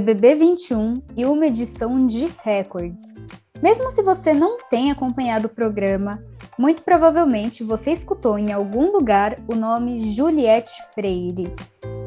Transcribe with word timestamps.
BBB 0.00 0.34
21 0.34 0.94
e 1.16 1.24
uma 1.24 1.46
edição 1.46 2.06
de 2.06 2.28
recordes. 2.44 3.14
Mesmo 3.62 3.90
se 3.90 4.02
você 4.02 4.34
não 4.34 4.58
tenha 4.68 4.92
acompanhado 4.92 5.46
o 5.46 5.48
programa, 5.50 6.22
muito 6.58 6.82
provavelmente 6.82 7.64
você 7.64 7.92
escutou 7.92 8.38
em 8.38 8.52
algum 8.52 8.92
lugar 8.92 9.38
o 9.48 9.54
nome 9.54 10.12
Juliette 10.12 10.72
Freire. 10.94 11.50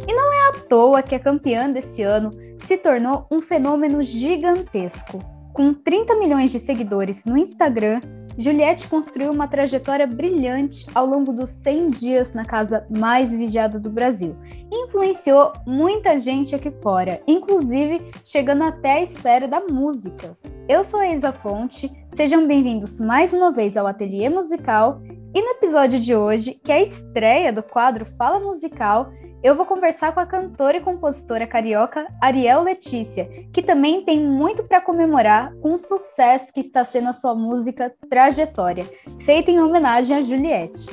E 0.07 0.14
não 0.14 0.32
é 0.32 0.50
à 0.50 0.52
toa 0.70 1.02
que 1.02 1.15
a 1.15 1.20
campeã 1.20 1.68
desse 1.68 2.04
ano 2.04 2.29
se 2.60 2.78
tornou 2.78 3.25
um 3.32 3.41
fenômeno 3.41 4.04
gigantesco. 4.04 5.18
Com 5.51 5.74
30 5.74 6.15
milhões 6.19 6.51
de 6.51 6.60
seguidores 6.60 7.25
no 7.25 7.36
Instagram, 7.36 8.01
Juliette 8.40 8.88
construiu 8.88 9.34
uma 9.34 9.50
trajetória 9.50 10.08
brilhante 10.08 10.88
ao 10.96 11.06
longo 11.06 11.34
dos 11.34 11.50
100 11.50 11.89
dias 11.89 12.34
na 12.34 12.46
casa 12.46 12.88
mais 12.89 13.36
vigiada 13.36 13.78
do 13.78 13.89
Brasil 13.89 14.34
e 14.71 14.86
influenciou 14.86 15.52
muita 15.68 16.18
gente 16.18 16.56
aqui 16.56 16.71
fora, 16.82 17.21
inclusive 17.28 18.10
chegando 18.24 18.64
até 18.64 18.94
a 18.94 19.04
esfera 19.04 19.46
da 19.46 19.60
música. 19.60 20.38
Eu 20.70 20.86
sou 20.86 21.02
a 21.02 21.10
Isa 21.10 21.33
Fonte, 21.33 21.92
sejam 22.14 22.47
bem-vindos 22.47 22.97
mais 22.97 23.33
uma 23.33 23.52
vez 23.52 23.75
ao 23.75 23.86
Ateliê 23.86 24.30
Musical 24.30 25.02
e 25.36 25.42
no 25.42 25.50
episódio 25.50 26.00
de 26.00 26.16
hoje, 26.16 26.54
que 26.64 26.71
é 26.71 26.75
a 26.75 26.83
estreia 26.83 27.52
do 27.52 27.61
quadro 27.61 28.06
Fala 28.18 28.39
Musical, 28.39 29.11
eu 29.42 29.56
vou 29.56 29.66
conversar 29.66 30.14
com 30.14 30.20
a 30.20 30.25
cantora 30.25 30.78
e 30.78 30.82
compositora 30.82 31.47
carioca 31.47 32.08
Ariel 32.22 32.61
Letícia, 32.61 33.25
que 33.53 33.61
também 33.61 34.03
tem 34.03 34.20
muito 34.20 34.64
para 34.64 34.81
comemorar 34.81 35.53
com 35.61 35.73
o 35.73 35.80
sucesso 35.80 36.53
que 36.53 36.59
está 36.59 36.84
sendo 36.84 37.09
a 37.09 37.14
sua 37.14 37.34
música 37.34 37.94
Trajetória, 38.09 38.86
feita 39.22 39.50
em 39.50 39.61
homenagem 39.61 40.17
a 40.17 40.22
Juliette. 40.22 40.88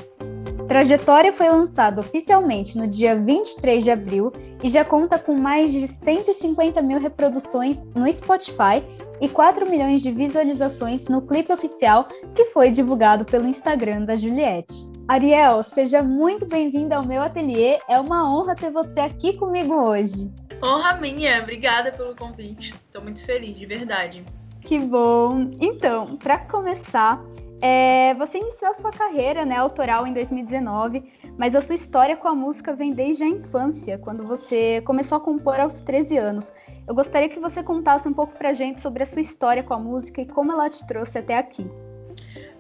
Trajetória 0.69 1.33
foi 1.33 1.49
lançado 1.49 2.01
oficialmente 2.01 2.77
no 2.77 2.89
dia 2.89 3.17
23 3.17 3.85
de 3.85 3.91
abril 3.91 4.33
e 4.63 4.69
já 4.69 4.85
conta 4.85 5.19
com 5.19 5.35
mais 5.35 5.71
de 5.71 5.87
150 5.87 6.83
mil 6.83 6.99
reproduções 6.99 7.87
no 7.95 8.13
Spotify 8.13 8.83
e 9.21 9.29
4 9.29 9.69
milhões 9.69 10.03
de 10.03 10.11
visualizações 10.11 11.09
no 11.09 11.23
clipe 11.23 11.53
oficial 11.53 12.07
que 12.35 12.47
foi 12.47 12.71
divulgado 12.71 13.25
pelo 13.25 13.47
Instagram 13.47 14.05
da 14.05 14.17
Juliette. 14.17 14.75
Ariel, 15.09 15.63
seja 15.63 16.03
muito 16.03 16.47
bem-vinda 16.47 16.97
ao 16.97 17.05
meu 17.05 17.23
ateliê. 17.23 17.79
É 17.89 17.99
uma 18.01 18.29
honra 18.29 18.55
ter 18.55 18.71
você 18.71 19.01
aqui 19.01 19.37
comigo 19.37 19.75
hoje. 19.75 20.33
Honra 20.63 20.95
minha, 20.95 21.41
obrigada 21.41 21.93
pelo 21.93 22.17
convite. 22.17 22.75
Estou 22.75 23.03
muito 23.03 23.25
feliz, 23.25 23.57
de 23.57 23.67
verdade. 23.67 24.25
Que 24.63 24.79
bom. 24.81 25.51
Então, 25.61 26.17
para 26.17 26.39
começar, 26.39 27.23
é, 27.61 28.15
você 28.15 28.39
iniciou 28.39 28.71
a 28.71 28.75
sua 28.75 28.91
carreira 28.91 29.45
né, 29.45 29.57
autoral 29.57 30.07
em 30.07 30.13
2019, 30.13 31.03
mas 31.39 31.55
a 31.55 31.61
sua 31.61 31.75
história 31.75 32.17
com 32.17 32.29
a 32.29 32.35
música 32.35 32.75
vem 32.75 32.93
desde 32.93 33.25
a 33.25 33.29
infância, 33.29 33.99
quando 33.99 34.27
você 34.27 34.81
começou 34.83 35.17
a 35.17 35.21
compor 35.21 35.59
aos 35.59 35.81
13 35.81 36.19
anos. 36.19 36.53
Eu 36.87 36.95
gostaria 36.95 37.29
que 37.29 37.41
você 37.41 37.63
contasse 37.63 38.07
um 38.07 38.13
pouco 38.13 38.37
para 38.37 38.51
a 38.51 38.53
gente 38.53 38.81
sobre 38.81 39.03
a 39.03 39.07
sua 39.07 39.23
história 39.23 39.63
com 39.63 39.75
a 39.75 39.79
música 39.79 40.21
e 40.21 40.27
como 40.27 40.53
ela 40.53 40.69
te 40.69 40.87
trouxe 40.87 41.19
até 41.19 41.39
aqui. 41.39 41.67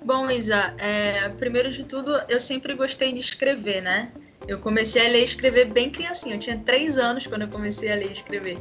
Bom, 0.04 0.30
Isa, 0.30 0.74
é, 0.78 1.28
primeiro 1.30 1.70
de 1.70 1.84
tudo, 1.84 2.12
eu 2.28 2.38
sempre 2.38 2.74
gostei 2.74 3.12
de 3.12 3.20
escrever, 3.20 3.82
né? 3.82 4.12
Eu 4.46 4.60
comecei 4.60 5.04
a 5.04 5.08
ler 5.08 5.22
e 5.22 5.24
escrever 5.24 5.64
bem 5.64 5.90
criancinha. 5.90 6.36
Eu 6.36 6.38
tinha 6.38 6.56
três 6.58 6.96
anos 6.96 7.26
quando 7.26 7.42
eu 7.42 7.48
comecei 7.48 7.90
a 7.90 7.96
ler 7.96 8.08
e 8.08 8.12
escrever. 8.12 8.58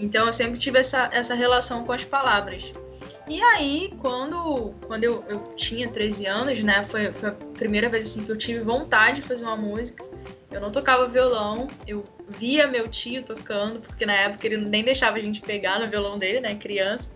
Então, 0.00 0.26
eu 0.26 0.32
sempre 0.32 0.58
tive 0.58 0.78
essa, 0.78 1.08
essa 1.12 1.34
relação 1.34 1.84
com 1.84 1.92
as 1.92 2.04
palavras. 2.04 2.72
E 3.30 3.40
aí, 3.40 3.94
quando, 4.00 4.74
quando 4.88 5.04
eu, 5.04 5.24
eu 5.28 5.38
tinha 5.54 5.88
13 5.88 6.26
anos, 6.26 6.60
né? 6.64 6.82
Foi, 6.82 7.12
foi 7.12 7.28
a 7.28 7.32
primeira 7.32 7.88
vez 7.88 8.08
assim, 8.08 8.24
que 8.24 8.32
eu 8.32 8.36
tive 8.36 8.58
vontade 8.58 9.20
de 9.20 9.22
fazer 9.22 9.44
uma 9.44 9.56
música. 9.56 10.04
Eu 10.50 10.60
não 10.60 10.72
tocava 10.72 11.06
violão, 11.06 11.68
eu 11.86 12.04
via 12.26 12.66
meu 12.66 12.88
tio 12.88 13.22
tocando, 13.22 13.78
porque 13.78 14.04
na 14.04 14.14
época 14.14 14.48
ele 14.48 14.56
nem 14.56 14.82
deixava 14.82 15.16
a 15.16 15.20
gente 15.20 15.40
pegar 15.40 15.78
no 15.78 15.86
violão 15.86 16.18
dele, 16.18 16.40
né? 16.40 16.56
Criança. 16.56 17.12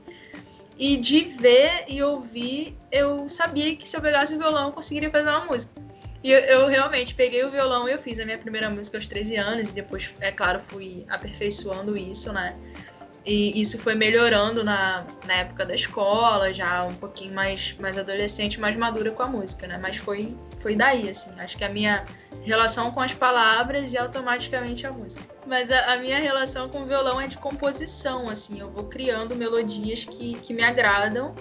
E 0.79 0.97
de 0.97 1.23
ver 1.23 1.87
e 1.89 2.01
ouvir, 2.01 2.79
eu 2.93 3.29
sabia 3.29 3.75
que 3.75 3.89
se 3.89 3.97
eu 3.97 4.01
pegasse 4.01 4.37
o 4.37 4.39
violão, 4.39 4.69
eu 4.69 4.73
conseguiria 4.73 5.11
fazer 5.11 5.31
uma 5.31 5.47
música. 5.47 5.75
E 6.23 6.31
eu, 6.31 6.39
eu, 6.39 6.67
realmente 6.69 7.13
peguei 7.13 7.45
o 7.45 7.51
violão 7.51 7.89
e 7.89 7.93
eu 7.93 7.99
fiz 7.99 8.21
a 8.21 8.25
minha 8.25 8.39
primeira 8.39 8.71
música 8.71 8.99
aos 8.99 9.09
13 9.09 9.35
anos, 9.35 9.71
e 9.71 9.75
depois, 9.75 10.15
é 10.21 10.31
claro, 10.31 10.61
fui 10.61 11.05
aperfeiçoando 11.09 11.99
isso, 11.99 12.33
né? 12.33 12.57
E 13.27 13.59
isso 13.59 13.79
foi 13.79 13.95
melhorando 13.95 14.63
na, 14.63 15.07
na 15.27 15.35
época 15.35 15.65
da 15.65 15.75
escola, 15.75 16.53
já 16.53 16.85
um 16.85 16.95
pouquinho 16.95 17.33
mais, 17.33 17.75
mais 17.79 17.97
adolescente, 17.97 18.61
mais 18.61 18.77
madura 18.77 19.11
com 19.13 19.23
a 19.23 19.27
música, 19.27 19.67
né? 19.67 19.79
Mas 19.81 19.97
foi, 19.97 20.37
foi 20.59 20.77
daí, 20.77 21.09
assim. 21.09 21.31
Acho 21.39 21.57
que 21.57 21.65
a 21.65 21.71
minha 21.71 22.05
relação 22.43 22.91
com 22.91 23.01
as 23.01 23.15
palavras 23.15 23.95
e 23.95 23.99
automaticamente 23.99 24.87
a 24.87 24.93
música. 24.93 25.35
Mas 25.47 25.71
a, 25.73 25.95
a, 25.95 25.97
minha 25.97 26.19
relação 26.19 26.69
com 26.69 26.83
o 26.83 26.87
violão 26.87 27.19
é 27.19 27.27
de 27.27 27.39
composição, 27.39 28.29
assim. 28.29 28.61
Eu 28.61 28.71
vou 28.71 28.85
criando 28.85 29.35
melodias 29.35 30.05
que, 30.05 30.35
que 30.35 30.53
me 30.53 30.63
agradam. 30.63 31.35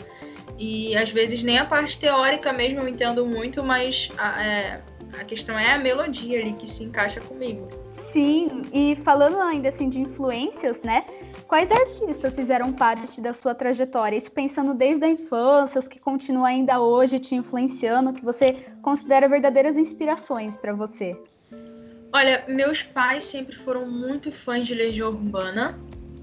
E 0.58 0.96
às 0.96 1.12
vezes 1.12 1.44
nem 1.44 1.58
a 1.58 1.66
parte 1.66 2.00
teórica 2.00 2.54
mesmo 2.54 2.80
eu 2.80 2.88
entendo 2.88 3.26
muito, 3.26 3.62
mas 3.62 4.10
a, 4.18 4.42
é, 4.42 4.82
a 5.20 5.24
questão 5.26 5.60
é 5.60 5.74
a 5.74 5.78
melodia 5.78 6.40
ali 6.40 6.54
que 6.54 6.70
se 6.70 6.86
encaixa 6.86 7.20
comigo. 7.20 7.83
Sim, 8.14 8.62
e 8.72 8.96
falando 8.98 9.42
ainda 9.42 9.70
assim 9.70 9.90
de 9.90 10.00
influências, 10.00 10.80
né? 10.84 11.04
Quais 11.48 11.70
artistas 11.72 12.36
fizeram 12.36 12.72
parte 12.72 13.20
da 13.20 13.34
sua 13.34 13.56
trajetória? 13.56 14.16
Isso 14.16 14.32
pensando 14.32 14.76
desde 14.76 15.04
a 15.04 15.10
infância, 15.10 15.80
os 15.80 15.88
que 15.88 16.00
continuam 16.00 16.46
ainda 16.46 16.80
hoje 16.80 17.18
te 17.18 17.34
influenciando, 17.34 18.14
que 18.14 18.24
você 18.24 18.54
considera 18.84 19.28
verdadeiras 19.28 19.76
inspirações 19.76 20.56
para 20.56 20.74
você? 20.74 21.20
Olha, 22.14 22.46
meus 22.48 22.84
pais 22.84 23.24
sempre 23.24 23.56
foram 23.56 23.90
muito 23.90 24.32
fãs 24.32 24.68
de 24.68 24.76
Legião 24.76 25.10
Urbana. 25.10 25.80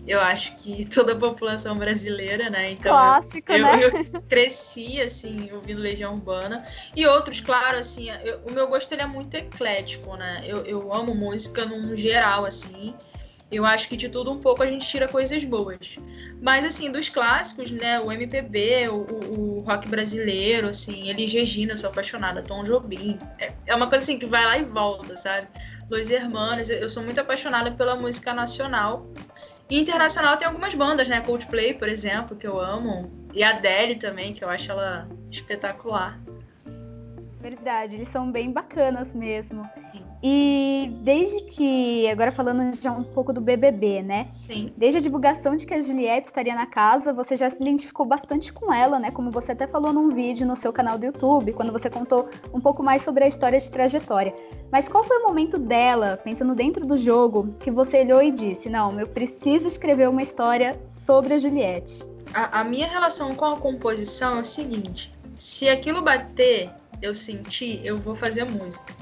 Eu 0.06 0.20
acho 0.20 0.56
que 0.56 0.84
toda 0.86 1.12
a 1.12 1.16
população 1.16 1.76
brasileira, 1.76 2.48
né? 2.48 2.72
Então, 2.72 2.92
Clássico, 2.92 3.52
eu, 3.52 3.62
né? 3.62 3.80
eu 3.84 4.22
cresci, 4.22 5.00
assim, 5.00 5.50
ouvindo 5.52 5.80
Legião 5.80 6.14
Urbana. 6.14 6.64
E 6.96 7.06
outros, 7.06 7.40
claro, 7.40 7.78
assim, 7.78 8.08
eu, 8.24 8.40
o 8.48 8.52
meu 8.52 8.68
gosto 8.68 8.92
ele 8.92 9.02
é 9.02 9.06
muito 9.06 9.34
eclético, 9.34 10.16
né? 10.16 10.42
Eu, 10.44 10.64
eu 10.64 10.92
amo 10.92 11.14
música 11.14 11.64
num 11.64 11.96
geral, 11.96 12.44
assim. 12.44 12.94
Eu 13.50 13.64
acho 13.64 13.88
que 13.88 13.96
de 13.96 14.08
tudo 14.08 14.30
um 14.30 14.38
pouco 14.38 14.62
a 14.62 14.66
gente 14.66 14.86
tira 14.86 15.08
coisas 15.08 15.42
boas. 15.42 15.98
Mas, 16.40 16.64
assim, 16.64 16.90
dos 16.90 17.08
clássicos, 17.08 17.70
né? 17.70 17.98
O 17.98 18.12
MPB, 18.12 18.88
o, 18.88 18.94
o 18.96 19.60
rock 19.60 19.88
brasileiro, 19.88 20.68
assim, 20.68 21.08
Elis 21.10 21.32
Regina, 21.32 21.72
eu 21.72 21.76
sou 21.76 21.90
apaixonada, 21.90 22.42
Tom 22.42 22.62
Jobim. 22.62 23.18
É, 23.38 23.52
é 23.66 23.74
uma 23.74 23.88
coisa, 23.88 24.04
assim, 24.04 24.18
que 24.18 24.26
vai 24.26 24.44
lá 24.44 24.56
e 24.56 24.62
volta, 24.62 25.16
sabe? 25.16 25.48
Los 25.90 26.08
Hermanos, 26.08 26.70
eu 26.70 26.88
sou 26.88 27.02
muito 27.02 27.20
apaixonada 27.20 27.72
pela 27.72 27.96
música 27.96 28.32
nacional. 28.32 29.08
E 29.70 29.78
internacional 29.78 30.36
tem 30.36 30.48
algumas 30.48 30.75
bandas, 30.75 31.08
né? 31.08 31.20
Coldplay, 31.20 31.75
por 31.75 31.88
exemplo, 31.88 32.36
que 32.36 32.47
eu 32.47 32.58
amo. 32.58 33.10
E 33.32 33.44
a 33.44 33.50
Adele 33.50 33.94
também, 33.94 34.32
que 34.32 34.42
eu 34.42 34.48
acho 34.48 34.72
ela 34.72 35.08
espetacular. 35.31 36.20
Verdade, 37.41 37.94
eles 37.94 38.09
são 38.09 38.30
bem 38.32 38.53
bacanas 38.53 39.14
mesmo. 39.14 39.62
E 40.22 40.92
desde 41.03 41.41
que, 41.44 42.06
agora 42.08 42.31
falando 42.31 42.75
já 42.75 42.92
um 42.92 43.03
pouco 43.03 43.32
do 43.32 43.41
BBB, 43.41 44.03
né? 44.03 44.26
Sim. 44.31 44.72
Desde 44.76 44.98
a 44.98 45.00
divulgação 45.00 45.56
de 45.56 45.64
que 45.64 45.72
a 45.72 45.81
Juliette 45.81 46.28
estaria 46.28 46.54
na 46.54 46.66
casa, 46.66 47.12
você 47.12 47.36
já 47.36 47.48
se 47.48 47.56
identificou 47.56 48.04
bastante 48.04 48.53
com 48.53 48.72
ela, 48.72 48.98
né? 48.98 49.10
Como 49.10 49.30
você 49.30 49.53
até 49.53 49.66
falou 49.66 49.94
num 49.94 50.14
vídeo 50.14 50.47
no 50.47 50.56
seu 50.56 50.72
canal 50.72 50.98
do 50.98 51.06
YouTube, 51.06 51.54
quando 51.54 51.72
você 51.72 51.88
contou 51.88 52.28
um 52.53 52.60
pouco 52.60 52.82
mais 52.82 53.03
sobre 53.03 53.25
a 53.25 53.28
história 53.28 53.59
de 53.59 53.70
trajetória. 53.70 54.34
Mas 54.70 54.88
qual 54.88 55.03
foi 55.04 55.19
o 55.19 55.26
momento 55.26 55.59
dela, 55.59 56.19
pensando 56.22 56.54
dentro 56.54 56.86
do 56.86 56.98
jogo, 56.98 57.54
que 57.59 57.70
você 57.70 58.03
olhou 58.03 58.22
e 58.22 58.30
disse: 58.30 58.69
Não, 58.69 59.00
eu 59.00 59.06
preciso 59.06 59.69
escrever 59.69 60.09
uma 60.09 60.22
história 60.22 60.78
sobre 60.91 61.32
a 61.32 61.38
Juliette? 61.38 62.04
A, 62.34 62.60
a 62.60 62.64
minha 62.64 62.86
relação 62.86 63.34
com 63.34 63.47
a 63.47 63.56
composição 63.56 64.36
é 64.36 64.41
o 64.42 64.44
seguinte: 64.44 65.12
se 65.34 65.66
aquilo 65.66 66.03
bater, 66.03 66.70
eu 67.00 67.14
sentir, 67.14 67.80
eu 67.82 67.97
vou 67.97 68.14
fazer 68.14 68.44
música. 68.44 68.92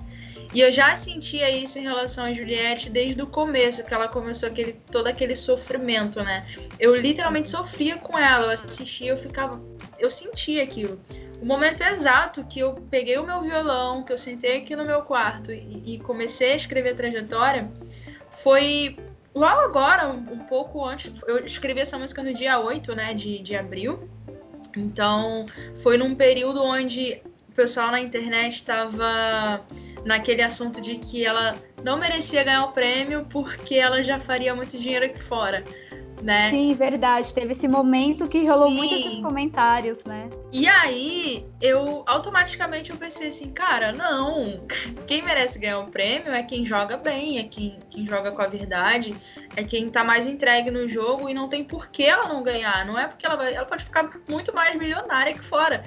E 0.54 0.60
eu 0.60 0.72
já 0.72 0.96
sentia 0.96 1.50
isso 1.50 1.78
em 1.78 1.82
relação 1.82 2.24
a 2.24 2.32
Juliette 2.32 2.88
desde 2.88 3.20
o 3.20 3.26
começo, 3.26 3.84
que 3.84 3.92
ela 3.92 4.08
começou 4.08 4.48
aquele, 4.48 4.72
todo 4.90 5.06
aquele 5.06 5.36
sofrimento, 5.36 6.22
né? 6.22 6.46
Eu 6.80 6.94
literalmente 6.96 7.50
sofria 7.50 7.96
com 7.96 8.18
ela, 8.18 8.46
eu 8.46 8.50
assistia, 8.50 9.10
eu 9.10 9.18
ficava. 9.18 9.60
Eu 9.98 10.08
sentia 10.08 10.62
aquilo. 10.62 10.98
O 11.40 11.44
momento 11.44 11.82
exato 11.82 12.44
que 12.44 12.58
eu 12.60 12.74
peguei 12.90 13.18
o 13.18 13.26
meu 13.26 13.42
violão, 13.42 14.02
que 14.02 14.12
eu 14.12 14.18
sentei 14.18 14.56
aqui 14.56 14.74
no 14.74 14.84
meu 14.84 15.02
quarto 15.02 15.52
e, 15.52 15.94
e 15.94 15.98
comecei 15.98 16.52
a 16.52 16.56
escrever 16.56 16.90
a 16.90 16.94
trajetória, 16.94 17.70
foi 18.30 18.96
logo 19.34 19.60
agora, 19.60 20.08
um, 20.08 20.32
um, 20.32 20.38
pouco 20.40 20.84
antes. 20.84 21.12
Eu 21.26 21.44
escrevi 21.44 21.80
essa 21.80 21.98
música 21.98 22.22
no 22.22 22.32
dia 22.32 22.58
8 22.58 22.94
né, 22.94 23.12
de, 23.14 23.38
de 23.38 23.54
abril. 23.54 24.08
Então, 24.76 25.46
foi 25.76 25.96
num 25.96 26.14
período 26.14 26.62
onde 26.62 27.22
pessoal 27.58 27.90
na 27.90 28.00
internet 28.00 28.54
estava 28.54 29.66
naquele 30.04 30.42
assunto 30.42 30.80
de 30.80 30.96
que 30.96 31.26
ela 31.26 31.56
não 31.82 31.98
merecia 31.98 32.44
ganhar 32.44 32.66
o 32.66 32.70
prêmio 32.70 33.26
porque 33.28 33.74
ela 33.74 34.00
já 34.00 34.16
faria 34.16 34.54
muito 34.54 34.78
dinheiro 34.78 35.06
aqui 35.06 35.20
fora. 35.20 35.64
Né? 36.22 36.50
Sim, 36.50 36.74
verdade. 36.74 37.32
Teve 37.32 37.52
esse 37.52 37.68
momento 37.68 38.28
que 38.28 38.46
rolou 38.46 38.70
muitos 38.70 39.18
comentários, 39.20 40.02
né? 40.04 40.28
E 40.52 40.66
aí, 40.66 41.46
eu 41.60 42.02
automaticamente 42.06 42.90
eu 42.90 42.96
pensei 42.96 43.28
assim, 43.28 43.50
cara, 43.50 43.92
não. 43.92 44.66
Quem 45.06 45.22
merece 45.22 45.58
ganhar 45.58 45.80
o 45.80 45.90
prêmio 45.90 46.32
é 46.32 46.42
quem 46.42 46.64
joga 46.64 46.96
bem, 46.96 47.38
é 47.38 47.44
quem, 47.44 47.78
quem 47.90 48.06
joga 48.06 48.32
com 48.32 48.42
a 48.42 48.46
verdade, 48.46 49.14
é 49.56 49.62
quem 49.62 49.88
tá 49.88 50.04
mais 50.04 50.26
entregue 50.26 50.70
no 50.70 50.88
jogo 50.88 51.28
e 51.28 51.34
não 51.34 51.48
tem 51.48 51.64
por 51.64 51.88
que 51.88 52.04
ela 52.04 52.28
não 52.28 52.42
ganhar. 52.42 52.86
Não 52.86 52.98
é 52.98 53.06
porque 53.06 53.26
ela 53.26 53.36
vai. 53.36 53.54
Ela 53.54 53.66
pode 53.66 53.84
ficar 53.84 54.10
muito 54.28 54.54
mais 54.54 54.74
milionária 54.76 55.32
que 55.32 55.44
fora. 55.44 55.82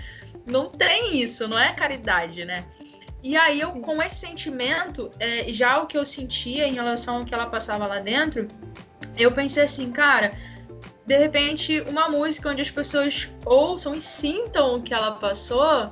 Não 0.45 0.69
tem 0.69 1.21
isso, 1.21 1.47
não 1.47 1.57
é 1.57 1.71
caridade, 1.73 2.45
né? 2.45 2.65
E 3.23 3.37
aí 3.37 3.61
eu, 3.61 3.71
com 3.73 4.01
esse 4.01 4.15
sentimento, 4.15 5.11
é, 5.19 5.51
já 5.53 5.79
o 5.79 5.85
que 5.85 5.95
eu 5.95 6.03
sentia 6.03 6.67
em 6.67 6.73
relação 6.73 7.17
ao 7.17 7.25
que 7.25 7.33
ela 7.33 7.45
passava 7.45 7.85
lá 7.85 7.99
dentro, 7.99 8.47
eu 9.17 9.31
pensei 9.31 9.63
assim, 9.63 9.91
cara, 9.91 10.31
de 11.05 11.17
repente 11.17 11.81
uma 11.81 12.09
música 12.09 12.49
onde 12.49 12.61
as 12.61 12.71
pessoas 12.71 13.29
ouçam 13.45 13.95
e 13.95 14.01
sintam 14.01 14.75
o 14.75 14.81
que 14.81 14.93
ela 14.93 15.13
passou, 15.13 15.91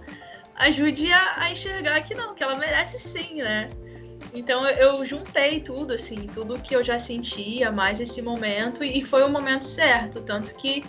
ajude 0.56 1.12
a, 1.12 1.44
a 1.44 1.52
enxergar 1.52 2.02
que 2.02 2.14
não, 2.16 2.34
que 2.34 2.44
ela 2.44 2.56
merece 2.56 3.00
sim, 3.00 3.36
né? 3.36 3.68
Então 4.34 4.68
eu 4.68 5.04
juntei 5.06 5.60
tudo, 5.60 5.94
assim, 5.94 6.28
tudo 6.28 6.60
que 6.60 6.76
eu 6.76 6.84
já 6.84 6.98
sentia, 7.00 7.72
mais 7.72 8.00
esse 8.00 8.22
momento, 8.22 8.84
e 8.84 9.02
foi 9.02 9.24
o 9.24 9.30
momento 9.30 9.64
certo, 9.64 10.22
tanto 10.22 10.54
que 10.56 10.84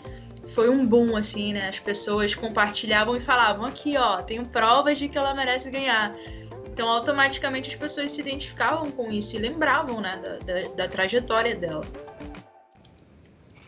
foi 0.51 0.69
um 0.69 0.85
boom, 0.85 1.17
assim, 1.17 1.53
né? 1.53 1.69
As 1.69 1.79
pessoas 1.79 2.35
compartilhavam 2.35 3.17
e 3.17 3.21
falavam: 3.21 3.65
aqui, 3.65 3.97
ó, 3.97 4.21
tenho 4.23 4.45
provas 4.45 4.99
de 4.99 5.09
que 5.09 5.17
ela 5.17 5.33
merece 5.35 5.71
ganhar. 5.71 6.13
Então, 6.73 6.89
automaticamente 6.89 7.71
as 7.71 7.77
pessoas 7.77 8.11
se 8.11 8.21
identificavam 8.21 8.91
com 8.91 9.11
isso 9.11 9.37
e 9.37 9.39
lembravam, 9.39 10.01
né, 10.01 10.19
da, 10.23 10.39
da, 10.39 10.69
da 10.69 10.89
trajetória 10.89 11.55
dela. 11.55 11.85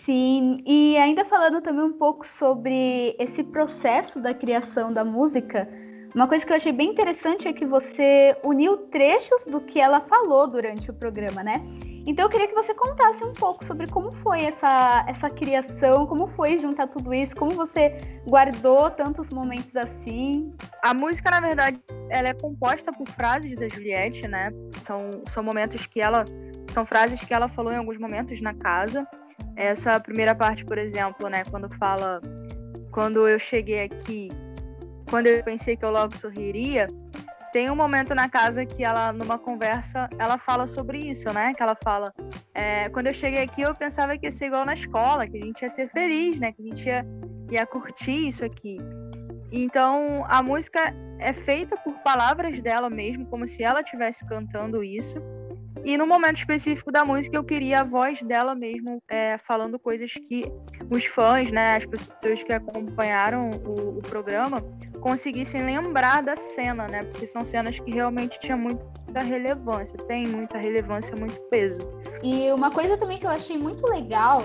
Sim, 0.04 0.64
e 0.66 0.96
ainda 0.96 1.24
falando 1.24 1.60
também 1.60 1.84
um 1.84 1.92
pouco 1.92 2.26
sobre 2.26 3.14
esse 3.20 3.44
processo 3.44 4.20
da 4.20 4.34
criação 4.34 4.92
da 4.92 5.04
música, 5.04 5.68
uma 6.12 6.26
coisa 6.26 6.44
que 6.44 6.52
eu 6.52 6.56
achei 6.56 6.72
bem 6.72 6.90
interessante 6.90 7.46
é 7.46 7.52
que 7.52 7.64
você 7.64 8.36
uniu 8.42 8.78
trechos 8.88 9.44
do 9.46 9.60
que 9.60 9.78
ela 9.78 10.00
falou 10.00 10.48
durante 10.48 10.90
o 10.90 10.94
programa, 10.94 11.44
né? 11.44 11.64
Então 12.04 12.26
eu 12.26 12.30
queria 12.30 12.48
que 12.48 12.54
você 12.54 12.74
contasse 12.74 13.22
um 13.22 13.32
pouco 13.32 13.64
sobre 13.64 13.86
como 13.86 14.12
foi 14.22 14.42
essa, 14.42 15.04
essa 15.08 15.30
criação, 15.30 16.06
como 16.06 16.26
foi 16.28 16.58
juntar 16.58 16.88
tudo 16.88 17.14
isso, 17.14 17.34
como 17.36 17.52
você 17.52 17.96
guardou 18.28 18.90
tantos 18.90 19.30
momentos 19.30 19.74
assim. 19.76 20.52
A 20.82 20.92
música, 20.92 21.30
na 21.30 21.40
verdade, 21.40 21.80
ela 22.10 22.28
é 22.28 22.34
composta 22.34 22.92
por 22.92 23.06
frases 23.08 23.56
da 23.56 23.68
Juliette, 23.68 24.26
né? 24.26 24.50
São, 24.78 25.10
são 25.26 25.42
momentos 25.42 25.86
que 25.86 26.00
ela. 26.00 26.24
São 26.68 26.84
frases 26.84 27.22
que 27.24 27.32
ela 27.32 27.48
falou 27.48 27.72
em 27.72 27.76
alguns 27.76 27.98
momentos 27.98 28.40
na 28.40 28.54
casa. 28.54 29.06
Essa 29.54 30.00
primeira 30.00 30.34
parte, 30.34 30.64
por 30.64 30.78
exemplo, 30.78 31.28
né? 31.28 31.44
Quando 31.50 31.72
fala. 31.76 32.20
Quando 32.90 33.26
eu 33.26 33.38
cheguei 33.38 33.84
aqui, 33.84 34.28
quando 35.08 35.26
eu 35.26 35.42
pensei 35.42 35.76
que 35.76 35.84
eu 35.84 35.90
logo 35.90 36.14
sorriria, 36.14 36.86
tem 37.52 37.70
um 37.70 37.76
momento 37.76 38.14
na 38.14 38.28
casa 38.28 38.64
que 38.64 38.82
ela, 38.82 39.12
numa 39.12 39.38
conversa, 39.38 40.08
ela 40.18 40.38
fala 40.38 40.66
sobre 40.66 40.98
isso, 40.98 41.30
né? 41.32 41.52
Que 41.54 41.62
ela 41.62 41.76
fala: 41.76 42.12
é, 42.54 42.88
quando 42.88 43.08
eu 43.08 43.14
cheguei 43.14 43.42
aqui, 43.42 43.60
eu 43.60 43.74
pensava 43.74 44.16
que 44.16 44.26
ia 44.26 44.30
ser 44.30 44.46
igual 44.46 44.64
na 44.64 44.74
escola, 44.74 45.26
que 45.28 45.36
a 45.36 45.44
gente 45.44 45.60
ia 45.60 45.68
ser 45.68 45.88
feliz, 45.90 46.40
né? 46.40 46.52
Que 46.52 46.62
a 46.62 46.66
gente 46.66 46.86
ia, 46.86 47.06
ia 47.50 47.66
curtir 47.66 48.26
isso 48.26 48.44
aqui. 48.44 48.78
Então, 49.52 50.24
a 50.28 50.42
música 50.42 50.94
é 51.18 51.32
feita 51.32 51.76
por 51.76 51.98
palavras 51.98 52.60
dela 52.60 52.88
mesmo, 52.88 53.26
como 53.26 53.46
se 53.46 53.62
ela 53.62 53.82
estivesse 53.82 54.26
cantando 54.26 54.82
isso. 54.82 55.18
E 55.84 55.96
no 55.96 56.06
momento 56.06 56.36
específico 56.36 56.92
da 56.92 57.04
música, 57.04 57.36
eu 57.36 57.42
queria 57.42 57.80
a 57.80 57.84
voz 57.84 58.22
dela 58.22 58.54
mesmo 58.54 59.02
é, 59.08 59.36
falando 59.38 59.78
coisas 59.78 60.12
que 60.12 60.44
os 60.90 61.04
fãs, 61.04 61.50
né, 61.50 61.76
as 61.76 61.86
pessoas 61.86 62.42
que 62.42 62.52
acompanharam 62.52 63.50
o, 63.50 63.98
o, 63.98 64.02
programa, 64.02 64.60
conseguissem 65.00 65.62
lembrar 65.62 66.22
da 66.22 66.36
cena, 66.36 66.86
né? 66.86 67.02
Porque 67.04 67.26
são 67.26 67.44
cenas 67.44 67.80
que 67.80 67.90
realmente 67.90 68.38
tinham 68.38 68.58
muita 68.58 69.20
relevância, 69.20 69.96
tem 70.06 70.28
muita 70.28 70.56
relevância, 70.56 71.16
muito 71.16 71.40
peso. 71.48 71.80
E 72.22 72.52
uma 72.52 72.70
coisa 72.70 72.96
também 72.96 73.18
que 73.18 73.26
eu 73.26 73.30
achei 73.30 73.58
muito 73.58 73.84
legal 73.86 74.42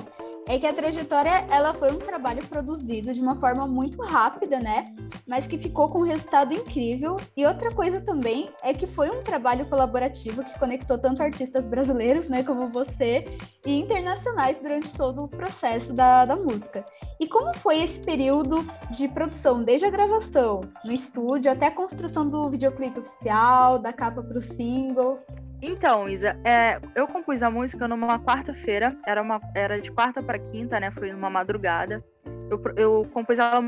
é 0.48 0.58
que 0.58 0.66
a 0.66 0.74
trajetória 0.74 1.46
ela 1.52 1.74
foi 1.74 1.92
um 1.92 2.00
trabalho 2.00 2.46
produzido 2.48 3.14
de 3.14 3.22
uma 3.22 3.36
forma 3.36 3.68
muito 3.68 4.02
rápida, 4.02 4.60
né? 4.60 4.86
Mas 5.28 5.46
que 5.46 5.58
ficou 5.58 5.90
com 5.90 6.00
um 6.00 6.04
resultado 6.04 6.54
incrível. 6.54 7.18
E 7.36 7.46
outra 7.46 7.70
coisa 7.72 8.00
também 8.00 8.50
é 8.64 8.74
que 8.74 8.88
foi 8.88 9.10
um 9.10 9.22
trabalho 9.22 9.66
colaborativo 9.66 10.44
que 10.44 10.58
conectou 10.58 10.98
tanto 10.98 11.22
artistas 11.22 11.66
brasileiros, 11.66 12.30
né, 12.30 12.44
como 12.44 12.70
você, 12.70 13.26
e 13.66 13.80
internacionais 13.80 14.58
durante 14.62 14.94
todo 14.94 15.24
o 15.24 15.28
processo 15.28 15.92
da, 15.92 16.26
da 16.26 16.36
música. 16.36 16.86
E 17.20 17.28
como 17.28 17.54
foi 17.58 17.84
esse 17.84 18.00
período 18.00 18.66
de 18.92 19.08
produção, 19.10 19.64
desde 19.64 19.86
a 19.86 19.90
gravação 19.90 20.62
no 20.86 20.92
estúdio 20.92 21.52
até 21.52 21.68
a 21.68 21.72
construção 21.72 22.30
do 22.30 22.50
videoclipe 22.50 23.00
oficial, 23.00 23.80
da 23.80 23.92
capa 23.92 24.24
para 24.24 24.38
o 24.38 24.42
single? 24.42 25.20
Então, 25.62 26.08
Isa, 26.08 26.38
é, 26.44 26.80
eu 26.96 27.08
compus 27.08 27.42
a 27.42 27.50
música 27.50 27.88
numa 27.88 28.20
quarta-feira, 28.20 28.96
era, 29.06 29.24
era 29.56 29.82
de 29.82 29.92
quarta 29.92 30.22
para 30.22 30.38
quinta, 30.38 30.80
né? 30.80 30.92
Foi 30.92 31.12
numa 31.12 31.30
madrugada. 31.30 32.04
Eu, 32.50 32.62
eu 32.76 33.10
compus 33.12 33.40
ela 33.40 33.62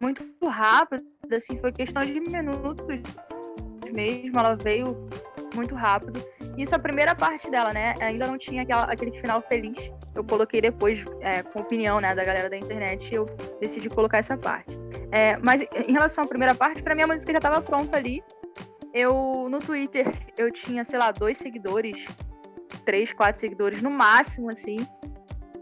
muito 0.00 0.24
rápido, 0.46 1.04
assim, 1.32 1.56
foi 1.58 1.72
questão 1.72 2.02
de 2.02 2.18
minutos 2.20 3.00
mesmo, 3.92 4.38
ela 4.38 4.56
veio 4.56 5.08
muito 5.54 5.74
rápido. 5.74 6.20
Isso 6.56 6.74
a 6.74 6.78
primeira 6.78 7.14
parte 7.14 7.50
dela, 7.50 7.72
né? 7.72 7.94
Ainda 8.00 8.26
não 8.26 8.36
tinha 8.36 8.62
aquela, 8.62 8.84
aquele 8.84 9.12
final 9.12 9.40
feliz. 9.42 9.92
Eu 10.14 10.24
coloquei 10.24 10.60
depois, 10.60 11.04
é, 11.20 11.42
com 11.42 11.60
opinião 11.60 12.00
né, 12.00 12.14
da 12.14 12.24
galera 12.24 12.50
da 12.50 12.56
internet, 12.56 13.14
eu 13.14 13.26
decidi 13.60 13.88
colocar 13.88 14.18
essa 14.18 14.36
parte. 14.36 14.76
É, 15.10 15.36
mas 15.38 15.62
em 15.62 15.92
relação 15.92 16.24
à 16.24 16.26
primeira 16.26 16.54
parte, 16.54 16.82
para 16.82 16.94
mim 16.94 17.02
a 17.02 17.06
música 17.06 17.32
já 17.32 17.38
estava 17.38 17.60
pronta 17.60 17.96
ali 17.96 18.22
eu 18.94 19.48
no 19.50 19.58
Twitter 19.58 20.06
eu 20.38 20.50
tinha, 20.52 20.84
sei 20.84 20.98
lá, 20.98 21.10
dois 21.10 21.36
seguidores, 21.36 22.06
três, 22.84 23.12
quatro 23.12 23.40
seguidores 23.40 23.82
no 23.82 23.90
máximo, 23.90 24.48
assim. 24.50 24.76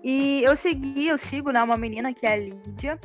E 0.04 0.42
eu 0.42 0.54
segui, 0.54 1.08
eu 1.08 1.16
sigo, 1.16 1.50
né, 1.50 1.62
uma 1.62 1.76
menina 1.76 2.12
que 2.12 2.26
é 2.26 2.32
a 2.34 2.36
Lídia. 2.36 3.00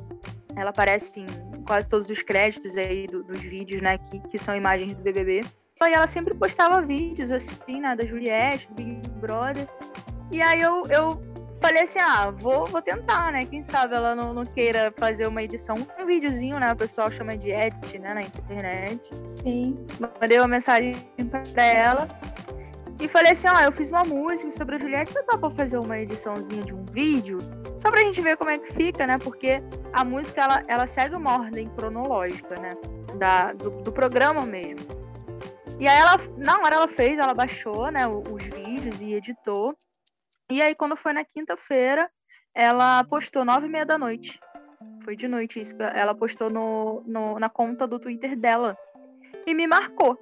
Ela 0.56 0.72
aparece 0.72 1.22
em 1.22 1.64
quase 1.64 1.88
todos 1.88 2.10
os 2.10 2.22
créditos 2.22 2.76
aí 2.76 3.08
do, 3.08 3.24
dos 3.24 3.40
vídeos, 3.40 3.82
né, 3.82 3.98
que, 3.98 4.20
que 4.20 4.38
são 4.38 4.56
imagens 4.56 4.96
do 4.96 5.02
BBB. 5.02 5.42
E 5.80 5.94
ela 5.94 6.08
sempre 6.08 6.34
postava 6.34 6.82
vídeos, 6.82 7.32
assim, 7.32 7.80
né, 7.80 7.96
da 7.96 8.06
Juliette, 8.06 8.68
do 8.70 8.76
Big 8.76 9.10
Brother. 9.22 9.68
E 10.32 10.42
aí 10.42 10.60
eu, 10.60 10.86
eu 10.88 11.22
falei 11.60 11.84
assim, 11.84 12.00
ah, 12.00 12.32
vou, 12.32 12.66
vou 12.66 12.82
tentar, 12.82 13.32
né? 13.32 13.46
Quem 13.46 13.62
sabe 13.62 13.96
ela 13.96 14.16
não, 14.16 14.34
não 14.34 14.46
queira 14.46 14.94
fazer 14.98 15.28
uma 15.28 15.42
edição, 15.44 15.76
um 16.00 16.06
videozinho, 16.06 16.60
né? 16.60 16.72
O 16.72 16.76
pessoal 16.76 17.12
chama 17.12 17.38
de 17.38 17.52
edit, 17.52 18.00
né? 18.00 18.14
Na 18.14 18.22
internet. 18.22 19.10
Sim. 19.44 19.86
Mandei 20.22 20.38
uma 20.40 20.48
mensagem 20.48 20.94
pra 21.54 21.64
ela. 21.64 22.08
E 23.00 23.08
falei 23.08 23.32
assim, 23.32 23.48
ó, 23.48 23.60
eu 23.62 23.72
fiz 23.72 23.92
uma 23.92 24.04
música 24.04 24.50
sobre 24.50 24.76
a 24.76 24.80
Juliette, 24.80 25.14
você 25.14 25.24
dá 25.24 25.38
pra 25.38 25.52
fazer 25.52 25.78
uma 25.78 26.00
ediçãozinha 26.00 26.64
de 26.64 26.74
um 26.74 26.84
vídeo? 26.86 27.40
Só 27.78 27.92
pra 27.92 28.02
gente 28.02 28.20
ver 28.22 28.38
como 28.38 28.50
é 28.50 28.58
que 28.58 28.74
fica, 28.74 29.06
né? 29.06 29.18
Porque 29.20 29.62
a 29.94 30.04
música, 30.04 30.42
ela, 30.42 30.64
ela 30.68 30.88
segue 30.88 31.16
uma 31.16 31.34
ordem 31.34 31.70
cronológica, 31.70 32.56
né? 32.60 32.72
Da, 33.18 33.54
do, 33.54 33.70
do 33.70 33.92
programa 33.92 34.46
mesmo. 34.46 34.88
E 35.80 35.88
aí 35.88 36.00
ela, 36.00 36.18
na 36.38 36.58
hora 36.60 36.76
ela 36.76 36.88
fez, 36.88 37.20
ela 37.20 37.36
baixou, 37.36 37.92
né, 37.92 38.08
os 38.08 38.44
vídeos 38.44 39.02
e 39.02 39.14
editou. 39.14 39.78
E 40.50 40.62
aí, 40.62 40.74
quando 40.74 40.96
foi 40.96 41.12
na 41.12 41.26
quinta-feira, 41.26 42.10
ela 42.56 43.04
postou 43.04 43.44
nove 43.44 43.68
e 43.68 43.70
meia 43.70 43.86
da 43.86 43.98
noite. 43.98 44.40
Foi 45.04 45.16
de 45.16 45.28
noite 45.28 45.60
isso. 45.60 45.76
Ela 45.82 46.16
postou 46.16 46.50
no, 46.50 47.04
no, 47.06 47.38
na 47.38 47.50
conta 47.50 47.86
do 47.86 48.00
Twitter 48.00 48.38
dela. 48.38 48.78
E 49.46 49.54
me 49.54 49.68
marcou. 49.68 50.18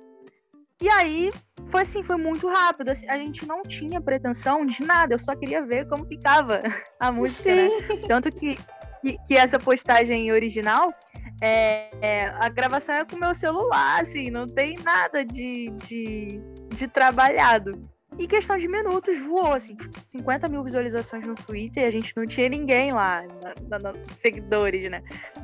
E 0.81 0.89
aí, 0.89 1.31
foi 1.67 1.83
assim, 1.83 2.03
foi 2.03 2.17
muito 2.17 2.47
rápido. 2.47 2.89
Assim, 2.89 3.07
a 3.07 3.17
gente 3.17 3.47
não 3.47 3.61
tinha 3.61 4.01
pretensão 4.01 4.65
de 4.65 4.83
nada. 4.83 5.13
Eu 5.13 5.19
só 5.19 5.35
queria 5.35 5.63
ver 5.63 5.87
como 5.87 6.07
ficava 6.07 6.61
a 6.99 7.11
música, 7.11 7.55
né? 7.55 7.69
Tanto 8.07 8.31
que, 8.31 8.57
que, 9.01 9.17
que, 9.27 9.37
essa 9.37 9.59
postagem 9.59 10.31
original, 10.31 10.91
é, 11.39 11.91
é, 12.01 12.25
a 12.39 12.49
gravação 12.49 12.95
é 12.95 13.05
com 13.05 13.15
o 13.15 13.19
meu 13.19 13.33
celular, 13.35 14.01
assim, 14.01 14.31
não 14.31 14.47
tem 14.47 14.75
nada 14.83 15.23
de, 15.23 15.69
de, 15.87 16.41
de 16.69 16.87
trabalhado. 16.87 17.94
Em 18.17 18.27
questão 18.27 18.57
de 18.57 18.67
minutos, 18.67 19.19
voou, 19.19 19.53
assim, 19.53 19.75
50 20.03 20.47
mil 20.47 20.63
visualizações 20.63 21.27
no 21.27 21.35
Twitter 21.35 21.83
e 21.83 21.87
a 21.87 21.91
gente 21.91 22.15
não 22.15 22.25
tinha 22.25 22.47
ninguém 22.47 22.93
lá, 22.93 23.23
na, 23.43 23.79
na, 23.79 23.91
na, 23.91 24.05
seguidores, 24.15 24.89
né? 24.89 25.03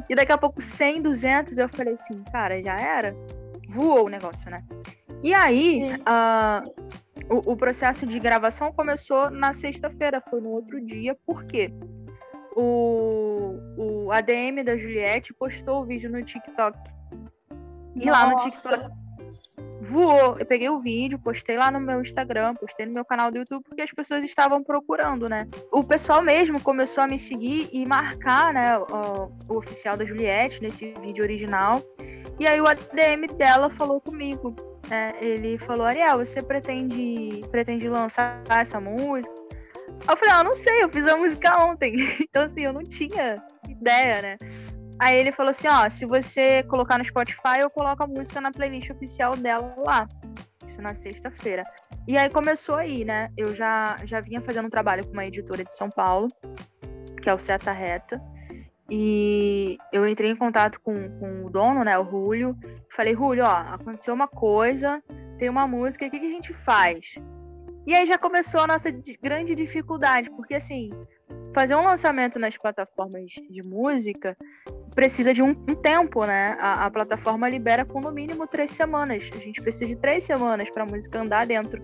E 0.10 0.16
daqui 0.16 0.32
a 0.32 0.38
pouco 0.38 0.62
100, 0.62 1.02
200, 1.02 1.58
eu 1.58 1.68
falei 1.68 1.96
assim, 1.96 2.24
cara, 2.32 2.62
já 2.62 2.80
era? 2.80 3.14
Voou 3.68 4.06
o 4.06 4.10
negócio, 4.10 4.50
né? 4.50 4.64
E 5.22 5.34
aí, 5.34 5.82
uh, 6.00 6.86
o, 7.30 7.52
o, 7.52 7.58
processo 7.58 8.06
de 8.08 8.20
gravação 8.20 8.72
começou 8.72 9.30
na 9.30 9.52
sexta-feira, 9.52 10.22
foi 10.22 10.40
no 10.40 10.50
outro 10.50 10.84
dia, 10.84 11.16
por 11.26 11.44
quê? 11.44 11.74
O, 12.56 13.58
o 13.78 14.12
ADM 14.12 14.64
da 14.64 14.78
Juliette 14.78 15.34
postou 15.34 15.82
o 15.82 15.86
vídeo 15.86 16.10
no 16.10 16.24
TikTok. 16.24 16.78
E 17.96 18.06
Nossa. 18.06 18.12
lá 18.12 18.30
no 18.30 18.38
TikTok 18.38 19.01
voou. 19.82 20.38
Eu 20.38 20.46
peguei 20.46 20.70
o 20.70 20.80
vídeo, 20.80 21.20
postei 21.20 21.58
lá 21.58 21.72
no 21.72 21.80
meu 21.80 22.02
Instagram, 22.02 22.56
postei 22.56 22.86
no 22.86 22.94
meu 22.94 23.04
canal 23.04 23.32
do 23.32 23.40
YouTube, 23.40 23.64
porque 23.64 23.82
as 23.82 23.92
pessoas 23.92 24.24
estavam 24.24 24.64
procurando, 24.64 25.28
né? 25.28 25.48
O 25.72 25.84
pessoal 25.84 26.22
mesmo 26.22 26.62
começou 26.62 27.04
a 27.04 27.08
me 27.08 27.18
seguir 27.18 27.70
e 27.72 27.86
marcar, 27.86 28.54
né, 28.54 28.78
o, 28.78 29.32
o 29.50 29.58
oficial 29.58 29.98
da 29.98 30.06
Juliette 30.06 30.62
nesse 30.62 30.94
vídeo 31.02 31.24
original. 31.24 31.82
E 32.40 32.48
aí 32.48 32.62
o 32.62 32.68
ADM 32.68 33.28
dela 33.38 33.70
falou 33.70 34.00
comigo. 34.00 34.56
Né? 34.90 35.14
Ele 35.22 35.58
falou, 35.58 35.86
Ariel, 35.86 36.18
você 36.18 36.42
pretende, 36.42 37.42
pretende 37.50 37.88
lançar 37.88 38.42
essa 38.50 38.80
música? 38.80 39.42
eu 40.10 40.18
falei, 40.18 40.34
ah, 40.34 40.44
não 40.44 40.56
sei, 40.56 40.84
eu 40.84 40.90
fiz 40.90 41.06
a 41.06 41.16
música 41.16 41.64
ontem. 41.64 41.96
então, 42.22 42.44
assim, 42.44 42.62
eu 42.62 42.74
não 42.74 42.84
tinha 42.84 43.44
ideia, 43.70 44.22
né? 44.22 44.38
Aí 45.02 45.18
ele 45.18 45.32
falou 45.32 45.50
assim, 45.50 45.68
ó, 45.68 45.90
se 45.90 46.06
você 46.06 46.62
colocar 46.62 46.96
no 47.00 47.04
Spotify, 47.04 47.58
eu 47.62 47.72
coloco 47.72 48.04
a 48.04 48.06
música 48.06 48.40
na 48.40 48.52
playlist 48.52 48.92
oficial 48.92 49.36
dela 49.36 49.74
lá. 49.78 50.08
Isso 50.64 50.80
na 50.80 50.94
sexta-feira. 50.94 51.66
E 52.08 52.16
aí 52.16 52.30
começou 52.30 52.76
aí, 52.76 53.04
né? 53.04 53.32
Eu 53.36 53.56
já, 53.56 53.98
já 54.06 54.22
vinha 54.22 54.40
fazendo 54.42 54.68
um 54.68 54.70
trabalho 54.70 55.04
com 55.04 55.14
uma 55.14 55.26
editora 55.26 55.64
de 55.64 55.76
São 55.76 55.90
Paulo, 55.90 56.28
que 57.20 57.28
é 57.28 57.34
o 57.34 57.40
Seta 57.40 57.72
Reta. 57.72 58.22
E 58.92 59.80
eu 59.92 60.08
entrei 60.08 60.30
em 60.30 60.36
contato 60.36 60.80
com, 60.80 61.10
com 61.18 61.46
o 61.46 61.50
dono, 61.50 61.84
né, 61.84 61.98
o 61.98 62.04
Rúlio. 62.04 62.56
Falei, 62.88 63.14
Rúlio, 63.14 63.44
ó, 63.44 63.56
aconteceu 63.74 64.14
uma 64.14 64.28
coisa, 64.28 65.02
tem 65.40 65.50
uma 65.50 65.66
música, 65.66 66.06
o 66.06 66.12
que, 66.12 66.20
que 66.20 66.28
a 66.28 66.30
gente 66.30 66.54
faz? 66.54 67.16
E 67.88 67.96
aí 67.96 68.06
já 68.06 68.20
começou 68.20 68.62
a 68.62 68.68
nossa 68.68 68.92
grande 69.20 69.56
dificuldade, 69.56 70.30
porque 70.30 70.54
assim, 70.54 70.92
fazer 71.54 71.76
um 71.76 71.84
lançamento 71.84 72.40
nas 72.40 72.58
plataformas 72.58 73.32
de 73.50 73.62
música 73.62 74.38
precisa 74.96 75.34
de 75.34 75.42
um, 75.42 75.50
um 75.50 75.76
tempo, 75.76 76.26
né? 76.26 76.58
A, 76.60 76.86
a, 76.86 76.92
plataforma 76.92 77.48
libera 77.50 77.86
com 77.86 78.00
no 78.02 78.12
mínimo 78.12 78.48
três 78.48 78.72
semanas. 78.72 79.30
A 79.34 79.38
gente 79.38 79.62
precisa 79.62 79.86
de 79.86 79.96
três 79.96 80.24
semanas 80.24 80.70
para 80.70 80.84
a 80.84 80.86
música 80.86 81.20
andar 81.20 81.46
dentro 81.46 81.82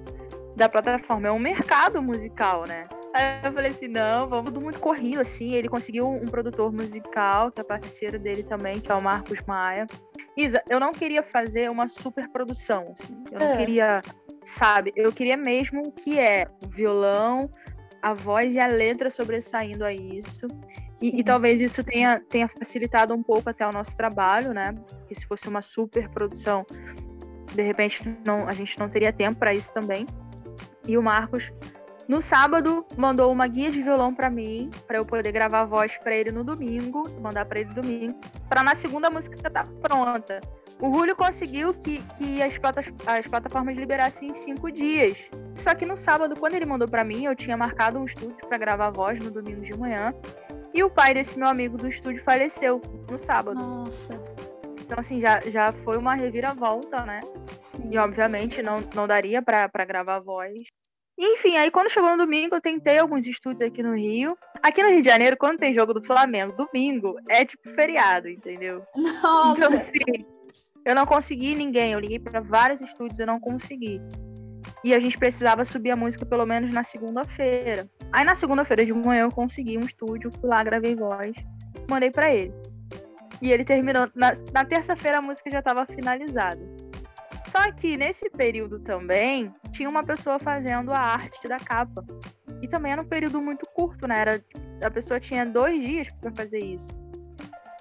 da 0.56 0.68
plataforma. 0.68 1.28
É 1.28 1.32
um 1.32 1.40
mercado 1.40 2.02
musical, 2.02 2.66
né? 2.68 2.88
Aí 3.14 3.24
eu 3.44 3.52
falei 3.52 3.72
assim, 3.72 3.88
não, 3.88 4.28
vamos 4.28 4.46
tudo 4.46 4.62
muito 4.62 4.80
corrido, 4.80 5.22
assim. 5.22 5.54
Ele 5.54 5.70
conseguiu 5.70 6.08
um 6.08 6.26
produtor 6.26 6.72
musical, 6.72 7.52
que 7.52 7.62
é 7.62 7.64
parceiro 7.64 8.20
dele 8.20 8.44
também, 8.44 8.80
que 8.80 8.92
é 8.92 8.96
o 8.96 9.02
Marcos 9.02 9.42
Maia. 9.48 9.88
Isa, 10.36 10.62
eu 10.70 10.80
não 10.80 10.92
queria 10.92 11.24
fazer 11.24 11.70
uma 11.70 11.88
super 11.88 12.30
produção, 12.30 12.92
assim. 12.92 13.18
Eu 13.32 13.40
não 13.40 13.48
é. 13.48 13.58
queria, 13.58 14.02
sabe? 14.44 14.92
Eu 14.96 15.12
queria 15.12 15.38
mesmo 15.38 15.92
que 15.92 16.20
é 16.20 16.48
o 16.64 16.68
violão, 16.68 17.50
a 18.02 18.14
voz 18.14 18.56
e 18.56 18.60
a 18.60 18.68
letra 18.68 19.10
sobressaindo 19.10 19.84
a 19.84 19.94
isso. 19.94 20.48
E, 21.02 21.20
e, 21.20 21.24
talvez 21.24 21.62
isso 21.62 21.84
tenha, 21.84 22.20
tenha 22.28 22.48
facilitado 22.48 23.14
um 23.14 23.22
pouco 23.22 23.50
até 23.50 23.68
o 23.68 23.72
nosso 23.72 23.96
trabalho, 23.96 24.54
né? 24.54 24.74
Porque 24.74 25.14
se 25.14 25.28
fosse 25.28 25.48
uma 25.48 25.62
super 25.62 26.10
produção, 26.10 26.66
de 27.54 27.62
repente 27.62 28.02
não, 28.26 28.48
a 28.48 28.54
gente 28.54 28.80
não 28.80 28.90
teria 28.90 29.14
tempo 29.14 29.40
para 29.40 29.54
isso 29.54 29.72
também. 29.74 30.08
E 30.88 30.98
o 30.98 31.04
Marcos, 31.04 31.52
no 32.08 32.22
sábado, 32.22 32.86
mandou 32.96 33.30
uma 33.32 33.48
guia 33.48 33.70
de 33.70 33.82
violão 33.82 34.14
para 34.14 34.30
mim, 34.30 34.70
para 34.88 34.98
eu 34.98 35.06
poder 35.06 35.32
gravar 35.32 35.62
a 35.62 35.66
voz 35.66 35.98
para 35.98 36.16
ele 36.16 36.32
no 36.32 36.44
domingo, 36.44 37.10
mandar 37.20 37.44
para 37.46 37.60
ele 37.60 37.74
domingo, 37.74 38.18
para 38.48 38.64
na 38.64 38.76
segunda 38.76 39.08
a 39.08 39.12
música 39.12 39.36
estar 39.36 39.50
tá 39.50 39.66
pronta. 39.82 40.40
O 40.80 40.92
Julio 40.92 41.16
conseguiu 41.16 41.74
que, 41.74 42.02
que 42.18 42.42
as, 42.42 42.58
platas, 42.58 42.86
as 43.06 43.28
plataformas 43.28 43.76
liberassem 43.76 44.30
em 44.30 44.34
cinco 44.34 44.72
dias. 44.72 45.18
Só 45.56 45.74
que 45.74 45.86
no 45.86 45.98
sábado, 45.98 46.36
quando 46.36 46.54
ele 46.54 46.66
mandou 46.66 46.88
para 46.88 47.04
mim, 47.04 47.26
eu 47.26 47.36
tinha 47.36 47.58
marcado 47.58 48.00
um 48.00 48.06
estúdio 48.06 48.48
para 48.48 48.58
gravar 48.58 48.88
a 48.88 48.92
voz 48.92 49.20
no 49.20 49.32
domingo 49.32 49.62
de 49.62 49.76
manhã. 49.76 50.14
E 50.74 50.84
o 50.84 50.90
pai 50.90 51.14
desse 51.14 51.38
meu 51.38 51.48
amigo 51.48 51.78
do 51.78 51.88
estúdio 51.88 52.24
faleceu 52.24 52.80
no 53.10 53.18
sábado. 53.18 53.60
Nossa. 53.60 54.22
Então, 54.80 55.00
assim, 55.00 55.20
já, 55.20 55.42
já 55.42 55.74
foi 55.74 55.98
uma 55.98 56.14
reviravolta, 56.14 57.04
né? 57.06 57.22
E, 57.90 57.98
obviamente, 57.98 58.62
não, 58.62 58.80
não 58.96 59.08
daria 59.08 59.42
para 59.42 59.86
gravar 59.86 60.18
a 60.18 60.20
voz. 60.20 60.54
Enfim, 61.18 61.58
aí 61.58 61.72
quando 61.72 61.90
chegou 61.90 62.12
no 62.12 62.18
domingo, 62.18 62.56
eu 62.56 62.62
tentei 62.62 63.00
alguns 63.00 63.26
estúdios 63.26 63.62
aqui 63.62 63.82
no 63.82 63.96
Rio. 63.96 64.38
Aqui 64.62 64.84
no 64.84 64.90
Rio 64.90 65.02
de 65.02 65.10
Janeiro, 65.10 65.36
quando 65.36 65.58
tem 65.58 65.74
jogo 65.74 65.94
do 65.94 66.04
Flamengo, 66.04 66.54
domingo, 66.56 67.16
é 67.28 67.44
tipo 67.44 67.68
feriado, 67.70 68.30
entendeu? 68.30 68.84
Nossa. 68.96 69.58
Então, 69.58 69.74
assim, 69.76 70.26
eu 70.86 70.94
não 70.94 71.06
consegui 71.06 71.56
ninguém. 71.56 71.94
Eu 71.94 72.00
liguei 72.00 72.20
para 72.20 72.40
vários 72.40 72.82
estúdios, 72.82 73.18
eu 73.18 73.26
não 73.26 73.40
consegui. 73.40 74.00
E 74.84 74.94
a 74.94 75.00
gente 75.00 75.18
precisava 75.18 75.66
subir 75.66 75.92
a 75.92 75.96
música 75.96 76.26
pelo 76.26 76.46
menos 76.46 76.72
na 76.72 76.84
segunda-feira. 76.84 77.90
Aí 78.12 78.24
na 78.24 78.36
segunda-feira 78.36 78.86
de 78.86 78.94
manhã 78.94 79.24
eu 79.24 79.32
consegui 79.32 79.78
um 79.78 79.82
estúdio, 79.82 80.32
fui 80.40 80.50
lá, 80.50 80.64
gravei 80.64 80.96
voz, 80.96 81.36
mandei 81.90 82.12
para 82.12 82.34
ele. 82.34 82.54
E 83.42 83.52
ele 83.52 83.66
terminou. 83.66 84.10
Na, 84.16 84.32
na 84.54 84.64
terça-feira 84.64 85.18
a 85.18 85.22
música 85.22 85.50
já 85.50 85.60
estava 85.60 85.86
finalizada. 85.86 86.62
Só 87.48 87.72
que 87.72 87.96
nesse 87.96 88.30
período 88.30 88.80
também 88.80 89.54
tinha 89.72 89.90
uma 89.90 90.04
pessoa 90.04 90.38
fazendo 90.38 90.92
a 90.92 91.00
arte 91.00 91.48
da 91.48 91.58
capa. 91.58 92.06
E 92.62 92.68
também 92.68 92.92
era 92.92 93.02
um 93.02 93.08
período 93.08 93.42
muito 93.42 93.66
curto, 93.74 94.08
né? 94.08 94.20
Era, 94.20 94.46
a 94.84 94.92
pessoa 94.92 95.20
tinha 95.20 95.46
dois 95.46 95.82
dias 95.82 96.10
para 96.12 96.32
fazer 96.32 96.60
isso. 96.60 96.92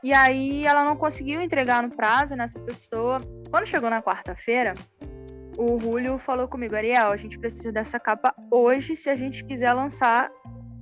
E 0.02 0.12
aí 0.12 0.64
ela 0.64 0.84
não 0.84 0.96
conseguiu 0.96 1.40
entregar 1.40 1.82
no 1.82 1.90
prazo 1.90 2.36
nessa 2.36 2.60
pessoa. 2.60 3.20
Quando 3.50 3.66
chegou 3.66 3.90
na 3.90 4.00
quarta-feira, 4.00 4.74
o 5.58 5.80
Julio 5.80 6.16
falou 6.16 6.46
comigo, 6.46 6.76
Ariel, 6.76 7.10
a 7.10 7.16
gente 7.16 7.38
precisa 7.38 7.72
dessa 7.72 7.98
capa 7.98 8.34
hoje 8.50 8.94
se 8.94 9.10
a 9.10 9.16
gente 9.16 9.44
quiser 9.44 9.72
lançar 9.72 10.30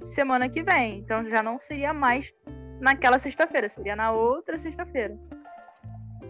semana 0.04 0.48
que 0.48 0.62
vem. 0.62 0.98
Então 0.98 1.24
já 1.26 1.42
não 1.42 1.58
seria 1.58 1.94
mais 1.94 2.34
naquela 2.80 3.16
sexta-feira, 3.16 3.68
seria 3.68 3.96
na 3.96 4.12
outra 4.12 4.58
sexta-feira. 4.58 5.16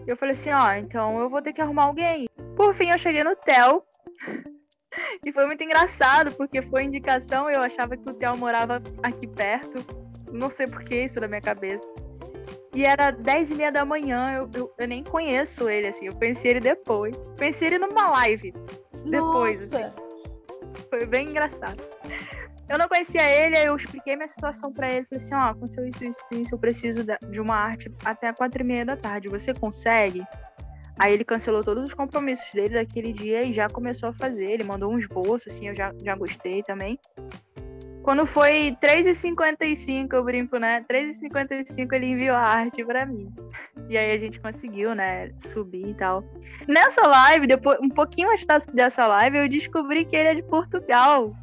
Eu 0.07 0.15
falei 0.15 0.33
assim, 0.33 0.51
ó, 0.51 0.73
então 0.73 1.19
eu 1.19 1.29
vou 1.29 1.41
ter 1.41 1.53
que 1.53 1.61
arrumar 1.61 1.85
alguém. 1.85 2.27
Por 2.55 2.73
fim, 2.73 2.89
eu 2.89 2.97
cheguei 2.97 3.23
no 3.23 3.35
Theo. 3.35 3.81
e 5.25 5.31
foi 5.31 5.45
muito 5.45 5.63
engraçado, 5.63 6.31
porque 6.33 6.61
foi 6.61 6.83
indicação, 6.83 7.49
eu 7.49 7.61
achava 7.61 7.97
que 7.97 8.09
o 8.09 8.13
Theo 8.13 8.37
morava 8.37 8.81
aqui 9.01 9.27
perto. 9.27 9.83
Não 10.31 10.49
sei 10.49 10.67
por 10.67 10.83
que 10.83 11.03
isso 11.03 11.19
na 11.19 11.27
minha 11.27 11.41
cabeça. 11.41 11.87
E 12.73 12.83
era 12.83 13.09
10 13.09 13.51
e 13.51 13.55
meia 13.55 13.71
da 13.71 13.85
manhã, 13.85 14.33
eu, 14.33 14.49
eu, 14.53 14.73
eu, 14.77 14.87
nem 14.87 15.01
conheço 15.01 15.69
ele, 15.69 15.87
assim, 15.87 16.07
eu 16.07 16.15
conheci 16.15 16.49
ele 16.49 16.59
depois. 16.59 17.15
Conheci 17.37 17.65
ele 17.65 17.79
numa 17.79 18.11
live 18.11 18.53
depois. 19.09 19.61
Nossa. 19.61 19.87
assim. 19.87 20.05
Foi 20.89 21.05
bem 21.05 21.29
engraçado. 21.29 21.81
Eu 22.67 22.77
não 22.79 22.87
conhecia 22.87 23.23
ele, 23.23 23.55
aí 23.57 23.65
eu 23.65 23.75
expliquei 23.75 24.15
minha 24.15 24.27
situação 24.27 24.73
para 24.73 24.91
ele. 24.91 25.05
Falei 25.05 25.23
assim: 25.23 25.35
ó, 25.35 25.39
oh, 25.39 25.51
aconteceu 25.51 25.85
isso, 25.85 26.03
isso, 26.03 26.25
isso. 26.31 26.55
Eu 26.55 26.59
preciso 26.59 27.03
de 27.03 27.39
uma 27.39 27.55
arte 27.55 27.91
até 28.03 28.33
quatro 28.33 28.61
e 28.61 28.65
meia 28.65 28.85
da 28.85 28.97
tarde. 28.97 29.29
Você 29.29 29.53
consegue? 29.53 30.25
Aí 30.97 31.13
ele 31.13 31.25
cancelou 31.25 31.63
todos 31.63 31.83
os 31.83 31.93
compromissos 31.93 32.51
dele 32.53 32.75
daquele 32.75 33.11
dia 33.11 33.43
e 33.43 33.51
já 33.51 33.69
começou 33.69 34.09
a 34.09 34.13
fazer. 34.13 34.45
Ele 34.45 34.63
mandou 34.63 34.91
um 34.91 34.97
esboço, 34.97 35.49
assim, 35.49 35.67
eu 35.67 35.75
já, 35.75 35.93
já 36.03 36.15
gostei 36.15 36.63
também. 36.63 36.97
Quando 38.01 38.23
foi 38.25 38.77
3h55, 38.79 40.13
eu 40.13 40.23
brinco, 40.23 40.57
né? 40.57 40.85
3h55 40.87 41.91
ele 41.91 42.05
enviou 42.05 42.35
a 42.35 42.41
arte 42.41 42.83
para 42.85 43.05
mim. 43.05 43.33
E 43.87 43.99
aí 43.99 44.11
a 44.11 44.17
gente 44.17 44.39
conseguiu, 44.39 44.95
né, 44.95 45.29
subir 45.37 45.89
e 45.89 45.93
tal. 45.93 46.23
Nessa 46.67 47.05
live, 47.05 47.45
depois, 47.45 47.77
um 47.79 47.89
pouquinho 47.89 48.31
antes 48.31 48.65
dessa 48.73 49.05
live, 49.05 49.37
eu 49.37 49.47
descobri 49.47 50.05
que 50.05 50.15
ele 50.15 50.29
é 50.29 50.33
de 50.33 50.41
Portugal. 50.41 51.35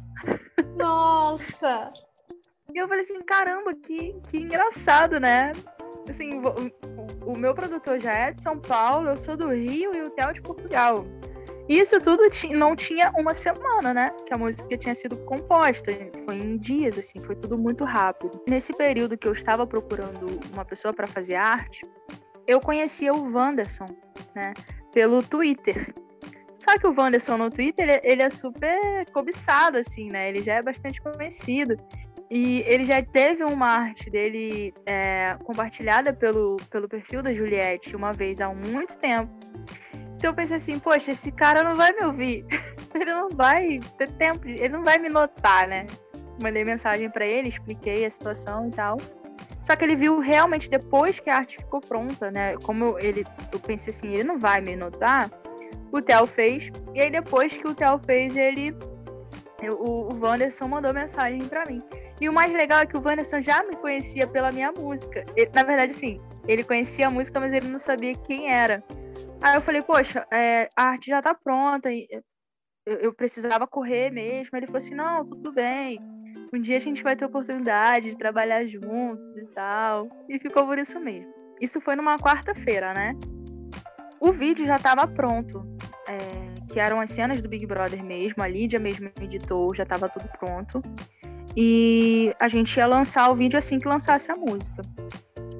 Nossa! 0.75 1.91
E 2.73 2.77
eu 2.77 2.87
falei 2.87 3.03
assim, 3.03 3.21
caramba, 3.21 3.73
que, 3.73 4.15
que 4.29 4.37
engraçado, 4.37 5.19
né? 5.19 5.51
Assim, 6.07 6.41
o, 6.41 7.31
o 7.31 7.37
meu 7.37 7.53
produtor 7.53 7.99
já 7.99 8.13
é 8.13 8.31
de 8.31 8.41
São 8.41 8.59
Paulo, 8.59 9.09
eu 9.09 9.17
sou 9.17 9.37
do 9.37 9.49
Rio 9.49 9.95
e 9.95 10.01
o 10.01 10.09
Theo 10.09 10.29
é 10.29 10.33
de 10.33 10.41
Portugal. 10.41 11.05
Isso 11.69 11.99
tudo 12.01 12.23
não 12.51 12.75
tinha 12.75 13.11
uma 13.17 13.33
semana, 13.33 13.93
né? 13.93 14.09
Que 14.25 14.33
a 14.33 14.37
música 14.37 14.77
tinha 14.77 14.93
sido 14.93 15.17
composta. 15.19 15.91
Foi 16.25 16.35
em 16.35 16.57
dias, 16.57 16.97
assim, 16.97 17.21
foi 17.21 17.35
tudo 17.35 17.57
muito 17.57 17.85
rápido. 17.85 18.41
Nesse 18.47 18.73
período 18.73 19.17
que 19.17 19.27
eu 19.27 19.31
estava 19.31 19.65
procurando 19.65 20.39
uma 20.51 20.65
pessoa 20.65 20.93
para 20.93 21.07
fazer 21.07 21.35
arte, 21.35 21.87
eu 22.45 22.59
conhecia 22.59 23.13
o 23.13 23.33
Wanderson, 23.33 23.85
né? 24.35 24.53
Pelo 24.91 25.23
Twitter. 25.23 25.93
Só 26.63 26.77
que 26.77 26.87
o 26.87 26.95
Wanderson 26.97 27.35
no 27.35 27.49
Twitter, 27.49 27.89
ele, 27.89 28.01
ele 28.03 28.21
é 28.21 28.29
super 28.29 29.05
cobiçado, 29.11 29.77
assim, 29.77 30.09
né? 30.09 30.29
Ele 30.29 30.39
já 30.39 30.53
é 30.53 30.61
bastante 30.61 31.01
conhecido. 31.01 31.75
E 32.31 32.63
ele 32.65 32.85
já 32.85 33.03
teve 33.03 33.43
uma 33.43 33.67
arte 33.67 34.09
dele 34.09 34.73
é, 34.85 35.35
compartilhada 35.43 36.13
pelo, 36.13 36.55
pelo 36.69 36.87
perfil 36.87 37.21
da 37.21 37.33
Juliette 37.33 37.95
uma 37.97 38.13
vez 38.13 38.39
há 38.39 38.47
muito 38.47 38.97
tempo. 38.97 39.29
Então 40.15 40.31
eu 40.31 40.33
pensei 40.33 40.55
assim, 40.55 40.79
poxa, 40.79 41.11
esse 41.11 41.33
cara 41.33 41.63
não 41.63 41.75
vai 41.75 41.91
me 41.91 42.05
ouvir. 42.05 42.45
ele 42.95 43.11
não 43.11 43.29
vai 43.29 43.81
ter 43.97 44.09
tempo, 44.11 44.47
ele 44.47 44.69
não 44.69 44.83
vai 44.83 44.97
me 44.97 45.09
notar, 45.09 45.67
né? 45.67 45.85
Mandei 46.41 46.63
mensagem 46.63 47.09
para 47.09 47.25
ele, 47.25 47.49
expliquei 47.49 48.05
a 48.05 48.09
situação 48.09 48.69
e 48.69 48.71
tal. 48.71 48.97
Só 49.61 49.75
que 49.75 49.83
ele 49.83 49.97
viu 49.97 50.19
realmente 50.19 50.69
depois 50.69 51.19
que 51.19 51.29
a 51.29 51.35
arte 51.35 51.57
ficou 51.57 51.81
pronta, 51.81 52.31
né? 52.31 52.55
Como 52.63 52.97
ele, 52.99 53.25
eu 53.51 53.59
pensei 53.59 53.93
assim, 53.93 54.13
ele 54.13 54.23
não 54.23 54.39
vai 54.39 54.61
me 54.61 54.77
notar. 54.77 55.29
O 55.93 56.01
Theo 56.01 56.25
fez. 56.25 56.71
E 56.95 57.01
aí 57.01 57.11
depois 57.11 57.55
que 57.55 57.67
o 57.67 57.75
Theo 57.75 57.99
fez, 57.99 58.35
ele 58.35 58.75
o, 59.69 60.11
o 60.11 60.19
Wanderson 60.19 60.67
mandou 60.67 60.91
mensagem 60.91 61.47
para 61.47 61.65
mim. 61.67 61.83
E 62.19 62.27
o 62.27 62.33
mais 62.33 62.51
legal 62.51 62.79
é 62.79 62.85
que 62.85 62.97
o 62.97 63.01
Wanderson 63.01 63.41
já 63.41 63.63
me 63.63 63.75
conhecia 63.75 64.25
pela 64.25 64.51
minha 64.51 64.71
música. 64.71 65.23
Ele, 65.35 65.51
na 65.53 65.63
verdade, 65.63 65.93
sim, 65.93 66.19
ele 66.47 66.63
conhecia 66.63 67.07
a 67.07 67.11
música, 67.11 67.39
mas 67.39 67.53
ele 67.53 67.67
não 67.67 67.79
sabia 67.79 68.15
quem 68.15 68.51
era. 68.51 68.83
Aí 69.39 69.55
eu 69.55 69.61
falei, 69.61 69.81
poxa, 69.81 70.25
é, 70.31 70.67
a 70.75 70.89
arte 70.89 71.07
já 71.07 71.21
tá 71.21 71.35
pronta, 71.35 71.91
eu, 71.91 72.23
eu, 72.85 73.13
precisava 73.13 73.67
correr 73.67 74.09
mesmo. 74.09 74.57
Ele 74.57 74.65
falou 74.65 74.77
assim, 74.77 74.95
não, 74.95 75.25
tudo 75.25 75.51
bem. 75.51 75.99
Um 76.53 76.59
dia 76.59 76.77
a 76.77 76.79
gente 76.79 77.03
vai 77.03 77.15
ter 77.15 77.25
oportunidade 77.25 78.09
de 78.11 78.17
trabalhar 78.17 78.65
juntos 78.65 79.37
e 79.37 79.45
tal. 79.47 80.07
E 80.29 80.39
ficou 80.39 80.65
por 80.65 80.79
isso 80.79 80.99
mesmo. 80.99 81.33
Isso 81.59 81.79
foi 81.79 81.95
numa 81.95 82.17
quarta-feira, 82.17 82.93
né? 82.93 83.15
O 84.23 84.31
vídeo 84.31 84.65
já 84.65 84.77
estava 84.77 85.05
pronto. 85.05 85.67
É, 86.07 86.53
que 86.71 86.79
eram 86.79 87.01
as 87.01 87.11
cenas 87.11 87.41
do 87.41 87.49
Big 87.49 87.65
Brother 87.65 88.01
mesmo. 88.01 88.41
A 88.41 88.47
Lídia 88.47 88.79
mesmo 88.79 89.11
editou, 89.21 89.75
já 89.75 89.83
estava 89.83 90.07
tudo 90.07 90.29
pronto. 90.39 90.81
E 91.57 92.33
a 92.39 92.47
gente 92.47 92.73
ia 92.77 92.87
lançar 92.87 93.29
o 93.29 93.35
vídeo 93.35 93.59
assim 93.59 93.79
que 93.79 93.87
lançasse 93.87 94.31
a 94.31 94.35
música. 94.37 94.81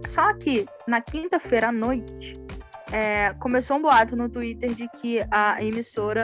Só 0.08 0.34
que 0.36 0.66
na 0.88 1.02
quinta-feira 1.02 1.68
à 1.68 1.72
noite, 1.74 2.42
é, 2.90 3.34
começou 3.34 3.76
um 3.76 3.82
boato 3.82 4.16
no 4.16 4.30
Twitter 4.30 4.74
de 4.74 4.88
que 4.88 5.20
a 5.30 5.62
emissora 5.62 6.24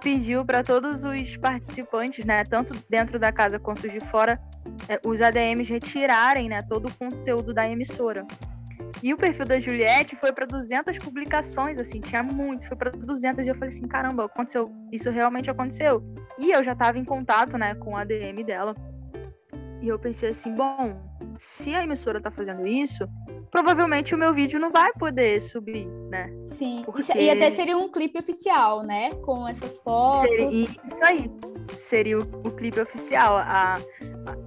pediu 0.00 0.44
para 0.44 0.62
todos 0.62 1.02
os 1.02 1.36
participantes, 1.36 2.24
né, 2.24 2.44
tanto 2.44 2.72
dentro 2.88 3.18
da 3.18 3.32
casa 3.32 3.58
quanto 3.58 3.88
de 3.88 3.98
fora, 3.98 4.40
é, 4.88 5.00
os 5.04 5.20
ADMs 5.20 5.68
retirarem, 5.68 6.48
né, 6.48 6.62
todo 6.62 6.86
o 6.86 6.94
conteúdo 6.94 7.52
da 7.52 7.68
emissora. 7.68 8.24
E 9.02 9.12
o 9.14 9.16
perfil 9.16 9.46
da 9.46 9.58
Juliette 9.58 10.16
foi 10.16 10.32
para 10.32 10.46
200 10.46 10.98
publicações, 10.98 11.78
assim, 11.78 12.00
tinha 12.00 12.22
muito, 12.22 12.66
foi 12.66 12.76
para 12.76 12.90
200 12.90 13.46
e 13.46 13.50
eu 13.50 13.54
falei 13.54 13.70
assim, 13.70 13.86
caramba, 13.86 14.24
aconteceu, 14.24 14.70
isso 14.92 15.10
realmente 15.10 15.50
aconteceu. 15.50 16.02
E 16.38 16.50
eu 16.50 16.62
já 16.62 16.72
estava 16.72 16.98
em 16.98 17.04
contato, 17.04 17.56
né, 17.56 17.74
com 17.74 17.96
a 17.96 18.02
ADM 18.02 18.44
dela. 18.44 18.74
E 19.80 19.88
eu 19.88 19.98
pensei 19.98 20.30
assim, 20.30 20.54
bom, 20.54 21.00
se 21.38 21.74
a 21.74 21.82
emissora 21.82 22.20
tá 22.20 22.30
fazendo 22.30 22.66
isso, 22.66 23.08
provavelmente 23.50 24.14
o 24.14 24.18
meu 24.18 24.32
vídeo 24.32 24.60
não 24.60 24.70
vai 24.70 24.92
poder 24.92 25.40
subir, 25.40 25.86
né? 26.10 26.30
Sim, 26.58 26.82
Porque... 26.84 27.16
e 27.16 27.30
até 27.30 27.50
seria 27.52 27.76
um 27.78 27.90
clipe 27.90 28.18
oficial, 28.18 28.82
né? 28.82 29.10
Com 29.24 29.48
essas 29.48 29.78
fotos. 29.80 30.28
Seria, 30.28 30.68
isso 30.84 31.04
aí, 31.04 31.30
seria 31.76 32.18
o, 32.18 32.22
o 32.22 32.50
clipe 32.50 32.78
oficial. 32.78 33.38
A, 33.38 33.74
a, 33.74 33.78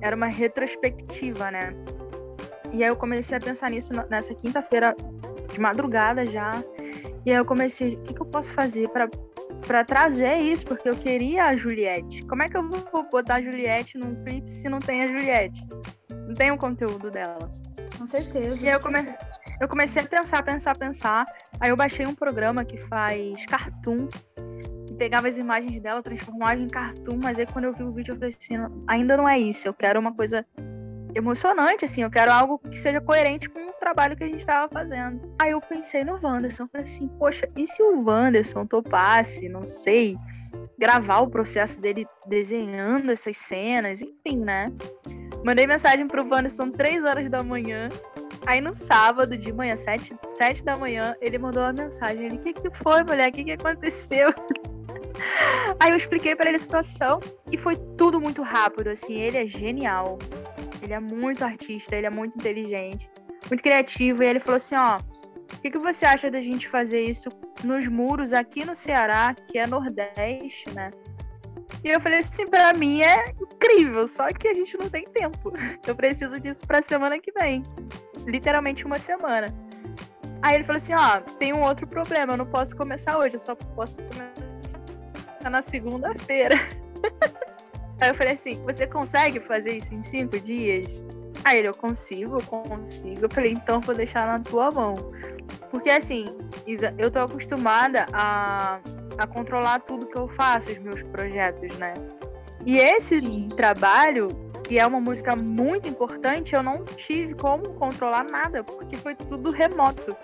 era 0.02 0.16
uma 0.16 0.28
retrospectiva, 0.28 1.50
né? 1.50 1.74
E 2.74 2.84
aí 2.84 2.90
eu 2.90 2.96
comecei 2.96 3.38
a 3.38 3.40
pensar 3.40 3.70
nisso 3.70 3.94
nessa 4.10 4.34
quinta-feira 4.34 4.96
de 5.52 5.60
madrugada 5.60 6.26
já. 6.26 6.64
E 7.26 7.32
aí 7.32 7.38
eu 7.38 7.46
comecei, 7.46 7.96
o 7.96 8.02
que, 8.02 8.14
que 8.14 8.22
eu 8.22 8.26
posso 8.26 8.54
fazer 8.54 8.90
para 8.90 9.08
para 9.66 9.84
trazer 9.84 10.40
isso, 10.40 10.66
porque 10.66 10.90
eu 10.90 10.96
queria 10.96 11.46
a 11.46 11.56
Juliette. 11.56 12.22
Como 12.24 12.44
é 12.44 12.50
que 12.50 12.58
eu 12.58 12.70
vou 12.70 13.10
botar 13.10 13.36
a 13.36 13.42
Juliette 13.42 13.98
num 13.98 14.16
clipe 14.24 14.50
se 14.50 14.68
não 14.68 14.80
tem 14.80 15.04
a 15.04 15.08
Juliette? 15.08 15.66
Não 16.28 16.34
tem 16.34 16.52
o 16.52 16.58
conteúdo 16.58 17.10
dela. 17.10 17.50
Com 17.98 18.08
certeza. 18.08 18.58
E 18.60 18.68
aí 18.68 18.74
eu, 18.74 18.82
come... 18.82 19.00
eu 19.62 19.68
comecei 19.68 20.02
a 20.02 20.06
pensar, 20.06 20.44
pensar, 20.44 20.78
pensar. 20.78 21.26
Aí 21.60 21.70
eu 21.70 21.78
baixei 21.78 22.06
um 22.06 22.14
programa 22.14 22.66
que 22.66 22.78
faz 22.78 23.46
cartoon. 23.46 24.08
E 24.90 24.94
pegava 24.96 25.28
as 25.28 25.38
imagens 25.38 25.82
dela, 25.82 26.04
transformava 26.04 26.60
em 26.60 26.68
cartoon, 26.68 27.18
mas 27.24 27.40
aí 27.40 27.46
quando 27.46 27.66
eu 27.66 27.74
vi 27.74 27.84
o 27.84 27.92
vídeo 27.92 28.12
eu 28.12 28.16
falei 28.16 28.36
assim, 28.38 28.56
ainda 28.86 29.16
não 29.16 29.28
é 29.28 29.40
isso, 29.40 29.68
eu 29.68 29.74
quero 29.74 30.00
uma 30.00 30.14
coisa 30.14 30.46
emocionante, 31.16 31.86
assim, 31.86 32.04
eu 32.04 32.10
quero 32.10 32.32
algo 32.32 32.60
que 32.60 32.78
seja 32.78 33.02
coerente 33.02 33.50
com 33.50 33.60
o 33.60 33.74
trabalho 33.74 34.16
que 34.16 34.24
a 34.24 34.28
gente 34.28 34.40
estava 34.40 34.68
fazendo. 34.70 35.34
Aí 35.42 35.52
eu 35.52 35.62
pensei 35.62 36.04
no 36.04 36.20
Wanderson, 36.22 36.68
falei 36.68 36.84
assim, 36.84 37.08
poxa, 37.20 37.50
e 37.56 37.68
se 37.68 37.82
o 37.82 38.04
Wanderson 38.04 38.66
topasse, 38.66 39.48
não 39.50 39.66
sei, 39.66 40.18
gravar 40.78 41.20
o 41.20 41.30
processo 41.30 41.80
dele 41.80 42.06
desenhando 42.28 43.12
essas 43.12 43.38
cenas, 43.38 44.02
enfim, 44.02 44.38
né? 44.38 44.72
Mandei 45.44 45.68
mensagem 45.68 46.08
pro 46.08 46.28
Wanderson 46.28 46.72
três 46.72 47.04
horas 47.04 47.30
da 47.30 47.44
manhã. 47.44 47.90
Aí 48.46 48.60
no 48.60 48.74
sábado 48.76 49.38
de 49.38 49.52
manhã, 49.54 49.76
sete, 49.76 50.16
sete 50.32 50.64
da 50.64 50.76
manhã, 50.76 51.16
ele 51.22 51.38
mandou 51.38 51.64
uma 51.64 51.74
mensagem. 51.74 52.26
Ele, 52.26 52.36
o 52.36 52.40
que, 52.40 52.54
que 52.54 52.70
foi, 52.72 53.04
mulher? 53.04 53.30
O 53.30 53.32
que, 53.32 53.44
que 53.44 53.52
aconteceu? 53.52 54.34
Aí 55.80 55.92
eu 55.92 55.96
expliquei 55.96 56.36
para 56.36 56.50
ele 56.50 56.58
a 56.58 56.60
situação 56.60 57.20
e 57.52 57.58
foi 57.58 57.78
tudo 57.98 58.20
muito 58.20 58.42
rápido, 58.42 58.90
assim. 58.90 59.14
Ele 59.14 59.38
é 59.38 59.46
genial. 59.46 60.18
Ele 60.84 60.94
é 60.94 61.00
muito 61.00 61.44
artista, 61.44 61.96
ele 61.96 62.08
é 62.08 62.10
muito 62.10 62.38
inteligente, 62.38 63.10
muito 63.50 63.64
criativo. 63.64 64.24
E 64.24 64.28
ele 64.28 64.40
falou 64.40 64.58
assim: 64.58 64.76
ó, 64.76 64.98
o 64.98 65.62
que, 65.62 65.72
que 65.72 65.78
você 65.78 66.06
acha 66.06 66.30
da 66.30 66.42
gente 66.42 66.68
fazer 66.68 67.02
isso 67.02 67.30
nos 67.64 67.88
muros 67.88 68.34
aqui 68.34 68.66
no 68.66 68.76
Ceará, 68.76 69.34
que 69.48 69.58
é 69.58 69.66
Nordeste, 69.66 70.70
né? 70.74 70.92
E 71.84 71.90
eu 71.90 72.00
falei 72.00 72.20
assim, 72.20 72.48
pra 72.48 72.74
mim 72.74 73.02
é 73.02 73.30
incrível, 73.32 74.08
só 74.08 74.28
que 74.28 74.48
a 74.48 74.54
gente 74.54 74.78
não 74.78 74.90
tem 74.90 75.04
tempo. 75.04 75.52
Eu 75.86 75.96
preciso 75.96 76.40
disso 76.40 76.62
pra 76.66 76.82
semana 76.82 77.20
que 77.20 77.32
vem. 77.34 77.62
Literalmente 78.26 78.86
uma 78.86 78.98
semana. 78.98 79.48
Aí 80.42 80.56
ele 80.56 80.64
falou 80.64 80.78
assim, 80.78 80.94
ó, 80.94 81.20
tem 81.38 81.54
um 81.54 81.62
outro 81.62 81.88
problema, 81.88 82.34
eu 82.34 82.38
não 82.38 82.46
posso 82.46 82.76
começar 82.76 83.18
hoje, 83.18 83.36
eu 83.36 83.40
só 83.40 83.56
posso 83.56 83.96
começar 83.96 85.50
na 85.50 85.62
segunda-feira. 85.62 86.56
Aí 88.00 88.10
eu 88.10 88.16
falei 88.16 88.34
assim, 88.34 88.62
você 88.64 88.88
consegue 88.88 89.40
fazer 89.40 89.78
isso 89.78 89.94
em 89.94 90.02
cinco 90.02 90.40
dias? 90.40 90.88
Aí 91.44 91.60
ele, 91.60 91.68
eu 91.68 91.76
consigo, 91.76 92.38
eu 92.38 92.46
consigo. 92.46 93.26
Eu 93.26 93.30
falei, 93.30 93.52
então 93.52 93.82
vou 93.82 93.94
deixar 93.94 94.26
na 94.26 94.40
tua 94.40 94.72
mão. 94.72 94.96
Porque 95.70 95.90
assim, 95.90 96.26
Isa, 96.66 96.94
eu 96.98 97.12
tô 97.12 97.20
acostumada 97.20 98.06
a, 98.14 98.80
a 99.18 99.28
controlar 99.28 99.80
tudo 99.80 100.08
que 100.08 100.18
eu 100.18 100.28
faço, 100.28 100.72
os 100.72 100.78
meus 100.78 101.04
projetos, 101.04 101.78
né? 101.78 101.94
E 102.66 102.78
esse 102.78 103.20
Sim. 103.20 103.50
trabalho, 103.50 104.30
que 104.64 104.80
é 104.80 104.86
uma 104.86 105.02
música 105.02 105.36
muito 105.36 105.88
importante, 105.88 106.56
eu 106.56 106.64
não 106.64 106.86
tive 106.86 107.34
como 107.34 107.74
controlar 107.74 108.24
nada, 108.24 108.64
porque 108.64 108.96
foi 108.96 109.16
tudo 109.16 109.52
remoto. 109.52 110.16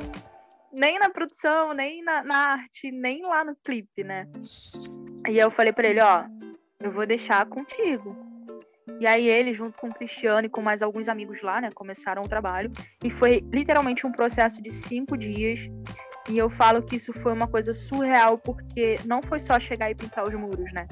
Nem 0.71 0.97
na 0.99 1.09
produção, 1.09 1.73
nem 1.73 2.01
na, 2.01 2.23
na 2.23 2.37
arte, 2.53 2.91
nem 2.91 3.23
lá 3.23 3.43
no 3.43 3.55
clipe, 3.55 4.03
né? 4.03 4.27
E 5.27 5.37
eu 5.37 5.51
falei 5.51 5.73
para 5.73 5.89
ele, 5.89 5.99
ó, 5.99 6.23
eu 6.81 6.91
vou 6.91 7.05
deixar 7.05 7.45
contigo. 7.45 8.15
E 8.99 9.05
aí 9.05 9.27
ele, 9.27 9.53
junto 9.53 9.77
com 9.77 9.89
o 9.89 9.93
Cristiano 9.93 10.45
e 10.45 10.49
com 10.49 10.61
mais 10.61 10.81
alguns 10.81 11.07
amigos 11.07 11.41
lá, 11.41 11.61
né, 11.61 11.69
começaram 11.71 12.21
o 12.21 12.27
trabalho. 12.27 12.71
E 13.03 13.09
foi 13.09 13.43
literalmente 13.51 14.07
um 14.07 14.11
processo 14.11 14.61
de 14.61 14.73
cinco 14.73 15.17
dias. 15.17 15.69
E 16.29 16.37
eu 16.37 16.49
falo 16.49 16.81
que 16.81 16.95
isso 16.95 17.11
foi 17.11 17.33
uma 17.33 17.47
coisa 17.47 17.73
surreal, 17.73 18.37
porque 18.37 18.97
não 19.05 19.21
foi 19.21 19.39
só 19.39 19.59
chegar 19.59 19.89
e 19.91 19.95
pintar 19.95 20.27
os 20.27 20.33
muros, 20.33 20.71
né? 20.73 20.87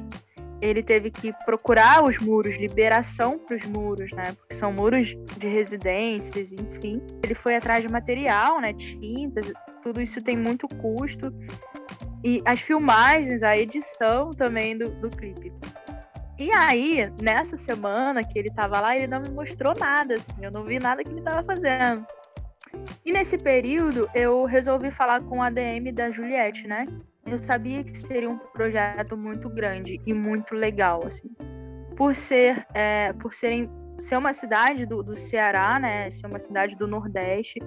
Ele 0.60 0.82
teve 0.82 1.12
que 1.12 1.32
procurar 1.46 2.04
os 2.04 2.18
muros, 2.18 2.56
liberação 2.56 3.38
para 3.38 3.56
os 3.56 3.66
muros, 3.66 4.12
né? 4.12 4.34
Porque 4.34 4.56
são 4.56 4.74
muros 4.74 5.16
de 5.38 5.48
residências, 5.48 6.52
enfim. 6.52 7.02
Ele 7.24 7.36
foi 7.36 7.56
atrás 7.56 7.84
de 7.84 7.90
material, 7.90 8.60
né? 8.60 8.74
Tintas, 8.74 9.54
tudo 9.82 10.02
isso 10.02 10.22
tem 10.22 10.36
muito 10.36 10.68
custo. 10.68 11.32
E 12.24 12.42
as 12.46 12.60
filmagens, 12.60 13.44
a 13.44 13.56
edição 13.56 14.32
também 14.32 14.76
do, 14.78 14.90
do 14.90 15.10
clipe. 15.10 15.54
E 16.40 16.52
aí, 16.52 17.12
nessa 17.20 17.58
semana 17.58 18.24
que 18.24 18.38
ele 18.38 18.52
tava 18.52 18.80
lá, 18.80 18.96
ele 18.96 19.08
não 19.08 19.20
me 19.20 19.30
mostrou 19.30 19.74
nada, 19.76 20.14
assim, 20.14 20.34
eu 20.40 20.52
não 20.52 20.64
vi 20.64 20.78
nada 20.78 21.04
que 21.04 21.10
ele 21.10 21.22
tava 21.22 21.42
fazendo. 21.42 22.06
E 23.04 23.12
nesse 23.12 23.40
período, 23.40 24.08
eu 24.14 24.46
resolvi 24.46 24.92
falar 24.92 25.22
com 25.22 25.42
a 25.42 25.50
DM 25.50 25.92
da 25.92 26.12
Juliette, 26.12 26.68
né? 26.68 26.86
Eu 27.26 27.42
sabia 27.42 27.84
que 27.84 27.98
seria 27.98 28.30
um 28.30 28.38
projeto 28.38 29.18
muito 29.18 29.50
grande 29.50 30.00
e 30.06 30.14
muito 30.14 30.54
legal, 30.54 31.04
assim. 31.06 31.30
Por 31.96 32.14
ser, 32.14 32.68
é, 32.74 33.14
por 33.14 33.34
serem, 33.34 33.70
ser 33.98 34.18
uma 34.18 34.32
cidade 34.32 34.86
do, 34.86 35.02
do 35.02 35.16
Ceará, 35.16 35.80
né? 35.80 36.10
Ser 36.12 36.28
uma 36.28 36.38
cidade 36.38 36.76
do 36.76 36.88
Nordeste, 36.88 37.60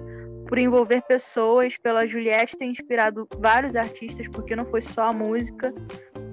por 0.47 0.57
envolver 0.57 1.01
pessoas, 1.01 1.77
pela 1.77 2.07
Juliette 2.07 2.57
ter 2.57 2.65
inspirado 2.65 3.27
vários 3.37 3.75
artistas, 3.75 4.27
porque 4.29 4.55
não 4.55 4.65
foi 4.65 4.81
só 4.81 5.09
a 5.09 5.13
música, 5.13 5.73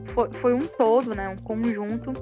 foi, 0.08 0.32
foi 0.32 0.54
um 0.54 0.66
todo, 0.66 1.14
né? 1.14 1.28
Um 1.28 1.36
conjunto. 1.36 2.12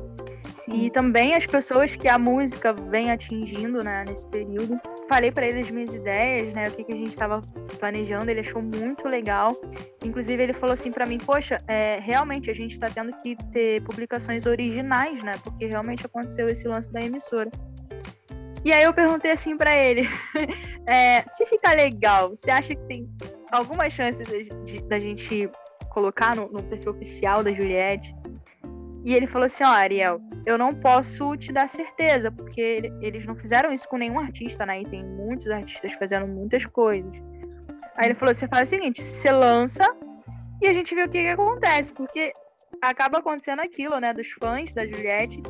E 0.68 0.90
também 0.90 1.34
as 1.34 1.46
pessoas 1.46 1.94
que 1.94 2.08
a 2.08 2.18
música 2.18 2.72
vem 2.72 3.12
atingindo, 3.12 3.84
né, 3.84 4.04
nesse 4.06 4.26
período. 4.26 4.80
Falei 5.08 5.30
para 5.30 5.46
ele 5.46 5.60
as 5.60 5.70
minhas 5.70 5.94
ideias, 5.94 6.52
né, 6.52 6.68
o 6.68 6.72
que, 6.72 6.82
que 6.82 6.92
a 6.92 6.96
gente 6.96 7.10
estava 7.10 7.40
planejando, 7.78 8.28
ele 8.28 8.40
achou 8.40 8.60
muito 8.60 9.06
legal. 9.06 9.56
Inclusive, 10.04 10.42
ele 10.42 10.52
falou 10.52 10.72
assim 10.72 10.90
para 10.90 11.06
mim: 11.06 11.18
Poxa, 11.18 11.58
é, 11.68 12.00
realmente 12.00 12.50
a 12.50 12.54
gente 12.54 12.72
está 12.72 12.88
tendo 12.90 13.12
que 13.22 13.36
ter 13.52 13.80
publicações 13.82 14.44
originais, 14.44 15.22
né, 15.22 15.34
porque 15.44 15.66
realmente 15.66 16.04
aconteceu 16.04 16.48
esse 16.48 16.66
lance 16.66 16.92
da 16.92 17.00
emissora. 17.00 17.50
E 18.64 18.72
aí 18.72 18.82
eu 18.82 18.92
perguntei 18.92 19.30
assim 19.30 19.56
para 19.56 19.76
ele: 19.76 20.08
é, 20.88 21.22
se 21.28 21.46
ficar 21.46 21.76
legal, 21.76 22.30
você 22.30 22.50
acha 22.50 22.74
que 22.74 22.84
tem 22.88 23.08
alguma 23.52 23.88
chance 23.88 24.24
da 24.88 24.98
gente 24.98 25.48
colocar 25.96 26.36
no, 26.36 26.50
no, 26.50 26.62
perfil 26.62 26.92
oficial 26.92 27.42
da 27.42 27.50
Juliette. 27.50 28.14
E 29.02 29.14
ele 29.14 29.26
falou 29.26 29.46
assim: 29.46 29.64
Ó, 29.64 29.68
oh, 29.68 29.70
Ariel, 29.70 30.20
eu 30.44 30.58
não 30.58 30.74
posso 30.74 31.34
te 31.38 31.50
dar 31.50 31.66
certeza, 31.66 32.30
porque 32.30 32.92
eles 33.00 33.24
não 33.24 33.34
fizeram 33.34 33.72
isso 33.72 33.88
com 33.88 33.96
nenhum 33.96 34.18
artista, 34.18 34.66
né? 34.66 34.82
E 34.82 34.84
tem 34.84 35.02
muitos 35.02 35.48
artistas 35.48 35.94
fazendo 35.94 36.26
muitas 36.26 36.66
coisas. 36.66 37.10
Aí 37.96 38.08
ele 38.08 38.14
falou: 38.14 38.34
você 38.34 38.46
faz 38.46 38.68
o 38.68 38.70
seguinte, 38.70 39.02
você 39.02 39.32
lança 39.32 39.84
e 40.60 40.68
a 40.68 40.74
gente 40.74 40.94
vê 40.94 41.02
o 41.02 41.08
que, 41.08 41.22
que 41.22 41.28
acontece, 41.28 41.94
porque 41.94 42.30
acaba 42.82 43.18
acontecendo 43.18 43.60
aquilo, 43.60 43.98
né? 43.98 44.12
Dos 44.12 44.28
fãs 44.32 44.74
da 44.74 44.86
Juliette. 44.86 45.42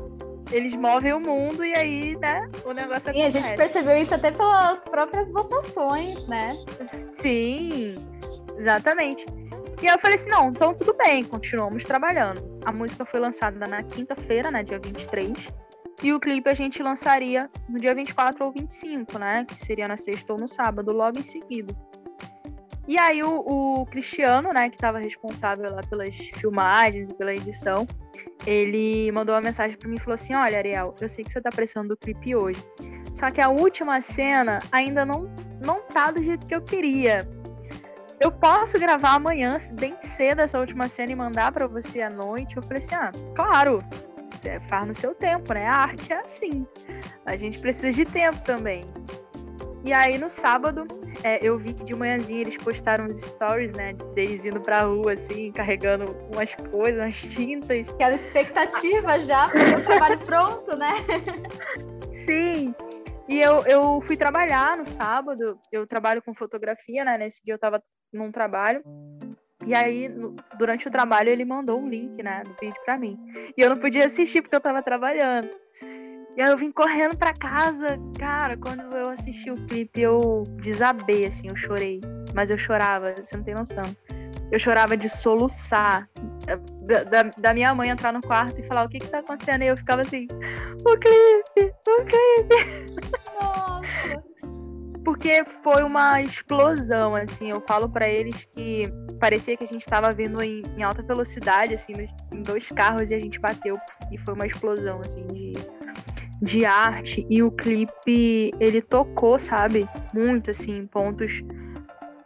Eles 0.53 0.77
movem 0.77 1.13
o 1.13 1.19
mundo 1.19 1.65
e 1.65 1.75
aí, 1.75 2.17
né, 2.19 2.49
o 2.65 2.73
negócio 2.73 3.11
acontece. 3.11 3.19
E 3.19 3.23
a 3.23 3.31
gente 3.31 3.57
percebeu 3.57 3.97
isso 3.97 4.15
até 4.15 4.31
pelas 4.31 4.79
próprias 4.79 5.29
votações, 5.33 6.25
né? 6.29 6.51
Sim. 6.85 7.97
Exatamente. 8.57 9.27
E 9.83 9.89
aí 9.89 9.95
eu 9.95 9.99
falei 9.99 10.17
assim, 10.17 10.31
não, 10.31 10.49
então 10.49 10.75
tudo 10.75 10.95
bem, 10.95 11.23
continuamos 11.25 11.85
trabalhando. 11.85 12.61
A 12.65 12.73
música 12.73 13.05
foi 13.05 13.21
lançada 13.21 13.67
na 13.67 13.83
quinta-feira, 13.83 14.51
né, 14.51 14.63
dia 14.63 14.79
23. 14.79 15.33
E 16.03 16.13
o 16.13 16.21
clipe 16.21 16.49
a 16.51 16.55
gente 16.55 16.83
lançaria 16.83 17.51
no 17.69 17.79
dia 17.79 17.95
24 17.95 18.45
ou 18.45 18.53
25, 18.53 19.19
né? 19.19 19.47
Que 19.47 19.59
seria 19.59 19.89
na 19.89 19.97
sexta 19.97 20.33
ou 20.33 20.39
no 20.39 20.47
sábado, 20.47 20.93
logo 20.93 21.19
em 21.19 21.23
seguida. 21.23 21.75
E 22.87 22.99
aí 22.99 23.23
o, 23.23 23.41
o 23.41 23.87
Cristiano, 23.87 24.53
né, 24.53 24.69
que 24.69 24.77
estava 24.77 24.99
responsável 24.99 25.75
lá 25.75 25.81
pelas 25.89 26.15
filmagens 26.15 27.11
e 27.11 27.15
pela 27.15 27.35
edição, 27.35 27.87
ele 28.47 29.11
mandou 29.11 29.35
uma 29.35 29.41
mensagem 29.41 29.77
para 29.77 29.89
mim 29.89 29.97
e 29.97 30.01
falou 30.01 30.15
assim: 30.15 30.35
"Olha, 30.35 30.59
Ariel, 30.59 30.95
eu 31.01 31.09
sei 31.09 31.25
que 31.25 31.33
você 31.33 31.41
tá 31.41 31.51
precisando 31.51 31.89
do 31.89 31.97
clipe 31.97 32.37
hoje. 32.37 32.63
Só 33.13 33.31
que 33.31 33.41
a 33.41 33.49
última 33.49 34.01
cena 34.01 34.61
ainda 34.71 35.05
não 35.05 35.29
não 35.61 35.81
tá 35.81 36.11
do 36.11 36.23
jeito 36.23 36.47
que 36.47 36.55
eu 36.55 36.61
queria. 36.61 37.27
Eu 38.19 38.33
posso 38.33 38.79
gravar 38.79 39.15
amanhã, 39.15 39.57
bem 39.73 39.95
cedo, 40.01 40.41
essa 40.41 40.59
última 40.59 40.89
cena 40.89 41.13
e 41.13 41.17
mandar 41.17 41.53
para 41.53 41.67
você 41.67 42.01
à 42.01 42.11
noite?" 42.11 42.57
Eu 42.57 42.63
falei 42.63 42.79
assim: 42.79 42.95
"Ah, 42.95 43.11
claro. 43.35 43.81
Você 44.33 44.61
faz 44.61 44.87
no 44.87 44.95
seu 44.95 45.15
tempo, 45.15 45.53
né? 45.55 45.67
A 45.67 45.75
arte 45.75 46.13
é 46.13 46.21
assim. 46.21 46.67
A 47.25 47.37
gente 47.37 47.59
precisa 47.59 47.91
de 47.91 48.05
tempo 48.05 48.39
também." 48.43 48.83
E 49.85 49.93
aí 49.93 50.19
no 50.19 50.29
sábado 50.29 50.87
é, 51.23 51.39
eu 51.41 51.57
vi 51.59 51.73
que 51.73 51.85
de 51.85 51.95
manhãzinha 51.95 52.41
eles 52.41 52.57
postaram 52.57 53.07
os 53.07 53.21
stories, 53.21 53.73
né? 53.73 53.95
Deles 54.15 54.45
indo 54.45 54.61
pra 54.61 54.83
rua, 54.83 55.13
assim, 55.13 55.53
carregando 55.53 56.17
umas 56.33 56.55
coisas, 56.55 57.03
umas 57.03 57.21
tintas. 57.21 57.89
Aquela 57.89 58.17
expectativa 58.17 59.19
já 59.21 59.47
o 59.47 59.85
trabalho 59.85 60.19
pronto, 60.19 60.77
né? 60.77 60.93
Sim. 62.11 62.75
E 63.29 63.41
eu, 63.41 63.67
eu 63.67 64.01
fui 64.01 64.17
trabalhar 64.17 64.77
no 64.77 64.87
sábado. 64.87 65.59
Eu 65.73 65.87
trabalho 65.87 66.23
com 66.23 66.35
fotografia, 66.35 67.05
né? 67.05 67.19
Nesse 67.19 67.45
dia 67.45 67.55
eu 67.55 67.59
tava 67.59 67.83
num 68.13 68.31
trabalho. 68.31 68.83
E 69.67 69.75
aí, 69.75 70.09
durante 70.57 70.87
o 70.87 70.91
trabalho, 70.91 71.29
ele 71.29 71.45
mandou 71.45 71.81
um 71.81 71.89
link, 71.89 72.23
né, 72.23 72.45
do 72.45 72.55
vídeo 72.61 72.81
pra 72.85 72.97
mim. 72.97 73.19
E 73.57 73.61
eu 73.61 73.69
não 73.69 73.79
podia 73.79 74.05
assistir 74.05 74.41
porque 74.41 74.55
eu 74.55 74.61
tava 74.61 74.81
trabalhando. 74.81 75.51
E 76.37 76.43
aí 76.43 76.51
eu 76.51 76.57
vim 76.57 76.71
correndo 76.71 77.17
pra 77.17 77.33
casa. 77.33 77.99
Cara, 78.17 78.57
quando 78.57 78.83
eu 78.95 79.09
assisti 79.09 79.51
o 79.51 79.57
clipe, 79.67 80.01
eu 80.01 80.45
desabei, 80.63 81.27
assim, 81.27 81.49
eu 81.49 81.57
chorei. 81.57 82.01
Mas 82.33 82.51
eu 82.51 82.59
chorava, 82.59 83.15
você 83.17 83.37
não 83.37 83.43
tem 83.43 83.55
noção. 83.55 83.85
Eu 84.53 84.59
chorava 84.59 84.97
de 84.97 85.09
soluçar. 85.09 86.09
Da, 86.87 87.03
da, 87.03 87.23
da 87.37 87.55
minha 87.55 87.75
mãe 87.75 87.91
entrar 87.91 88.13
no 88.13 88.21
quarto 88.21 88.61
e 88.61 88.65
falar 88.65 88.85
o 88.85 88.89
que 88.89 88.99
que 88.99 89.09
tá 89.09 89.19
acontecendo. 89.19 89.63
E 89.63 89.67
eu 89.67 89.77
ficava 89.77 90.03
assim, 90.03 90.27
o 90.81 90.97
clipe, 90.97 91.75
o 91.89 92.05
clipe. 92.05 93.01
Nossa. 93.41 94.25
Porque 95.05 95.45
foi 95.63 95.83
uma 95.83 96.21
explosão, 96.23 97.15
assim. 97.15 97.51
Eu 97.51 97.61
falo 97.61 97.89
para 97.89 98.09
eles 98.09 98.45
que 98.45 98.85
parecia 99.21 99.57
que 99.57 99.65
a 99.65 99.67
gente 99.67 99.83
estava 99.83 100.11
vindo 100.13 100.43
em, 100.43 100.63
em, 100.77 100.83
alta 100.83 101.03
velocidade, 101.03 101.75
assim, 101.75 101.93
em 102.33 102.43
dois 102.43 102.69
carros 102.71 103.11
e 103.11 103.15
a 103.15 103.19
gente 103.19 103.39
bateu. 103.41 103.79
E 104.11 104.19
foi 104.19 104.35
uma 104.35 104.47
explosão, 104.47 105.01
assim, 105.01 105.27
de 105.27 105.53
de 106.41 106.65
arte 106.65 107.27
e 107.31 107.43
o 107.43 107.51
clipe 107.51 108.53
ele 108.61 108.83
tocou, 108.83 109.39
sabe? 109.39 109.89
Muito 110.13 110.51
assim, 110.51 110.87
pontos 110.87 111.43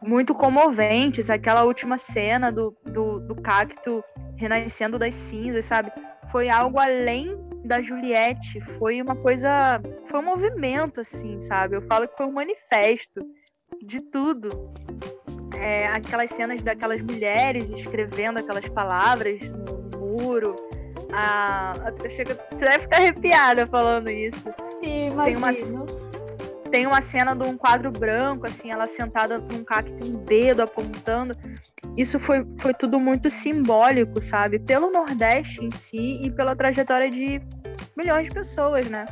muito 0.02 0.34
comoventes. 0.34 1.30
Aquela 1.30 1.64
última 1.64 1.96
cena 1.96 2.50
do, 2.50 2.76
do, 2.84 3.20
do 3.20 3.34
cacto 3.36 4.02
renascendo 4.36 4.98
das 4.98 5.14
cinzas, 5.14 5.66
sabe? 5.66 5.92
Foi 6.30 6.48
algo 6.48 6.78
além 6.78 7.36
da 7.64 7.80
Juliette, 7.82 8.60
foi 8.78 9.02
uma 9.02 9.14
coisa, 9.14 9.80
foi 10.06 10.20
um 10.20 10.24
movimento 10.24 11.00
assim, 11.00 11.38
sabe? 11.40 11.76
Eu 11.76 11.82
falo 11.82 12.08
que 12.08 12.16
foi 12.16 12.26
um 12.26 12.32
manifesto 12.32 13.20
de 13.82 14.00
tudo. 14.00 14.72
É, 15.58 15.88
aquelas 15.88 16.30
cenas 16.30 16.62
daquelas 16.62 17.02
mulheres 17.02 17.70
escrevendo 17.70 18.38
aquelas 18.38 18.66
palavras 18.68 19.40
no 19.50 19.98
muro, 19.98 20.56
a, 21.12 21.72
a 21.72 22.08
chega, 22.08 22.38
você 22.50 22.64
deve 22.64 22.78
ficar 22.80 22.96
arrepiada 22.96 23.66
falando 23.66 24.08
isso. 24.10 24.48
Imagino. 24.82 25.24
Tem 25.24 25.36
uma, 25.36 25.99
tem 26.70 26.86
uma 26.86 27.02
cena 27.02 27.34
de 27.34 27.44
um 27.44 27.56
quadro 27.56 27.90
branco, 27.90 28.46
assim, 28.46 28.70
ela 28.70 28.86
sentada 28.86 29.38
num 29.38 29.64
cacto, 29.64 30.04
um 30.04 30.24
dedo 30.24 30.62
apontando. 30.62 31.34
Isso 31.96 32.18
foi, 32.18 32.46
foi 32.58 32.72
tudo 32.72 32.98
muito 32.98 33.28
simbólico, 33.28 34.20
sabe? 34.20 34.58
Pelo 34.58 34.90
Nordeste 34.90 35.64
em 35.64 35.70
si 35.70 36.20
e 36.22 36.30
pela 36.30 36.54
trajetória 36.54 37.10
de 37.10 37.40
milhões 37.96 38.28
de 38.28 38.34
pessoas, 38.34 38.88
né? 38.88 39.04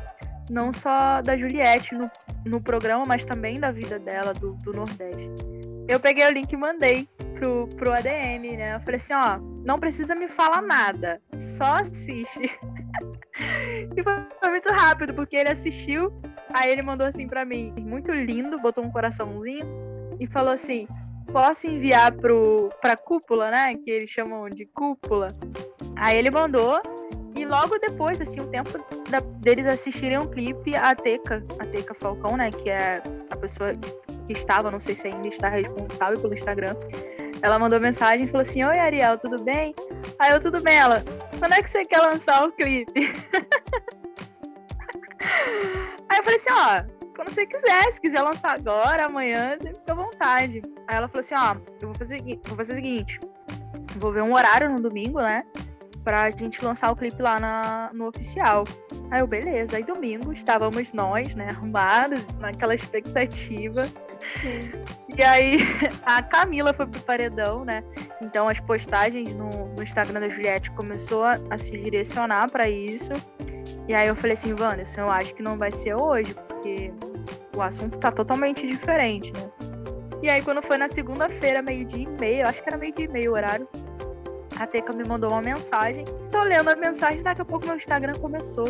Não 0.48 0.72
só 0.72 1.20
da 1.20 1.36
Juliette 1.36 1.94
no, 1.94 2.10
no 2.46 2.60
programa, 2.60 3.04
mas 3.04 3.24
também 3.24 3.58
da 3.58 3.70
vida 3.70 3.98
dela, 3.98 4.32
do, 4.32 4.52
do 4.54 4.72
Nordeste. 4.72 5.30
Eu 5.88 5.98
peguei 5.98 6.26
o 6.26 6.30
link 6.30 6.52
e 6.52 6.56
mandei 6.56 7.08
pro, 7.34 7.66
pro 7.68 7.92
ADM, 7.92 8.56
né? 8.56 8.76
Eu 8.76 8.80
falei 8.80 8.96
assim, 8.96 9.14
ó, 9.14 9.38
não 9.64 9.80
precisa 9.80 10.14
me 10.14 10.28
falar 10.28 10.62
nada, 10.62 11.20
só 11.36 11.80
assiste. 11.80 12.40
e 13.96 14.02
foi, 14.02 14.26
foi 14.40 14.50
muito 14.50 14.68
rápido, 14.70 15.14
porque 15.14 15.36
ele 15.36 15.48
assistiu, 15.48 16.12
aí 16.52 16.70
ele 16.70 16.82
mandou 16.82 17.06
assim 17.06 17.26
para 17.26 17.44
mim, 17.44 17.72
muito 17.78 18.12
lindo, 18.12 18.58
botou 18.60 18.84
um 18.84 18.90
coraçãozinho 18.90 19.66
e 20.20 20.26
falou 20.26 20.52
assim: 20.52 20.86
posso 21.32 21.66
enviar 21.66 22.12
pro, 22.12 22.70
pra 22.80 22.96
cúpula, 22.96 23.50
né? 23.50 23.74
Que 23.76 23.90
eles 23.90 24.10
chamam 24.10 24.48
de 24.48 24.66
cúpula. 24.66 25.28
Aí 25.96 26.16
ele 26.16 26.30
mandou, 26.30 26.80
e 27.36 27.44
logo 27.44 27.78
depois, 27.78 28.20
assim, 28.20 28.40
o 28.40 28.46
tempo 28.48 28.78
da, 29.10 29.20
deles 29.20 29.66
assistirem 29.66 30.18
um 30.18 30.26
clipe, 30.26 30.74
a 30.74 30.94
Teca, 30.94 31.44
a 31.58 31.66
Teca 31.66 31.94
Falcão, 31.94 32.36
né? 32.36 32.50
Que 32.50 32.70
é 32.70 33.02
a 33.30 33.36
pessoa 33.36 33.72
que 34.26 34.32
estava, 34.32 34.70
não 34.70 34.80
sei 34.80 34.94
se 34.94 35.06
ainda 35.06 35.28
está 35.28 35.48
responsável 35.48 36.20
pelo 36.20 36.34
Instagram, 36.34 36.74
ela 37.40 37.58
mandou 37.58 37.78
mensagem 37.78 38.24
e 38.24 38.26
falou 38.26 38.42
assim: 38.42 38.64
Oi, 38.64 38.78
Ariel, 38.78 39.18
tudo 39.18 39.42
bem? 39.42 39.74
Aí 40.18 40.32
eu, 40.32 40.40
tudo 40.40 40.60
bem. 40.60 40.76
Ela, 40.76 41.02
quando 41.38 41.52
é 41.52 41.62
que 41.62 41.70
você 41.70 41.84
quer 41.84 42.00
lançar 42.00 42.46
o 42.46 42.52
clipe? 42.52 42.92
Aí 46.08 46.18
eu 46.18 46.24
falei 46.24 46.36
assim: 46.36 46.50
Ó, 46.50 47.08
quando 47.14 47.30
você 47.30 47.46
quiser, 47.46 47.92
se 47.92 48.00
quiser 48.00 48.22
lançar 48.22 48.54
agora, 48.54 49.06
amanhã, 49.06 49.56
você 49.56 49.72
fica 49.72 49.92
à 49.92 49.94
vontade. 49.94 50.62
Aí 50.86 50.96
ela 50.96 51.08
falou 51.08 51.20
assim: 51.20 51.34
Ó, 51.34 51.56
eu 51.80 51.88
vou 51.88 51.94
fazer, 51.94 52.20
vou 52.44 52.56
fazer 52.56 52.72
o 52.72 52.76
seguinte: 52.76 53.20
vou 53.96 54.12
ver 54.12 54.22
um 54.22 54.34
horário 54.34 54.70
no 54.70 54.80
domingo, 54.80 55.20
né? 55.20 55.44
Pra 56.08 56.30
gente 56.30 56.64
lançar 56.64 56.90
o 56.90 56.96
clipe 56.96 57.20
lá 57.20 57.38
na, 57.38 57.90
no 57.92 58.08
oficial. 58.08 58.64
Aí 59.10 59.20
eu, 59.20 59.26
beleza. 59.26 59.76
Aí 59.76 59.84
domingo 59.84 60.32
estávamos 60.32 60.90
nós, 60.94 61.34
né, 61.34 61.50
arrumados, 61.50 62.30
naquela 62.40 62.74
expectativa. 62.74 63.84
Sim. 64.40 64.70
E 65.14 65.22
aí 65.22 65.58
a 66.06 66.22
Camila 66.22 66.72
foi 66.72 66.86
pro 66.86 66.98
paredão, 67.02 67.62
né? 67.62 67.84
Então 68.22 68.48
as 68.48 68.58
postagens 68.58 69.34
no, 69.34 69.50
no 69.76 69.82
Instagram 69.82 70.20
da 70.20 70.30
Juliette 70.30 70.70
começou 70.70 71.24
a, 71.24 71.34
a 71.50 71.58
se 71.58 71.72
direcionar 71.72 72.50
para 72.50 72.70
isso. 72.70 73.12
E 73.86 73.92
aí 73.92 74.08
eu 74.08 74.16
falei 74.16 74.32
assim, 74.32 74.54
Vanessa, 74.54 75.02
eu 75.02 75.10
acho 75.10 75.34
que 75.34 75.42
não 75.42 75.58
vai 75.58 75.70
ser 75.70 75.92
hoje, 75.92 76.34
porque 76.34 76.90
o 77.54 77.60
assunto 77.60 77.98
tá 77.98 78.10
totalmente 78.10 78.66
diferente, 78.66 79.30
né? 79.34 79.50
E 80.22 80.30
aí 80.30 80.40
quando 80.40 80.62
foi 80.62 80.78
na 80.78 80.88
segunda-feira, 80.88 81.60
meio-dia 81.60 82.04
e 82.04 82.08
meio, 82.18 82.48
acho 82.48 82.62
que 82.62 82.68
era 82.70 82.78
meio-dia 82.78 83.04
e 83.04 83.08
meio 83.08 83.32
o 83.32 83.34
horário, 83.34 83.68
a 84.58 84.66
Teca 84.66 84.92
me 84.92 85.04
mandou 85.04 85.30
uma 85.30 85.40
mensagem. 85.40 86.04
Tô 86.30 86.42
lendo 86.42 86.68
a 86.68 86.76
mensagem, 86.76 87.22
daqui 87.22 87.42
a 87.42 87.44
pouco 87.44 87.66
meu 87.66 87.76
Instagram 87.76 88.14
começou. 88.14 88.66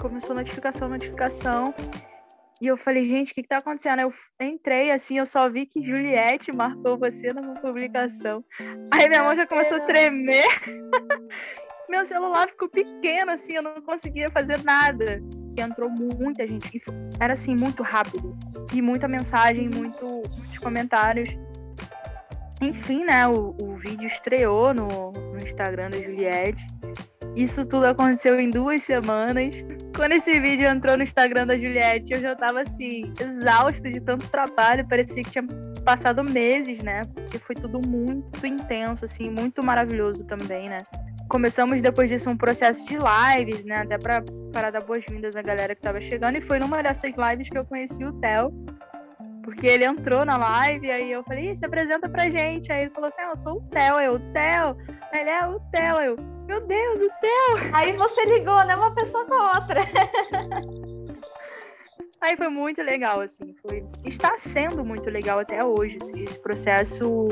Começou 0.00 0.34
notificação, 0.34 0.88
notificação. 0.88 1.74
E 2.60 2.66
eu 2.66 2.76
falei, 2.76 3.04
gente, 3.04 3.30
o 3.30 3.34
que, 3.36 3.42
que 3.42 3.48
tá 3.48 3.58
acontecendo? 3.58 4.00
Eu 4.00 4.12
entrei 4.40 4.90
assim, 4.90 5.18
eu 5.18 5.26
só 5.26 5.48
vi 5.48 5.64
que 5.64 5.80
Juliette 5.80 6.50
marcou 6.50 6.98
você 6.98 7.32
numa 7.32 7.54
publicação. 7.54 8.44
Aí 8.92 9.08
minha 9.08 9.22
mão 9.22 9.34
já 9.36 9.46
começou 9.46 9.76
a 9.76 9.80
tremer. 9.80 10.46
Meu 11.88 12.04
celular 12.04 12.48
ficou 12.48 12.68
pequeno, 12.68 13.32
assim, 13.32 13.54
eu 13.54 13.62
não 13.62 13.80
conseguia 13.80 14.28
fazer 14.28 14.62
nada. 14.62 15.22
E 15.56 15.60
entrou 15.60 15.88
muita 15.88 16.46
gente. 16.46 16.82
Era 17.18 17.32
assim, 17.32 17.54
muito 17.54 17.82
rápido. 17.82 18.36
E 18.74 18.82
muita 18.82 19.08
mensagem, 19.08 19.70
muito, 19.70 20.04
muitos 20.04 20.58
comentários. 20.58 21.30
Enfim, 22.60 23.04
né? 23.04 23.26
O, 23.28 23.54
o 23.62 23.76
vídeo 23.76 24.06
estreou 24.06 24.74
no, 24.74 25.12
no 25.38 25.44
Instagram 25.44 25.90
da 25.90 25.98
Juliette. 25.98 26.66
Isso 27.36 27.66
tudo 27.66 27.86
aconteceu 27.86 28.38
em 28.40 28.50
duas 28.50 28.82
semanas. 28.82 29.64
Quando 29.94 30.12
esse 30.12 30.40
vídeo 30.40 30.66
entrou 30.66 30.96
no 30.96 31.04
Instagram 31.04 31.46
da 31.46 31.54
Juliette, 31.54 32.14
eu 32.14 32.20
já 32.20 32.34
tava 32.34 32.62
assim, 32.62 33.12
exausta 33.20 33.88
de 33.88 34.00
tanto 34.00 34.26
trabalho. 34.28 34.86
Parecia 34.88 35.22
que 35.22 35.30
tinha 35.30 35.46
passado 35.84 36.24
meses, 36.24 36.78
né? 36.82 37.02
Porque 37.14 37.38
foi 37.38 37.54
tudo 37.54 37.80
muito 37.86 38.44
intenso, 38.44 39.04
assim, 39.04 39.30
muito 39.30 39.64
maravilhoso 39.64 40.26
também, 40.26 40.68
né? 40.68 40.78
Começamos 41.28 41.80
depois 41.80 42.10
disso 42.10 42.28
um 42.28 42.36
processo 42.36 42.84
de 42.86 42.96
lives, 42.96 43.64
né? 43.64 43.76
Até 43.82 43.98
para 43.98 44.70
dar 44.70 44.80
boas-vindas 44.80 45.36
à 45.36 45.42
galera 45.42 45.74
que 45.74 45.80
tava 45.80 46.00
chegando. 46.00 46.38
E 46.38 46.40
foi 46.40 46.58
numa 46.58 46.82
dessas 46.82 47.12
lives 47.14 47.48
que 47.48 47.58
eu 47.58 47.64
conheci 47.64 48.04
o 48.04 48.12
Theo. 48.14 48.50
Porque 49.48 49.66
ele 49.66 49.86
entrou 49.86 50.26
na 50.26 50.36
live, 50.36 50.90
aí 50.90 51.10
eu 51.10 51.24
falei, 51.24 51.54
se 51.54 51.64
apresenta 51.64 52.06
pra 52.06 52.28
gente. 52.28 52.70
Aí 52.70 52.82
ele 52.82 52.90
falou 52.90 53.08
assim, 53.08 53.22
ah, 53.22 53.30
eu 53.30 53.36
sou 53.38 53.56
o 53.56 53.62
Theo. 53.62 53.98
Eu, 53.98 54.16
o 54.16 54.20
Theo. 54.30 54.76
Ele 55.10 55.30
é 55.30 55.46
o 55.46 55.58
Theo. 55.72 55.96
Eu, 56.02 56.16
meu 56.46 56.60
Deus, 56.66 57.00
o 57.00 57.08
Theo. 57.18 57.56
Aí 57.72 57.96
você 57.96 58.26
ligou, 58.26 58.62
né? 58.66 58.76
Uma 58.76 58.94
pessoa 58.94 59.24
com 59.24 59.32
a 59.32 59.58
outra. 59.58 59.80
Aí 62.20 62.36
foi 62.36 62.48
muito 62.48 62.82
legal, 62.82 63.22
assim. 63.22 63.54
Foi... 63.66 63.82
Está 64.04 64.36
sendo 64.36 64.84
muito 64.84 65.08
legal 65.08 65.38
até 65.38 65.64
hoje. 65.64 65.96
Assim, 65.98 66.22
esse 66.22 66.38
processo 66.38 67.28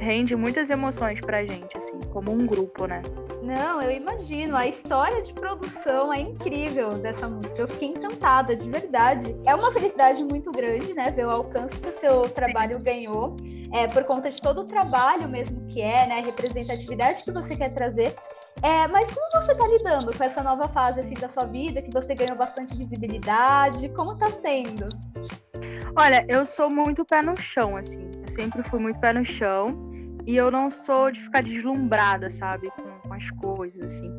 rende 0.00 0.34
muitas 0.34 0.70
emoções 0.70 1.20
pra 1.20 1.44
gente, 1.44 1.76
assim, 1.76 2.00
como 2.10 2.32
um 2.32 2.46
grupo, 2.46 2.86
né? 2.86 3.02
Não, 3.42 3.80
eu 3.80 3.90
imagino. 3.90 4.56
A 4.56 4.66
história 4.66 5.22
de 5.22 5.32
produção 5.32 6.12
é 6.12 6.20
incrível 6.20 6.90
dessa 6.90 7.28
música. 7.28 7.62
Eu 7.62 7.68
fiquei 7.68 7.88
encantada, 7.88 8.54
de 8.54 8.68
verdade. 8.68 9.34
É 9.46 9.54
uma 9.54 9.72
felicidade 9.72 10.22
muito 10.24 10.50
grande, 10.50 10.92
né? 10.94 11.10
Ver 11.10 11.26
o 11.26 11.30
alcance 11.30 11.74
que 11.76 11.88
o 11.88 11.98
seu 11.98 12.22
trabalho 12.22 12.78
Sim. 12.78 12.84
ganhou. 12.84 13.36
É, 13.72 13.86
por 13.86 14.04
conta 14.04 14.30
de 14.30 14.40
todo 14.40 14.62
o 14.62 14.64
trabalho 14.64 15.28
mesmo 15.28 15.66
que 15.68 15.80
é, 15.80 16.06
né? 16.06 16.18
A 16.18 16.22
representatividade 16.22 17.24
que 17.24 17.32
você 17.32 17.56
quer 17.56 17.72
trazer. 17.72 18.14
É, 18.62 18.86
mas 18.88 19.06
como 19.14 19.44
você 19.44 19.52
está 19.52 19.66
lidando 19.66 20.16
com 20.16 20.24
essa 20.24 20.42
nova 20.42 20.68
fase 20.68 21.00
assim, 21.00 21.14
da 21.14 21.28
sua 21.30 21.44
vida, 21.44 21.80
que 21.80 21.90
você 21.90 22.14
ganhou 22.14 22.36
bastante 22.36 22.76
visibilidade? 22.76 23.88
Como 23.90 24.12
está 24.12 24.28
sendo? 24.28 24.88
Olha, 25.96 26.24
eu 26.28 26.44
sou 26.44 26.70
muito 26.70 27.04
pé 27.04 27.22
no 27.22 27.36
chão, 27.36 27.76
assim. 27.76 28.10
Eu 28.22 28.28
sempre 28.28 28.62
fui 28.62 28.78
muito 28.78 29.00
pé 29.00 29.12
no 29.12 29.24
chão. 29.24 29.88
E 30.26 30.36
eu 30.36 30.50
não 30.50 30.70
sou 30.70 31.10
de 31.10 31.20
ficar 31.20 31.42
deslumbrada, 31.42 32.28
sabe? 32.30 32.70
Com, 32.70 32.82
com 33.10 33.14
as 33.14 33.30
coisas, 33.30 33.80
assim. 33.80 34.12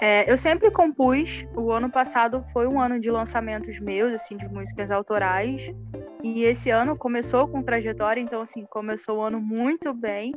É, 0.00 0.30
eu 0.30 0.36
sempre 0.36 0.70
compus. 0.70 1.46
O 1.54 1.70
ano 1.70 1.90
passado 1.90 2.42
foi 2.52 2.66
um 2.66 2.80
ano 2.80 2.98
de 2.98 3.10
lançamentos 3.10 3.78
meus, 3.78 4.12
assim, 4.14 4.36
de 4.36 4.48
músicas 4.48 4.90
autorais. 4.90 5.70
E 6.22 6.44
esse 6.44 6.70
ano 6.70 6.96
começou 6.96 7.46
com 7.46 7.62
trajetória, 7.62 8.20
então, 8.20 8.40
assim, 8.40 8.64
começou 8.64 9.18
o 9.18 9.22
ano 9.22 9.40
muito 9.40 9.92
bem 9.92 10.32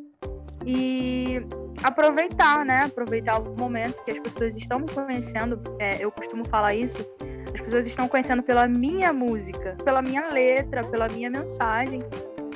e 0.66 1.42
aproveitar, 1.82 2.66
né? 2.66 2.84
Aproveitar 2.84 3.40
o 3.40 3.56
momento 3.58 4.04
que 4.04 4.12
as 4.12 4.20
pessoas 4.20 4.56
estão 4.58 4.80
me 4.80 4.92
conhecendo. 4.92 5.62
É, 5.80 6.04
eu 6.04 6.12
costumo 6.12 6.46
falar 6.46 6.76
isso. 6.76 7.06
As 7.54 7.62
pessoas 7.62 7.88
estão 7.88 8.08
conhecendo 8.10 8.44
pela 8.44 8.68
minha 8.68 9.14
música, 9.14 9.78
pela 9.84 10.02
minha 10.02 10.28
letra, 10.30 10.84
pela 10.84 11.08
minha 11.08 11.30
mensagem. 11.30 12.02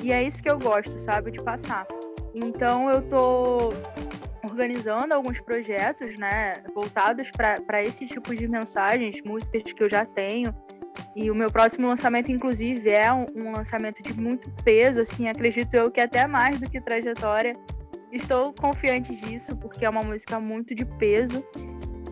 E 0.02 0.12
é 0.12 0.22
isso 0.22 0.42
que 0.42 0.50
eu 0.50 0.58
gosto, 0.58 0.98
sabe, 0.98 1.30
de 1.30 1.42
passar. 1.42 1.86
Então 2.34 2.90
eu 2.90 3.02
tô 3.02 3.72
organizando 4.44 5.14
alguns 5.14 5.40
projetos, 5.40 6.18
né, 6.18 6.54
voltados 6.74 7.30
para 7.30 7.82
esse 7.82 8.06
tipo 8.06 8.34
de 8.34 8.48
mensagens, 8.48 9.20
músicas 9.24 9.72
que 9.72 9.82
eu 9.82 9.90
já 9.90 10.04
tenho. 10.04 10.54
E 11.16 11.30
o 11.30 11.34
meu 11.34 11.50
próximo 11.50 11.88
lançamento, 11.88 12.30
inclusive, 12.30 12.90
é 12.90 13.12
um, 13.12 13.26
um 13.34 13.52
lançamento 13.52 14.02
de 14.02 14.12
muito 14.12 14.50
peso, 14.64 15.00
assim, 15.00 15.28
acredito 15.28 15.74
eu 15.74 15.90
que 15.90 16.00
até 16.00 16.26
mais 16.26 16.60
do 16.60 16.68
que 16.68 16.80
trajetória, 16.80 17.56
Estou 18.12 18.52
confiante 18.52 19.16
disso, 19.16 19.56
porque 19.56 19.86
é 19.86 19.88
uma 19.88 20.02
música 20.02 20.38
muito 20.38 20.74
de 20.74 20.84
peso. 20.84 21.42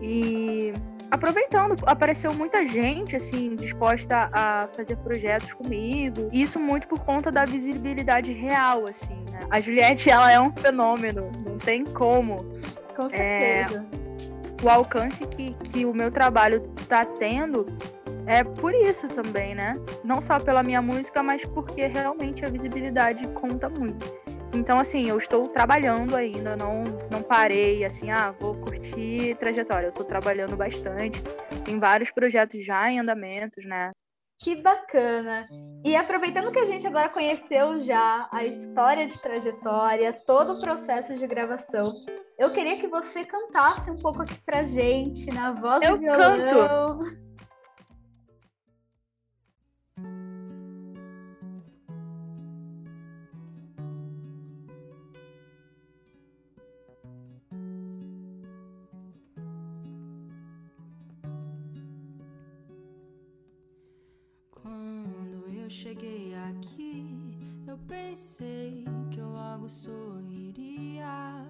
E 0.01 0.73
aproveitando, 1.11 1.75
apareceu 1.85 2.33
muita 2.33 2.65
gente, 2.65 3.15
assim, 3.15 3.55
disposta 3.55 4.29
a 4.31 4.67
fazer 4.73 4.95
projetos 4.97 5.53
comigo. 5.53 6.29
Isso 6.31 6.57
muito 6.57 6.87
por 6.87 6.99
conta 6.99 7.29
da 7.29 7.43
visibilidade 7.43 8.31
real, 8.31 8.85
assim, 8.87 9.25
né? 9.29 9.41
A 9.49 9.59
Juliette, 9.59 10.09
ela 10.09 10.31
é 10.31 10.39
um 10.39 10.51
fenômeno, 10.51 11.29
não 11.45 11.57
tem 11.57 11.83
como. 11.83 12.37
Com 12.95 13.07
é, 13.11 13.65
certeza. 13.65 13.85
É, 14.61 14.65
o 14.65 14.69
alcance 14.69 15.25
que, 15.25 15.53
que 15.71 15.85
o 15.85 15.93
meu 15.93 16.09
trabalho 16.11 16.61
tá 16.87 17.03
tendo 17.03 17.65
é 18.25 18.43
por 18.43 18.73
isso 18.73 19.07
também, 19.07 19.53
né? 19.55 19.77
Não 20.03 20.21
só 20.21 20.39
pela 20.39 20.63
minha 20.63 20.81
música, 20.81 21.21
mas 21.21 21.43
porque 21.45 21.87
realmente 21.87 22.45
a 22.45 22.49
visibilidade 22.49 23.27
conta 23.29 23.67
muito. 23.67 24.20
Então, 24.53 24.79
assim, 24.79 25.09
eu 25.09 25.17
estou 25.17 25.47
trabalhando 25.47 26.15
ainda, 26.15 26.55
não, 26.55 26.83
não 27.09 27.23
parei, 27.23 27.85
assim, 27.85 28.11
ah, 28.11 28.31
vou 28.37 28.55
curtir 28.55 29.35
trajetória. 29.35 29.87
Eu 29.87 29.91
estou 29.91 30.05
trabalhando 30.05 30.57
bastante. 30.57 31.21
Tem 31.63 31.79
vários 31.79 32.11
projetos 32.11 32.65
já 32.65 32.91
em 32.91 32.99
andamentos, 32.99 33.65
né? 33.65 33.91
Que 34.43 34.55
bacana! 34.55 35.47
E 35.85 35.95
aproveitando 35.95 36.51
que 36.51 36.57
a 36.57 36.65
gente 36.65 36.85
agora 36.87 37.09
conheceu 37.09 37.79
já 37.81 38.27
a 38.31 38.43
história 38.43 39.07
de 39.07 39.17
trajetória, 39.19 40.11
todo 40.25 40.53
o 40.53 40.59
processo 40.59 41.15
de 41.15 41.27
gravação, 41.27 41.93
eu 42.39 42.51
queria 42.51 42.79
que 42.79 42.87
você 42.87 43.23
cantasse 43.23 43.91
um 43.91 43.97
pouco 43.97 44.23
aqui 44.23 44.33
pra 44.43 44.63
gente, 44.63 45.31
na 45.31 45.51
voz 45.51 45.83
eu 45.83 45.95
do 45.95 45.99
violão. 45.99 46.99
Canto. 46.99 47.30
Cheguei 65.71 66.33
aqui, 66.49 67.07
eu 67.65 67.77
pensei 67.87 68.83
que 69.09 69.19
eu 69.19 69.29
logo 69.29 69.69
sorriria. 69.69 71.47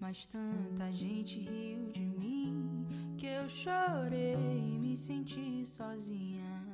Mas 0.00 0.26
tanta 0.26 0.90
gente 0.90 1.40
riu 1.40 1.90
de 1.92 2.00
mim 2.00 2.86
que 3.18 3.26
eu 3.26 3.46
chorei 3.48 4.34
e 4.34 4.78
me 4.78 4.96
senti 4.96 5.64
sozinha. 5.66 6.64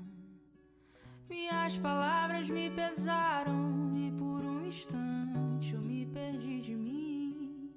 Minhas 1.29 1.77
palavras 1.79 2.49
me 2.49 2.71
pesaram 2.71 3.93
e 3.97 4.13
por 4.13 4.45
um 4.45 4.67
instante 4.67 5.75
eu 5.75 5.81
me 5.81 6.07
perdi 6.07 6.61
de 6.61 6.77
mim. 6.77 7.73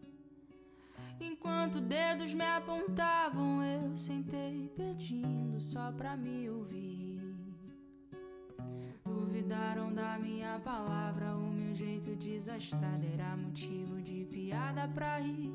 Enquanto 1.20 1.82
dedos 1.82 2.34
me 2.34 2.46
apontavam, 2.46 3.64
eu 3.64 3.96
sentei 3.96 4.70
pedindo 4.76 5.60
só 5.60 5.92
pra 5.92 6.16
me 6.16 6.48
ouvir. 6.50 7.13
Duvidaram 9.44 9.94
da 9.94 10.18
minha 10.18 10.58
palavra, 10.64 11.36
o 11.36 11.52
meu 11.52 11.76
jeito 11.76 12.16
desastrado 12.16 13.06
era 13.14 13.36
motivo 13.36 14.02
de 14.02 14.24
piada 14.32 14.88
pra 14.88 15.20
rir. 15.20 15.52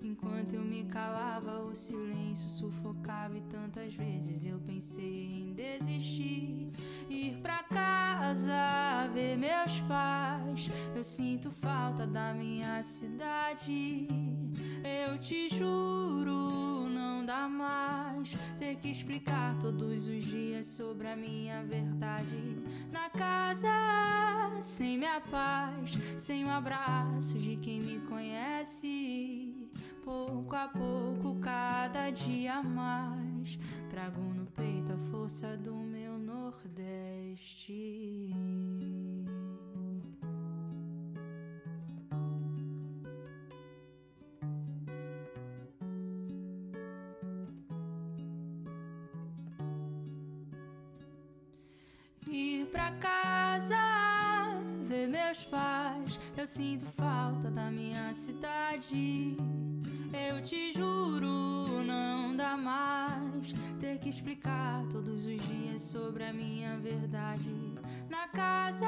Enquanto 0.00 0.54
eu 0.54 0.62
me 0.62 0.84
calava, 0.84 1.60
o 1.60 1.74
silêncio 1.74 2.48
sufocava 2.48 3.36
e 3.36 3.42
tantas 3.42 3.94
vezes 3.94 4.46
eu 4.46 4.58
pensei 4.60 5.26
em 5.26 5.52
desistir. 5.52 6.72
Ir 7.10 7.36
pra 7.42 7.62
casa, 7.64 9.10
ver 9.12 9.36
meus 9.36 9.78
pais. 9.80 10.66
Eu 10.96 11.04
sinto 11.04 11.50
falta 11.50 12.06
da 12.06 12.32
minha 12.32 12.82
cidade. 12.82 14.08
Eu 14.82 15.18
te 15.18 15.50
juro, 15.50 16.88
dá 17.28 17.46
mais 17.46 18.32
ter 18.58 18.76
que 18.76 18.88
explicar 18.88 19.54
todos 19.58 20.08
os 20.08 20.24
dias 20.24 20.64
sobre 20.64 21.08
a 21.08 21.14
minha 21.14 21.62
verdade. 21.62 22.56
Na 22.90 23.10
casa, 23.10 23.68
sem 24.62 24.96
minha 24.96 25.20
paz, 25.20 25.92
sem 26.18 26.46
o 26.46 26.48
abraço 26.48 27.38
de 27.38 27.56
quem 27.56 27.82
me 27.82 28.00
conhece. 28.08 29.54
Pouco 30.02 30.56
a 30.56 30.68
pouco, 30.68 31.38
cada 31.38 32.08
dia 32.08 32.62
mais, 32.62 33.58
trago 33.90 34.22
no 34.22 34.46
peito 34.46 34.94
a 34.94 34.98
força 35.10 35.54
do 35.58 35.74
meu 35.74 36.16
Nordeste. 36.18 37.74
Pra 52.68 52.92
casa 52.92 53.76
ver 54.86 55.08
meus 55.08 55.44
pais. 55.44 56.18
Eu 56.36 56.46
sinto 56.46 56.86
falta 56.96 57.50
da 57.50 57.70
minha 57.70 58.12
cidade. 58.14 59.36
Eu 60.12 60.42
te 60.42 60.72
juro, 60.72 61.82
não 61.84 62.34
dá 62.34 62.56
mais 62.56 63.52
ter 63.80 63.98
que 63.98 64.08
explicar 64.08 64.84
todos 64.90 65.26
os 65.26 65.40
dias 65.42 65.82
sobre 65.82 66.24
a 66.24 66.32
minha 66.32 66.78
verdade. 66.78 67.50
Na 68.08 68.28
casa, 68.28 68.86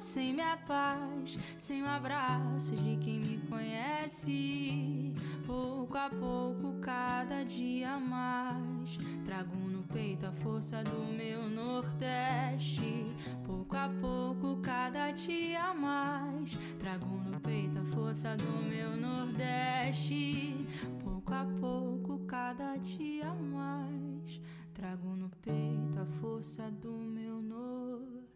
sem 0.00 0.32
minha 0.32 0.56
paz, 0.56 1.38
sem 1.58 1.82
o 1.82 1.86
abraço 1.86 2.74
de 2.74 2.96
quem 2.96 3.20
me 3.20 3.38
conhece. 3.48 5.12
Pouco 5.46 5.96
a 5.96 6.10
pouco, 6.10 6.80
cada 6.80 7.44
dia 7.44 8.00
mais, 8.00 8.96
trago 9.24 9.54
no 9.54 9.84
peito 9.84 10.26
a 10.26 10.32
força 10.32 10.82
do 10.82 11.04
meu 11.16 11.48
Nordeste. 11.48 13.06
Pouco 13.44 13.76
a 13.76 13.88
pouco, 14.00 14.60
cada 14.60 15.12
dia 15.12 15.72
mais, 15.72 16.58
trago 16.80 17.06
no 17.06 17.40
peito 17.40 17.78
a 17.78 17.84
força 17.94 18.34
do 18.36 18.68
meu 18.68 18.96
Nordeste. 18.96 20.66
Pouco 21.04 21.32
a 21.32 21.46
pouco, 21.60 22.18
cada 22.26 22.76
dia 22.78 23.32
mais, 23.32 24.40
trago 24.74 25.14
no 25.14 25.30
peito 25.30 26.00
a 26.00 26.06
força 26.20 26.68
do 26.72 26.90
meu 26.90 27.40
Nordeste. 27.40 28.26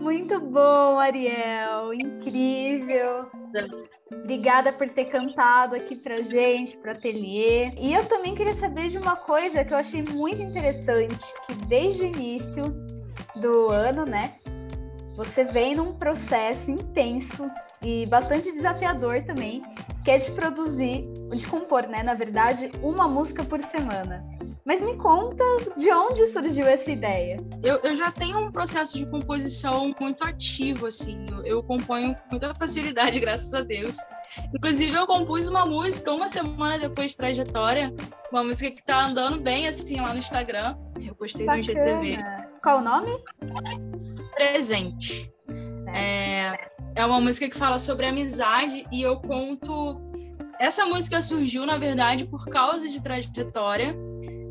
Muito 0.00 0.40
bom, 0.40 0.98
Ariel. 0.98 1.92
Incrível. 1.92 3.30
Obrigada 4.10 4.72
por 4.72 4.88
ter 4.88 5.04
cantado 5.06 5.76
aqui 5.76 5.94
pra 5.94 6.22
gente, 6.22 6.76
pro 6.78 6.92
ateliê. 6.92 7.70
E 7.78 7.92
eu 7.92 8.04
também 8.06 8.34
queria 8.34 8.56
saber 8.56 8.88
de 8.88 8.96
uma 8.96 9.14
coisa 9.14 9.62
que 9.62 9.74
eu 9.74 9.78
achei 9.78 10.02
muito 10.02 10.40
interessante, 10.40 11.18
que 11.46 11.54
desde 11.66 12.02
o 12.02 12.06
início 12.06 12.62
do 13.36 13.70
ano, 13.70 14.06
né, 14.06 14.36
você 15.14 15.44
vem 15.44 15.74
num 15.74 15.92
processo 15.92 16.70
intenso 16.70 17.50
e 17.84 18.06
bastante 18.06 18.50
desafiador 18.52 19.22
também, 19.24 19.60
que 20.02 20.10
é 20.10 20.16
de 20.16 20.30
produzir, 20.30 21.06
de 21.30 21.46
compor, 21.46 21.86
né, 21.86 22.02
na 22.02 22.14
verdade, 22.14 22.70
uma 22.82 23.06
música 23.06 23.44
por 23.44 23.60
semana. 23.64 24.24
Mas 24.64 24.80
me 24.80 24.96
conta 24.96 25.44
de 25.76 25.90
onde 25.90 26.26
surgiu 26.28 26.66
essa 26.66 26.90
ideia. 26.90 27.38
Eu, 27.62 27.76
eu 27.82 27.96
já 27.96 28.10
tenho 28.10 28.38
um 28.38 28.52
processo 28.52 28.98
de 28.98 29.06
composição 29.06 29.94
muito 29.98 30.22
ativo, 30.22 30.86
assim. 30.86 31.24
Eu, 31.30 31.42
eu 31.44 31.62
componho 31.62 32.14
com 32.14 32.30
muita 32.30 32.54
facilidade, 32.54 33.18
graças 33.20 33.52
a 33.54 33.62
Deus. 33.62 33.94
Inclusive, 34.54 34.94
eu 34.94 35.06
compus 35.06 35.48
uma 35.48 35.66
música 35.66 36.12
uma 36.12 36.28
semana 36.28 36.78
depois 36.78 37.12
de 37.12 37.16
trajetória, 37.16 37.92
uma 38.30 38.44
música 38.44 38.70
que 38.70 38.82
tá 38.82 39.04
andando 39.04 39.40
bem, 39.40 39.66
assim, 39.66 40.00
lá 40.00 40.12
no 40.12 40.18
Instagram. 40.18 40.76
Eu 41.00 41.14
postei 41.14 41.46
Bacana. 41.46 41.64
no 41.64 42.04
IGTV. 42.04 42.24
Qual 42.62 42.78
o 42.78 42.82
nome? 42.82 43.18
Presente. 44.34 45.32
É, 45.92 46.70
é 46.94 47.06
uma 47.06 47.20
música 47.20 47.48
que 47.48 47.56
fala 47.56 47.78
sobre 47.78 48.06
amizade 48.06 48.86
e 48.92 49.02
eu 49.02 49.16
conto. 49.16 50.00
Essa 50.60 50.84
música 50.84 51.22
surgiu, 51.22 51.64
na 51.66 51.78
verdade, 51.78 52.26
por 52.26 52.46
causa 52.46 52.88
de 52.88 53.02
trajetória. 53.02 53.96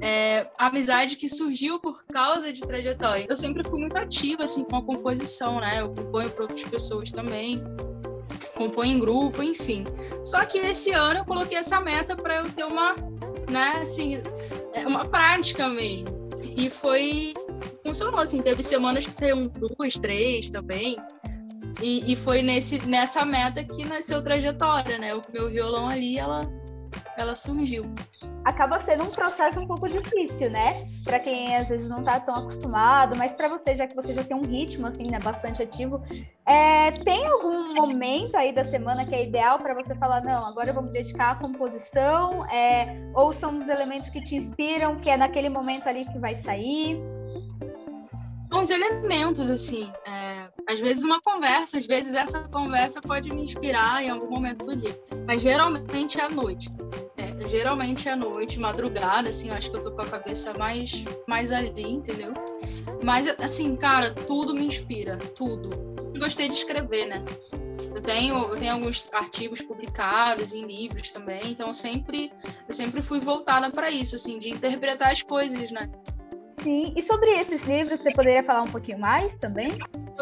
É, 0.02 0.48
amizade 0.58 1.18
que 1.18 1.28
surgiu 1.28 1.80
por 1.80 2.06
causa 2.06 2.54
de 2.54 2.62
trajetória. 2.62 3.26
Eu 3.28 3.36
sempre 3.36 3.68
fui 3.68 3.80
muito 3.80 3.98
ativa 3.98 4.44
assim 4.44 4.64
com 4.64 4.78
a 4.78 4.82
composição, 4.82 5.60
né? 5.60 5.82
Eu 5.82 5.90
componho 5.90 6.30
para 6.30 6.44
outras 6.44 6.64
pessoas 6.64 7.12
também 7.12 7.62
compõe 8.60 8.92
em 8.92 9.00
grupo, 9.00 9.42
enfim. 9.42 9.86
Só 10.22 10.44
que 10.46 10.58
esse 10.58 10.92
ano 10.92 11.22
eu 11.22 11.26
coloquei 11.26 11.58
essa 11.58 11.80
meta 11.80 12.16
para 12.16 12.38
eu 12.38 12.52
ter 12.52 12.66
uma, 12.66 12.94
né, 13.50 13.80
assim, 13.82 14.22
é 14.74 14.86
uma 14.86 15.06
prática 15.06 15.70
mesmo. 15.70 16.10
E 16.58 16.70
foi 16.70 17.34
funcionou 17.86 18.20
assim, 18.20 18.42
teve 18.42 18.62
semanas 18.62 19.06
que 19.06 19.14
saíram 19.14 19.44
duas, 19.44 19.94
três 19.94 20.50
também. 20.50 20.98
E, 21.82 22.12
e 22.12 22.16
foi 22.16 22.42
nesse, 22.42 22.86
nessa 22.86 23.24
meta 23.24 23.64
que 23.64 23.86
nasceu 23.86 24.22
trajetória, 24.22 24.98
né? 24.98 25.16
O 25.16 25.22
meu 25.32 25.50
violão 25.50 25.88
ali, 25.88 26.18
ela 26.18 26.42
ela 27.18 27.36
surgiu. 27.36 27.86
Acaba 28.46 28.82
sendo 28.84 29.04
um 29.04 29.10
processo 29.12 29.60
um 29.60 29.68
pouco 29.68 29.88
difícil, 29.90 30.50
né? 30.50 30.88
Para 31.04 31.20
quem 31.20 31.56
às 31.56 31.68
vezes 31.68 31.88
não 31.88 32.00
está 32.00 32.20
tão 32.20 32.36
acostumado, 32.36 33.16
mas 33.18 33.34
para 33.34 33.48
você, 33.48 33.76
já 33.76 33.88
que 33.88 33.96
você 33.96 34.14
já 34.14 34.24
tem 34.24 34.36
um 34.36 34.44
ritmo 34.44 34.88
assim, 34.88 35.10
né, 35.10 35.20
bastante 35.20 35.62
ativo, 35.62 36.02
é, 36.46 36.92
tem 36.92 37.26
algum 37.28 37.76
momento 37.76 38.36
aí 38.36 38.54
da 38.54 38.66
semana 38.66 39.06
que 39.06 39.14
é 39.14 39.26
ideal 39.26 39.60
para 39.60 39.74
você 39.74 39.94
falar, 39.96 40.22
não, 40.22 40.46
agora 40.46 40.70
eu 40.70 40.74
vou 40.74 40.84
me 40.84 40.92
dedicar 40.92 41.32
à 41.32 41.36
composição, 41.36 42.46
é, 42.50 43.12
ou 43.14 43.34
são 43.34 43.58
os 43.58 43.68
elementos 43.68 44.10
que 44.10 44.22
te 44.22 44.36
inspiram, 44.36 44.96
que 44.96 45.10
é 45.10 45.18
naquele 45.18 45.50
momento 45.50 45.88
ali 45.88 46.06
que 46.06 46.18
vai 46.18 46.42
sair? 46.42 47.00
São 48.50 48.62
os 48.62 48.70
elementos, 48.70 49.50
assim. 49.50 49.92
É, 50.06 50.29
às 50.70 50.80
vezes 50.80 51.04
uma 51.04 51.20
conversa, 51.20 51.80
às 51.80 51.88
vezes 51.88 52.14
essa 52.14 52.42
conversa 52.42 53.02
pode 53.02 53.34
me 53.34 53.42
inspirar 53.42 54.04
em 54.04 54.10
algum 54.12 54.30
momento 54.30 54.64
do 54.64 54.76
dia. 54.76 54.96
Mas 55.26 55.42
geralmente 55.42 56.20
é 56.20 56.24
à 56.24 56.30
noite. 56.30 56.70
É, 57.18 57.50
geralmente 57.50 58.08
é 58.08 58.12
à 58.12 58.16
noite, 58.16 58.60
madrugada, 58.60 59.30
assim, 59.30 59.50
eu 59.50 59.56
acho 59.56 59.72
que 59.72 59.78
eu 59.78 59.82
tô 59.82 59.92
com 59.92 60.02
a 60.02 60.06
cabeça 60.06 60.54
mais, 60.54 61.04
mais 61.28 61.52
ali, 61.52 61.82
entendeu? 61.82 62.34
Mas, 63.04 63.28
assim, 63.40 63.76
cara, 63.76 64.14
tudo 64.14 64.54
me 64.54 64.64
inspira, 64.64 65.18
tudo. 65.18 65.72
Eu 66.14 66.20
gostei 66.22 66.48
de 66.48 66.54
escrever, 66.54 67.08
né? 67.08 67.26
Eu 67.96 68.02
tenho, 68.04 68.36
eu 68.36 68.56
tenho 68.56 68.74
alguns 68.74 69.12
artigos 69.12 69.62
publicados 69.62 70.54
em 70.54 70.68
livros 70.68 71.10
também, 71.10 71.42
então 71.46 71.68
eu 71.68 71.74
sempre, 71.74 72.32
eu 72.68 72.74
sempre 72.76 73.02
fui 73.02 73.20
voltada 73.20 73.72
para 73.72 73.90
isso, 73.90 74.16
assim, 74.16 74.38
de 74.38 74.52
interpretar 74.52 75.12
as 75.12 75.24
coisas, 75.24 75.72
né? 75.72 75.90
Sim, 76.62 76.94
e 76.96 77.04
sobre 77.04 77.30
esses 77.40 77.64
livros, 77.64 78.02
você 78.02 78.12
poderia 78.12 78.44
falar 78.44 78.64
um 78.64 78.72
pouquinho 78.72 79.00
mais 79.00 79.34
também? 79.38 79.70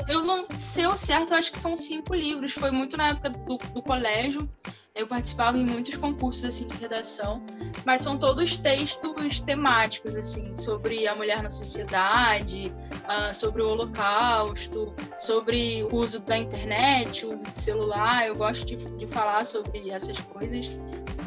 Eu 0.07 0.23
não 0.23 0.45
sei 0.51 0.85
o 0.85 0.95
certo, 0.95 1.33
eu 1.33 1.37
acho 1.37 1.51
que 1.51 1.57
são 1.57 1.75
cinco 1.75 2.13
livros. 2.13 2.51
Foi 2.51 2.69
muito 2.69 2.95
na 2.95 3.09
época 3.09 3.29
do, 3.29 3.57
do 3.57 3.81
colégio. 3.81 4.47
Eu 4.93 5.05
participava 5.05 5.57
em 5.59 5.65
muitos 5.65 5.95
concursos 5.95 6.43
assim 6.43 6.67
de 6.67 6.75
redação, 6.75 7.43
mas 7.85 8.01
são 8.01 8.17
todos 8.17 8.57
textos 8.57 9.39
temáticos 9.41 10.15
assim 10.15 10.55
sobre 10.57 11.07
a 11.07 11.15
mulher 11.15 11.43
na 11.43 11.51
sociedade, 11.51 12.73
uh, 13.03 13.31
sobre 13.31 13.61
o 13.61 13.69
Holocausto, 13.69 14.95
sobre 15.15 15.83
o 15.83 15.95
uso 15.95 16.19
da 16.21 16.35
internet, 16.35 17.27
o 17.27 17.31
uso 17.31 17.45
de 17.45 17.55
celular. 17.55 18.25
Eu 18.25 18.35
gosto 18.35 18.65
de, 18.65 18.75
de 18.75 19.05
falar 19.05 19.45
sobre 19.45 19.91
essas 19.91 20.19
coisas 20.19 20.67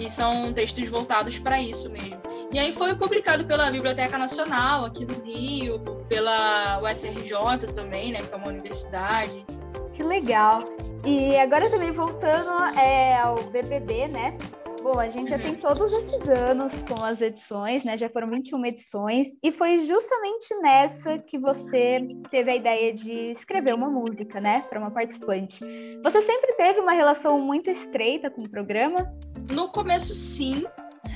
e 0.00 0.10
são 0.10 0.52
textos 0.52 0.88
voltados 0.88 1.38
para 1.38 1.60
isso 1.60 1.90
mesmo. 1.90 2.20
E 2.52 2.58
aí 2.58 2.72
foi 2.72 2.94
publicado 2.94 3.44
pela 3.44 3.70
Biblioteca 3.70 4.18
Nacional 4.18 4.84
aqui 4.84 5.04
no 5.04 5.14
Rio, 5.22 5.78
pela 6.08 6.80
UFRJ 6.82 7.72
também, 7.72 8.12
né, 8.12 8.20
que 8.22 8.32
é 8.32 8.36
uma 8.36 8.48
universidade. 8.48 9.44
Que 9.92 10.02
legal. 10.02 10.64
E 11.04 11.36
agora 11.36 11.70
também 11.70 11.92
voltando 11.92 12.50
é, 12.78 13.16
ao 13.18 13.36
BBB, 13.44 14.08
né? 14.08 14.36
Bom, 14.82 14.98
a 14.98 15.10
gente 15.10 15.28
já 15.28 15.38
tem 15.38 15.52
uhum. 15.52 15.58
todos 15.58 15.92
esses 15.92 16.26
anos 16.26 16.82
com 16.84 17.04
as 17.04 17.20
edições, 17.20 17.84
né? 17.84 17.98
Já 17.98 18.08
foram 18.08 18.28
21 18.28 18.64
edições, 18.64 19.28
e 19.42 19.52
foi 19.52 19.78
justamente 19.80 20.54
nessa 20.62 21.18
que 21.18 21.38
você 21.38 21.98
teve 22.30 22.50
a 22.50 22.56
ideia 22.56 22.94
de 22.94 23.12
escrever 23.32 23.74
uma 23.74 23.90
música, 23.90 24.40
né? 24.40 24.64
Para 24.70 24.80
uma 24.80 24.90
participante. 24.90 25.60
Você 26.02 26.22
sempre 26.22 26.54
teve 26.54 26.80
uma 26.80 26.92
relação 26.92 27.38
muito 27.38 27.70
estreita 27.70 28.30
com 28.30 28.40
o 28.42 28.48
programa? 28.48 29.14
No 29.50 29.68
começo, 29.68 30.14
sim. 30.14 30.64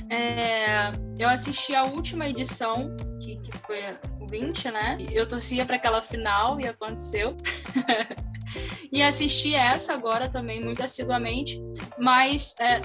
É, 0.09 0.91
eu 1.17 1.27
assisti 1.29 1.73
a 1.73 1.83
última 1.83 2.27
edição, 2.27 2.95
que, 3.21 3.37
que 3.37 3.51
foi 3.59 3.79
o 4.19 4.27
20, 4.27 4.71
né? 4.71 4.97
Eu 5.11 5.27
torcia 5.27 5.65
para 5.65 5.77
aquela 5.77 6.01
final 6.01 6.59
e 6.59 6.67
aconteceu. 6.67 7.35
e 8.91 9.01
assisti 9.01 9.55
essa 9.55 9.93
agora 9.93 10.29
também 10.29 10.63
muito 10.63 10.83
assiduamente, 10.83 11.61
mas 11.97 12.55
é, 12.59 12.81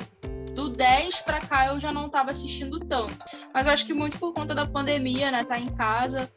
do 0.54 0.68
10 0.68 1.20
para 1.20 1.40
cá 1.40 1.66
eu 1.66 1.78
já 1.78 1.92
não 1.92 2.06
estava 2.06 2.30
assistindo 2.30 2.78
tanto. 2.80 3.16
Mas 3.52 3.66
acho 3.66 3.84
que 3.84 3.92
muito 3.92 4.18
por 4.18 4.32
conta 4.32 4.54
da 4.54 4.66
pandemia, 4.66 5.30
né? 5.30 5.44
Tá 5.44 5.58
em 5.58 5.68
casa, 5.74 6.30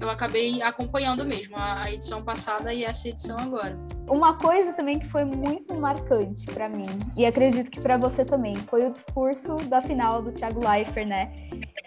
eu 0.00 0.10
acabei 0.10 0.62
acompanhando 0.62 1.24
mesmo 1.24 1.56
a 1.56 1.90
edição 1.90 2.22
passada 2.22 2.72
e 2.72 2.84
essa 2.84 3.08
edição 3.08 3.38
agora. 3.38 3.76
Uma 4.08 4.38
coisa 4.38 4.72
também 4.72 5.00
que 5.00 5.08
foi 5.08 5.24
muito 5.24 5.74
marcante 5.74 6.46
para 6.46 6.68
mim, 6.68 6.86
e 7.16 7.26
acredito 7.26 7.70
que 7.70 7.80
para 7.80 7.96
você 7.96 8.24
também, 8.24 8.54
foi 8.54 8.86
o 8.86 8.92
discurso 8.92 9.56
da 9.68 9.82
final 9.82 10.22
do 10.22 10.30
Thiago 10.30 10.60
Leifert, 10.60 11.08
né? 11.08 11.32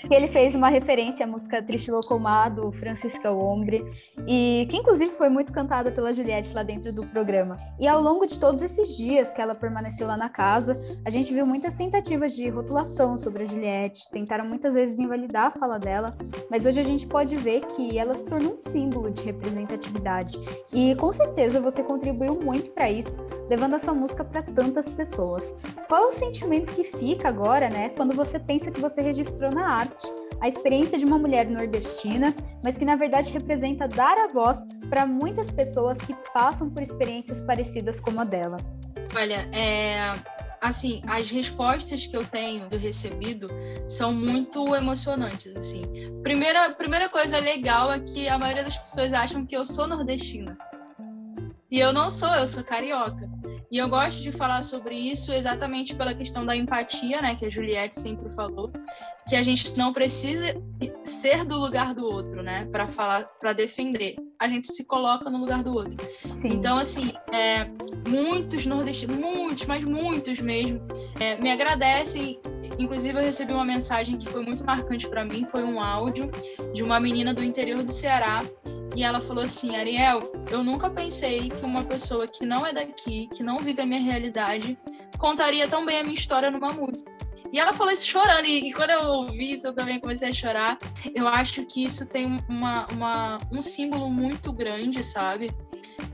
Que 0.05 0.13
ele 0.13 0.27
fez 0.27 0.53
uma 0.53 0.69
referência 0.69 1.25
à 1.25 1.27
música 1.27 1.63
Triste 1.63 1.89
Locomar, 1.89 2.53
do 2.53 2.71
Francisca 2.73 3.31
Ombre, 3.31 3.85
e 4.27 4.67
que 4.69 4.75
inclusive 4.77 5.11
foi 5.11 5.29
muito 5.29 5.53
cantada 5.53 5.91
pela 5.91 6.11
Juliette 6.11 6.53
lá 6.53 6.61
dentro 6.61 6.91
do 6.91 7.05
programa. 7.07 7.55
E 7.79 7.87
ao 7.87 8.01
longo 8.01 8.25
de 8.25 8.37
todos 8.37 8.61
esses 8.63 8.97
dias 8.97 9.33
que 9.33 9.41
ela 9.41 9.55
permaneceu 9.55 10.05
lá 10.05 10.17
na 10.17 10.29
casa, 10.29 10.75
a 11.05 11.09
gente 11.09 11.33
viu 11.33 11.45
muitas 11.45 11.75
tentativas 11.75 12.35
de 12.35 12.49
rotulação 12.49 13.17
sobre 13.17 13.43
a 13.43 13.45
Juliette, 13.45 14.09
tentaram 14.11 14.45
muitas 14.45 14.73
vezes 14.73 14.99
invalidar 14.99 15.47
a 15.47 15.51
fala 15.51 15.79
dela, 15.79 16.17
mas 16.51 16.65
hoje 16.65 16.81
a 16.81 16.83
gente 16.83 17.07
pode 17.07 17.35
ver 17.37 17.61
que 17.67 17.97
ela 17.97 18.13
se 18.13 18.25
tornou 18.25 18.57
um 18.57 18.69
símbolo 18.69 19.09
de 19.09 19.21
representatividade. 19.23 20.37
E 20.73 20.95
com 20.95 21.13
certeza 21.13 21.61
você 21.61 21.81
contribuiu 21.81 22.08
contribuiu 22.09 22.39
muito 22.39 22.71
para 22.71 22.89
isso, 22.89 23.17
levando 23.47 23.75
essa 23.75 23.93
música 23.93 24.23
para 24.23 24.41
tantas 24.41 24.89
pessoas. 24.89 25.53
Qual 25.87 26.05
é 26.05 26.07
o 26.07 26.11
sentimento 26.11 26.73
que 26.73 26.83
fica 26.83 27.27
agora, 27.27 27.69
né, 27.69 27.89
quando 27.89 28.15
você 28.15 28.39
pensa 28.39 28.71
que 28.71 28.81
você 28.81 29.01
registrou 29.01 29.51
na 29.51 29.67
arte 29.67 30.07
a 30.41 30.47
experiência 30.47 30.97
de 30.97 31.05
uma 31.05 31.19
mulher 31.19 31.49
nordestina, 31.49 32.33
mas 32.63 32.77
que 32.77 32.85
na 32.85 32.95
verdade 32.95 33.31
representa 33.31 33.87
dar 33.87 34.17
a 34.17 34.27
voz 34.27 34.59
para 34.89 35.05
muitas 35.05 35.51
pessoas 35.51 35.97
que 35.97 36.15
passam 36.33 36.69
por 36.69 36.81
experiências 36.81 37.41
parecidas 37.41 37.99
como 37.99 38.21
a 38.21 38.23
dela? 38.23 38.57
Olha, 39.15 39.49
é, 39.53 40.13
assim, 40.61 41.01
as 41.07 41.29
respostas 41.29 42.07
que 42.07 42.15
eu 42.15 42.25
tenho 42.25 42.69
do 42.69 42.77
recebido 42.77 43.47
são 43.85 44.13
muito 44.13 44.73
emocionantes, 44.75 45.57
assim. 45.57 45.83
Primeira, 46.23 46.69
primeira 46.69 47.09
coisa 47.09 47.37
legal 47.39 47.91
é 47.91 47.99
que 47.99 48.29
a 48.29 48.37
maioria 48.37 48.63
das 48.63 48.77
pessoas 48.77 49.13
acham 49.13 49.45
que 49.45 49.57
eu 49.57 49.65
sou 49.65 49.87
nordestina. 49.87 50.57
E 51.71 51.79
eu 51.79 51.93
não 51.93 52.09
sou, 52.09 52.29
eu 52.29 52.47
sou 52.47 52.63
carioca. 52.63 53.29
E 53.71 53.77
eu 53.77 53.87
gosto 53.87 54.19
de 54.21 54.31
falar 54.31 54.61
sobre 54.61 54.95
isso 54.95 55.31
exatamente 55.31 55.95
pela 55.95 56.15
questão 56.15 56.43
da 56.43 56.55
empatia, 56.55 57.21
né, 57.21 57.35
que 57.35 57.45
a 57.45 57.49
Juliette 57.49 57.99
sempre 57.99 58.27
falou, 58.31 58.71
que 59.27 59.35
a 59.35 59.43
gente 59.43 59.77
não 59.77 59.93
precisa 59.93 60.55
ser 61.03 61.45
do 61.45 61.55
lugar 61.55 61.93
do 61.93 62.03
outro, 62.03 62.41
né, 62.41 62.67
para 62.71 62.87
falar, 62.87 63.25
para 63.39 63.53
defender. 63.53 64.15
A 64.39 64.47
gente 64.47 64.73
se 64.73 64.83
coloca 64.83 65.29
no 65.29 65.37
lugar 65.37 65.61
do 65.61 65.71
outro. 65.71 65.97
Sim. 66.41 66.53
Então, 66.53 66.79
assim, 66.79 67.13
é, 67.31 67.69
muitos 68.09 68.65
nordestinos, 68.65 69.17
muitos, 69.17 69.67
mas 69.67 69.83
muitos 69.83 70.41
mesmo, 70.41 70.81
é, 71.19 71.35
me 71.35 71.51
agradecem. 71.51 72.41
Inclusive, 72.79 73.19
eu 73.19 73.23
recebi 73.23 73.51
uma 73.51 73.65
mensagem 73.65 74.17
que 74.17 74.29
foi 74.29 74.41
muito 74.41 74.65
marcante 74.65 75.07
para 75.09 75.25
mim, 75.25 75.45
foi 75.45 75.65
um 75.65 75.81
áudio 75.81 76.31
de 76.73 76.81
uma 76.81 76.97
menina 76.97 77.33
do 77.33 77.43
interior 77.43 77.83
do 77.83 77.91
Ceará 77.91 78.41
e 78.95 79.03
ela 79.03 79.19
falou 79.19 79.43
assim: 79.43 79.75
Ariel, 79.75 80.31
eu 80.49 80.63
nunca 80.63 80.89
pensei 80.89 81.49
que 81.49 81.65
uma 81.65 81.83
pessoa 81.83 82.25
que 82.25 82.45
não 82.45 82.65
é 82.65 82.71
daqui, 82.71 83.27
que 83.33 83.43
não 83.43 83.57
vive 83.59 83.81
a 83.81 83.85
minha 83.85 83.99
realidade, 83.99 84.77
contaria 85.17 85.67
tão 85.67 85.85
bem 85.85 85.99
a 85.99 86.03
minha 86.03 86.15
história 86.15 86.49
numa 86.49 86.71
música. 86.71 87.11
E 87.51 87.59
ela 87.59 87.73
falou 87.73 87.91
isso 87.91 88.07
chorando, 88.07 88.45
e, 88.45 88.69
e, 88.69 88.73
quando 88.73 88.91
eu 88.91 89.03
ouvi 89.05 89.53
isso, 89.53 89.67
eu 89.67 89.73
também 89.73 89.99
comecei 89.99 90.29
a 90.29 90.33
chorar. 90.33 90.77
Eu 91.15 91.27
acho 91.27 91.65
que 91.65 91.83
isso 91.83 92.07
tem 92.07 92.37
uma, 92.47 92.85
uma, 92.91 93.37
um 93.51 93.61
símbolo 93.61 94.09
muito 94.09 94.53
grande, 94.53 95.03
sabe? 95.03 95.49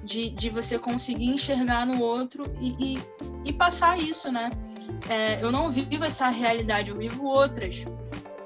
De, 0.04 0.30
de 0.30 0.50
você 0.50 0.80
conseguir 0.80 1.26
enxergar 1.26 1.86
no 1.86 2.02
outro 2.02 2.44
e, 2.62 2.96
e, 2.96 3.04
e 3.46 3.54
passar 3.54 4.00
isso, 4.00 4.32
né? 4.32 4.50
É, 5.10 5.44
eu 5.44 5.52
não 5.52 5.70
vivo 5.70 6.04
essa 6.06 6.30
realidade, 6.30 6.90
eu 6.90 6.98
vivo 6.98 7.26
outras. 7.26 7.84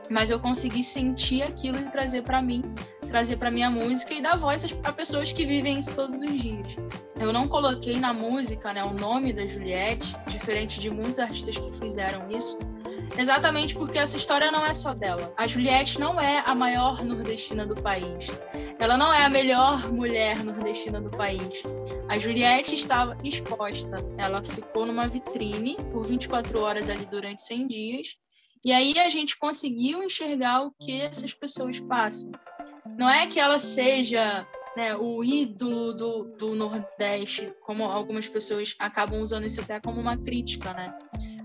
Mas 0.10 0.32
eu 0.32 0.40
consegui 0.40 0.84
sentir 0.84 1.44
aquilo 1.44 1.78
e 1.78 1.92
trazer 1.92 2.24
para 2.24 2.42
mim, 2.42 2.64
trazer 3.08 3.38
para 3.38 3.52
minha 3.52 3.70
música 3.70 4.14
e 4.14 4.22
dar 4.22 4.36
voz 4.36 4.72
para 4.72 4.92
pessoas 4.92 5.32
que 5.32 5.46
vivem 5.46 5.78
isso 5.78 5.94
todos 5.94 6.20
os 6.20 6.42
dias. 6.42 6.76
Eu 7.20 7.32
não 7.32 7.48
coloquei 7.48 8.00
na 8.00 8.14
música 8.14 8.74
né, 8.74 8.84
o 8.84 8.94
nome 8.94 9.32
da 9.32 9.46
Juliette, 9.46 10.16
diferente 10.28 10.80
de 10.80 10.90
muitos 10.90 11.20
artistas 11.20 11.58
que 11.58 11.72
fizeram 11.78 12.32
isso, 12.32 12.58
Exatamente 13.18 13.76
porque 13.76 13.98
essa 13.98 14.18
história 14.18 14.52
não 14.52 14.66
é 14.66 14.74
só 14.74 14.94
dela. 14.94 15.34
A 15.38 15.48
Juliette 15.48 16.00
não 16.00 16.20
é 16.20 16.44
a 16.46 16.56
maior 16.56 17.04
nordestina 17.04 17.66
do 17.66 17.76
país. 17.76 18.28
Ela 18.80 18.98
não 18.98 19.14
é 19.14 19.26
a 19.26 19.30
melhor 19.30 19.92
mulher 19.92 20.44
nordestina 20.44 21.02
do 21.02 21.10
país. 21.10 21.64
A 22.08 22.18
Juliette 22.18 22.76
estava 22.76 23.18
exposta. 23.24 23.98
Ela 24.18 24.44
ficou 24.44 24.86
numa 24.86 25.08
vitrine 25.08 25.76
por 25.92 26.06
24 26.06 26.60
horas 26.60 26.90
ali 26.90 27.06
durante 27.06 27.42
100 27.42 27.68
dias. 27.68 28.08
E 28.64 28.72
aí 28.72 28.98
a 29.00 29.10
gente 29.10 29.38
conseguiu 29.38 30.04
enxergar 30.04 30.64
o 30.64 30.72
que 30.72 31.02
essas 31.02 31.34
pessoas 31.34 31.80
passam. 31.80 32.32
Não 32.98 33.10
é 33.10 33.28
que 33.28 33.40
ela 33.40 33.60
seja 33.60 34.46
né, 34.76 34.96
o 34.96 35.24
ídolo 35.24 35.94
do, 35.94 36.24
do 36.38 36.56
Nordeste, 36.56 37.54
como 37.62 37.84
algumas 37.84 38.28
pessoas 38.28 38.76
acabam 38.80 39.22
usando 39.22 39.46
isso 39.46 39.62
até 39.62 39.80
como 39.80 40.00
uma 40.00 40.18
crítica, 40.18 40.74
né? 40.74 40.98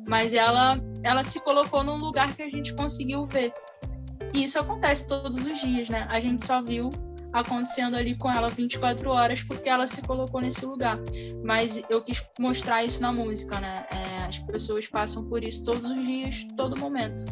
Mas 0.07 0.35
ela, 0.35 0.79
ela 1.03 1.23
se 1.23 1.41
colocou 1.41 1.83
num 1.83 1.97
lugar 1.97 2.35
que 2.35 2.43
a 2.43 2.51
gente 2.51 2.75
conseguiu 2.75 3.27
ver. 3.27 3.53
E 4.33 4.45
isso 4.45 4.59
acontece 4.59 5.07
todos 5.07 5.45
os 5.45 5.61
dias, 5.61 5.89
né? 5.89 6.07
A 6.11 6.19
gente 6.19 6.45
só 6.45 6.63
viu 6.63 6.91
acontecendo 7.33 7.97
ali 7.97 8.17
com 8.17 8.31
ela 8.31 8.49
24 8.49 9.11
horas 9.11 9.43
porque 9.43 9.69
ela 9.69 9.87
se 9.87 10.01
colocou 10.03 10.41
nesse 10.41 10.65
lugar. 10.65 10.99
Mas 11.45 11.83
eu 11.91 12.01
quis 12.01 12.25
mostrar 12.39 12.85
isso 12.85 13.03
na 13.03 13.13
música, 13.13 13.59
né? 13.61 13.87
É, 13.91 14.25
as 14.25 14.39
pessoas 14.39 14.87
passam 14.87 15.25
por 15.25 15.43
isso 15.43 15.65
todos 15.65 15.91
os 15.91 16.07
dias, 16.07 16.47
todo 16.57 16.79
momento. 16.79 17.25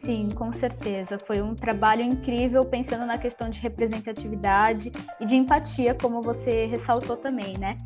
Sim, 0.00 0.30
com 0.30 0.50
certeza. 0.50 1.18
Foi 1.18 1.42
um 1.42 1.54
trabalho 1.54 2.02
incrível 2.02 2.64
pensando 2.64 3.04
na 3.04 3.18
questão 3.18 3.50
de 3.50 3.60
representatividade 3.60 4.90
e 5.20 5.26
de 5.26 5.36
empatia, 5.36 5.94
como 5.94 6.22
você 6.22 6.64
ressaltou 6.64 7.18
também, 7.18 7.58
né? 7.58 7.76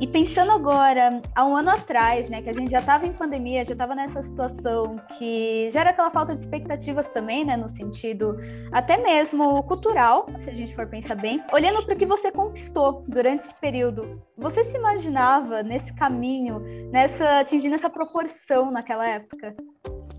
E 0.00 0.06
pensando 0.08 0.50
agora, 0.50 1.22
há 1.36 1.46
um 1.46 1.56
ano 1.56 1.70
atrás, 1.70 2.28
né, 2.28 2.42
que 2.42 2.50
a 2.50 2.52
gente 2.52 2.72
já 2.72 2.80
estava 2.80 3.06
em 3.06 3.12
pandemia, 3.12 3.64
já 3.64 3.74
estava 3.74 3.94
nessa 3.94 4.20
situação 4.22 4.96
que 5.16 5.70
gera 5.70 5.90
aquela 5.90 6.10
falta 6.10 6.34
de 6.34 6.40
expectativas 6.40 7.08
também, 7.10 7.44
né, 7.44 7.56
no 7.56 7.68
sentido 7.68 8.36
até 8.72 8.96
mesmo 8.96 9.62
cultural, 9.62 10.26
se 10.40 10.50
a 10.50 10.52
gente 10.52 10.74
for 10.74 10.88
pensar 10.88 11.14
bem. 11.14 11.40
Olhando 11.52 11.84
para 11.84 11.94
o 11.94 11.96
que 11.96 12.06
você 12.06 12.32
conquistou 12.32 13.04
durante 13.06 13.44
esse 13.44 13.54
período, 13.54 14.20
você 14.36 14.64
se 14.64 14.76
imaginava 14.76 15.62
nesse 15.62 15.94
caminho, 15.94 16.58
nessa 16.90 17.38
atingindo 17.38 17.76
essa 17.76 17.88
proporção 17.88 18.72
naquela 18.72 19.08
época? 19.08 19.54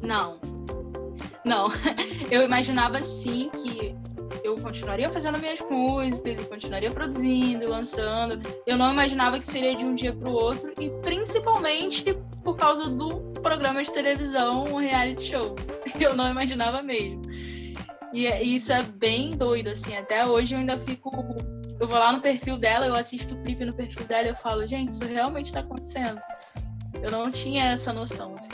Não, 0.01 0.39
não, 1.43 1.67
eu 2.31 2.41
imaginava 2.41 3.01
sim 3.01 3.49
que 3.49 3.95
eu 4.43 4.57
continuaria 4.57 5.09
fazendo 5.09 5.39
minhas 5.39 5.59
músicas 5.61 6.39
e 6.39 6.45
continuaria 6.45 6.91
produzindo, 6.91 7.67
lançando. 7.67 8.41
Eu 8.65 8.77
não 8.77 8.91
imaginava 8.91 9.39
que 9.39 9.45
seria 9.45 9.75
de 9.75 9.85
um 9.85 9.95
dia 9.95 10.13
para 10.13 10.29
o 10.29 10.33
outro 10.33 10.73
e 10.79 10.89
principalmente 11.01 12.13
por 12.43 12.57
causa 12.57 12.89
do 12.89 13.19
programa 13.41 13.81
de 13.83 13.91
televisão, 13.91 14.63
um 14.65 14.75
reality 14.75 15.23
show. 15.23 15.55
Eu 15.99 16.15
não 16.15 16.29
imaginava 16.29 16.81
mesmo. 16.81 17.21
E 18.11 18.27
é, 18.27 18.43
isso 18.43 18.71
é 18.71 18.83
bem 18.83 19.31
doido, 19.31 19.69
assim. 19.69 19.95
Até 19.95 20.23
hoje 20.25 20.53
eu 20.53 20.59
ainda 20.59 20.77
fico. 20.77 21.09
Eu 21.79 21.87
vou 21.87 21.97
lá 21.97 22.11
no 22.11 22.21
perfil 22.21 22.59
dela, 22.59 22.85
eu 22.85 22.93
assisto 22.93 23.33
o 23.33 23.41
clipe 23.41 23.65
no 23.65 23.73
perfil 23.73 24.05
dela 24.05 24.27
e 24.27 24.29
eu 24.29 24.35
falo, 24.35 24.67
gente, 24.67 24.91
isso 24.91 25.03
realmente 25.03 25.47
está 25.47 25.61
acontecendo. 25.61 26.21
Eu 27.01 27.09
não 27.09 27.31
tinha 27.31 27.71
essa 27.71 27.91
noção, 27.91 28.35
assim. 28.37 28.51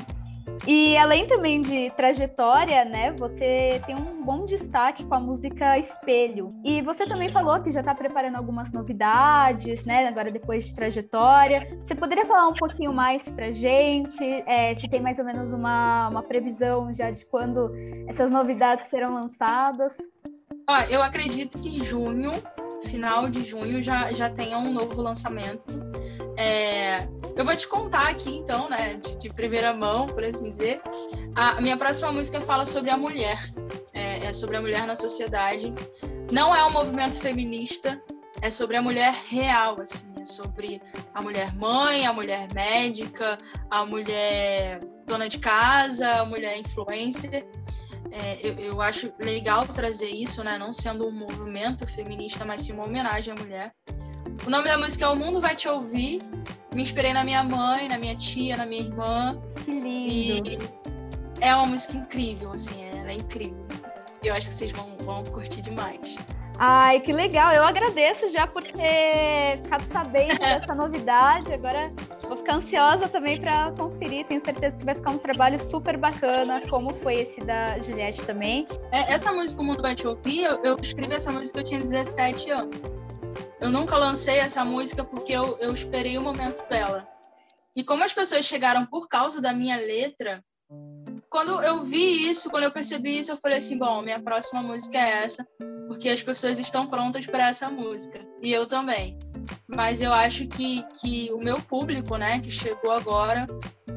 E 0.67 0.97
além 0.97 1.25
também 1.27 1.61
de 1.61 1.89
trajetória, 1.91 2.85
né, 2.85 3.11
você 3.13 3.81
tem 3.85 3.95
um 3.95 4.23
bom 4.23 4.45
destaque 4.45 5.03
com 5.03 5.15
a 5.15 5.19
música 5.19 5.77
Espelho. 5.77 6.53
E 6.63 6.81
você 6.81 7.07
também 7.07 7.31
falou 7.31 7.61
que 7.61 7.71
já 7.71 7.79
está 7.79 7.95
preparando 7.95 8.35
algumas 8.35 8.71
novidades, 8.71 9.83
né, 9.85 10.07
agora 10.07 10.31
depois 10.31 10.65
de 10.65 10.75
trajetória. 10.75 11.77
Você 11.81 11.95
poderia 11.95 12.25
falar 12.25 12.47
um 12.47 12.53
pouquinho 12.53 12.93
mais 12.93 13.27
pra 13.29 13.51
gente? 13.51 14.23
É, 14.45 14.75
se 14.75 14.87
tem 14.87 15.01
mais 15.01 15.17
ou 15.19 15.25
menos 15.25 15.51
uma, 15.51 16.09
uma 16.09 16.23
previsão 16.23 16.93
já 16.93 17.09
de 17.09 17.25
quando 17.25 17.71
essas 18.07 18.31
novidades 18.31 18.87
serão 18.89 19.13
lançadas? 19.13 19.97
Ó, 20.69 20.81
eu 20.81 21.01
acredito 21.01 21.57
que 21.57 21.83
junho, 21.83 22.31
final 22.85 23.27
de 23.27 23.43
junho, 23.43 23.81
já, 23.81 24.11
já 24.11 24.29
tenha 24.29 24.55
um 24.59 24.71
novo 24.71 25.01
lançamento. 25.01 25.65
É, 26.37 27.07
eu 27.35 27.43
vou 27.43 27.55
te 27.55 27.67
contar 27.67 28.07
aqui, 28.07 28.37
então, 28.37 28.69
né, 28.69 28.93
de, 28.93 29.15
de, 29.15 29.29
primeira 29.33 29.73
mão, 29.73 30.05
por 30.05 30.23
assim 30.23 30.47
dizer. 30.47 30.79
A, 31.35 31.59
minha 31.59 31.75
próxima 31.75 32.11
música 32.11 32.39
fala 32.39 32.65
sobre 32.65 32.91
a 32.91 32.97
mulher, 32.97 33.51
é, 33.95 34.27
é, 34.27 34.31
sobre 34.31 34.57
a 34.57 34.61
mulher 34.61 34.85
na 34.85 34.93
sociedade. 34.93 35.73
Não 36.31 36.55
é 36.55 36.63
um 36.63 36.71
movimento 36.71 37.15
feminista, 37.15 37.99
é 38.39 38.51
sobre 38.51 38.77
a 38.77 38.81
mulher 38.81 39.11
real, 39.27 39.81
assim, 39.81 40.05
é 40.21 40.25
sobre 40.25 40.79
a 41.15 41.19
mulher 41.19 41.51
mãe, 41.55 42.05
a 42.05 42.13
mulher 42.13 42.47
médica, 42.53 43.39
a 43.71 43.83
mulher 43.87 44.81
dona 45.07 45.27
de 45.27 45.39
casa, 45.39 46.11
a 46.11 46.25
mulher 46.25 46.59
influencer. 46.59 47.43
É, 48.21 48.39
eu, 48.43 48.53
eu, 48.59 48.81
acho 48.81 49.13
legal 49.17 49.65
trazer 49.65 50.09
isso, 50.09 50.43
né? 50.43 50.57
Não 50.57 50.73
sendo 50.73 51.07
um 51.07 51.11
movimento 51.11 51.87
feminista, 51.87 52.43
mas 52.43 52.61
sim 52.61 52.73
uma 52.73 52.85
homenagem 52.85 53.33
à 53.33 53.41
mulher. 53.41 53.71
O 54.45 54.49
nome 54.49 54.67
da 54.67 54.77
música 54.77 55.05
é 55.05 55.07
O 55.07 55.15
Mundo 55.15 55.39
Vai 55.39 55.55
Te 55.55 55.69
Ouvir. 55.69 56.21
Me 56.73 56.81
inspirei 56.81 57.13
na 57.13 57.23
minha 57.23 57.43
mãe, 57.43 57.87
na 57.87 57.97
minha 57.97 58.15
tia, 58.15 58.57
na 58.57 58.65
minha 58.65 58.81
irmã. 58.81 59.41
Que 59.63 59.71
lindo! 59.71 60.49
E 60.51 60.57
é 61.41 61.55
uma 61.55 61.65
música 61.65 61.95
incrível, 61.97 62.51
assim, 62.51 62.83
ela 62.83 63.11
é 63.11 63.13
incrível. 63.13 63.65
Eu 64.21 64.33
acho 64.33 64.49
que 64.49 64.53
vocês 64.53 64.71
vão, 64.71 64.97
vão 64.97 65.23
curtir 65.23 65.61
demais. 65.61 66.17
Ai, 66.61 66.99
que 66.99 67.13
legal! 67.13 67.53
Eu 67.53 67.63
agradeço 67.63 68.29
já 68.33 68.45
por 68.45 68.61
ter 68.61 69.61
ficado 69.63 69.81
sabendo 69.93 70.37
dessa 70.39 70.75
novidade. 70.75 71.53
Agora 71.53 71.89
vou 72.27 72.35
ficar 72.35 72.55
ansiosa 72.55 73.07
também 73.07 73.39
para 73.39 73.71
conferir. 73.71 74.25
Tenho 74.25 74.43
certeza 74.43 74.77
que 74.77 74.83
vai 74.83 74.93
ficar 74.93 75.11
um 75.11 75.17
trabalho 75.17 75.57
super 75.69 75.95
bacana, 75.95 76.61
como 76.69 76.93
foi 76.95 77.21
esse 77.21 77.39
da 77.39 77.79
Juliette 77.79 78.23
também. 78.23 78.67
É, 78.91 79.13
essa 79.13 79.31
música 79.31 79.61
O 79.61 79.63
Mundo 79.63 79.81
Vai 79.81 79.95
Te 79.95 80.05
Ouvir, 80.05 80.43
eu, 80.43 80.61
eu 80.61 80.75
escrevi 80.81 81.13
essa 81.13 81.31
música 81.31 81.61
eu 81.61 81.63
tinha 81.63 81.79
17 81.79 82.51
anos. 82.51 82.75
Eu 83.61 83.69
nunca 83.69 83.95
lancei 83.95 84.39
essa 84.39 84.65
música 84.65 85.01
porque 85.01 85.31
eu, 85.31 85.57
eu 85.59 85.73
esperei 85.73 86.17
o 86.17 86.21
momento 86.21 86.67
dela. 86.67 87.07
E 87.73 87.85
como 87.85 88.03
as 88.03 88.11
pessoas 88.11 88.45
chegaram 88.45 88.85
por 88.85 89.07
causa 89.07 89.41
da 89.41 89.53
minha 89.53 89.77
letra, 89.77 90.43
quando 91.29 91.61
eu 91.61 91.83
vi 91.83 92.29
isso, 92.29 92.49
quando 92.49 92.65
eu 92.65 92.71
percebi 92.71 93.17
isso, 93.17 93.31
eu 93.31 93.37
falei 93.37 93.59
assim: 93.59 93.77
bom, 93.77 94.01
minha 94.01 94.19
próxima 94.19 94.61
música 94.61 94.97
é 94.97 95.23
essa 95.23 95.47
porque 95.89 96.07
as 96.07 96.21
pessoas 96.21 96.59
estão 96.59 96.85
prontas 96.85 97.25
para 97.25 97.47
essa 97.47 97.67
música. 97.67 98.21
E 98.43 98.53
eu 98.53 98.67
também. 98.67 99.17
Mas 99.67 100.03
eu 100.03 100.13
acho 100.13 100.45
que, 100.47 100.85
que 101.01 101.33
o 101.33 101.39
meu 101.39 101.59
público, 101.59 102.15
né, 102.15 102.39
que 102.39 102.51
chegou 102.51 102.91
agora, 102.91 103.47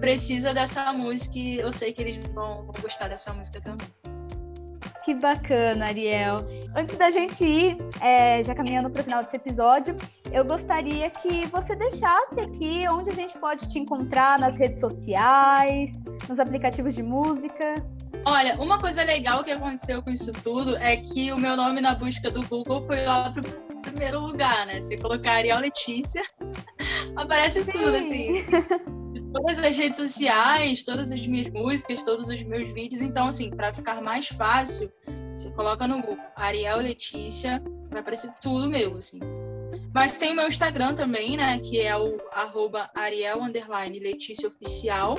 precisa 0.01 0.55
dessa 0.55 0.91
música 0.91 1.39
e 1.39 1.59
eu 1.59 1.71
sei 1.71 1.93
que 1.93 2.01
eles 2.01 2.17
vão, 2.29 2.65
vão 2.65 2.75
gostar 2.81 3.09
dessa 3.09 3.35
música 3.35 3.61
também. 3.61 4.12
Que 5.05 5.15
bacana, 5.15 5.87
Ariel. 5.87 6.47
Antes 6.77 6.97
da 6.97 7.11
gente 7.11 7.45
ir, 7.45 7.77
é, 8.01 8.43
já 8.45 8.55
caminhando 8.55 8.89
para 8.89 9.01
o 9.01 9.05
final 9.05 9.23
desse 9.25 9.37
episódio, 9.37 9.97
eu 10.33 10.45
gostaria 10.45 11.11
que 11.11 11.45
você 11.47 11.75
deixasse 11.75 12.41
aqui 12.41 12.87
onde 12.89 13.11
a 13.11 13.13
gente 13.13 13.37
pode 13.39 13.69
te 13.69 13.79
encontrar 13.79 14.39
nas 14.39 14.57
redes 14.57 14.79
sociais, 14.79 15.91
nos 16.29 16.39
aplicativos 16.39 16.95
de 16.95 17.03
música. 17.03 17.75
Olha, 18.25 18.55
uma 18.61 18.79
coisa 18.79 19.03
legal 19.03 19.43
que 19.43 19.51
aconteceu 19.51 20.01
com 20.03 20.11
isso 20.11 20.33
tudo 20.33 20.77
é 20.77 20.97
que 20.97 21.33
o 21.33 21.37
meu 21.37 21.57
nome 21.57 21.81
na 21.81 21.95
busca 21.95 22.31
do 22.31 22.47
Google 22.47 22.85
foi 22.85 23.05
lá 23.05 23.31
pro 23.31 23.43
primeiro 23.83 24.21
lugar, 24.21 24.67
né? 24.67 24.81
Se 24.81 24.97
colocar 24.97 25.33
Ariel 25.33 25.59
Letícia, 25.59 26.23
aparece 27.17 27.65
Sim. 27.65 27.73
tudo, 27.73 27.97
assim. 27.97 28.45
Todas 29.33 29.59
as 29.59 29.77
redes 29.77 29.97
sociais, 29.97 30.83
todas 30.83 31.11
as 31.11 31.27
minhas 31.27 31.49
músicas, 31.51 32.03
todos 32.03 32.29
os 32.29 32.43
meus 32.43 32.71
vídeos. 32.71 33.01
Então, 33.01 33.27
assim, 33.27 33.51
para 33.51 33.73
ficar 33.73 34.01
mais 34.03 34.29
fácil, 34.29 34.93
você 35.35 35.51
coloca 35.53 35.87
no 35.87 36.01
Google 36.01 36.19
Ariel 36.37 36.79
Letícia, 36.79 37.63
vai 37.91 38.01
aparecer 38.01 38.31
tudo 38.43 38.69
meu, 38.69 38.97
assim. 38.97 39.19
Mas 39.95 40.19
tem 40.19 40.33
o 40.33 40.37
meu 40.37 40.49
Instagram 40.49 40.95
também, 40.95 41.37
né? 41.37 41.59
Que 41.59 41.81
é 41.81 41.97
o 41.97 42.19
arroba 42.33 42.91
Ariel 42.95 43.41
Letícia 44.01 44.49
Oficial. 44.49 45.19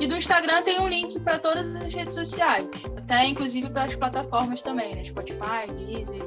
E 0.00 0.06
do 0.06 0.16
Instagram 0.16 0.62
tem 0.62 0.80
um 0.80 0.88
link 0.88 1.18
para 1.20 1.38
todas 1.38 1.74
as 1.74 1.92
redes 1.92 2.14
sociais, 2.14 2.68
até 2.96 3.26
inclusive 3.26 3.68
para 3.68 3.84
as 3.84 3.96
plataformas 3.96 4.62
também, 4.62 4.94
né? 4.94 5.04
Spotify, 5.04 5.66
Deezer. 5.74 6.22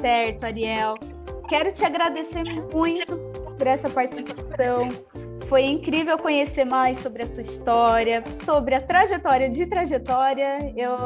certo, 0.00 0.44
Ariel. 0.44 0.94
Quero 1.48 1.72
te 1.72 1.84
agradecer 1.84 2.44
muito 2.72 3.16
por 3.56 3.66
essa 3.66 3.88
participação. 3.88 4.88
Foi 5.48 5.62
incrível 5.62 6.18
conhecer 6.18 6.64
mais 6.64 6.98
sobre 7.00 7.22
a 7.22 7.26
sua 7.26 7.42
história, 7.42 8.24
sobre 8.44 8.74
a 8.74 8.80
trajetória 8.80 9.48
de 9.48 9.66
trajetória. 9.66 10.72
Eu 10.76 10.96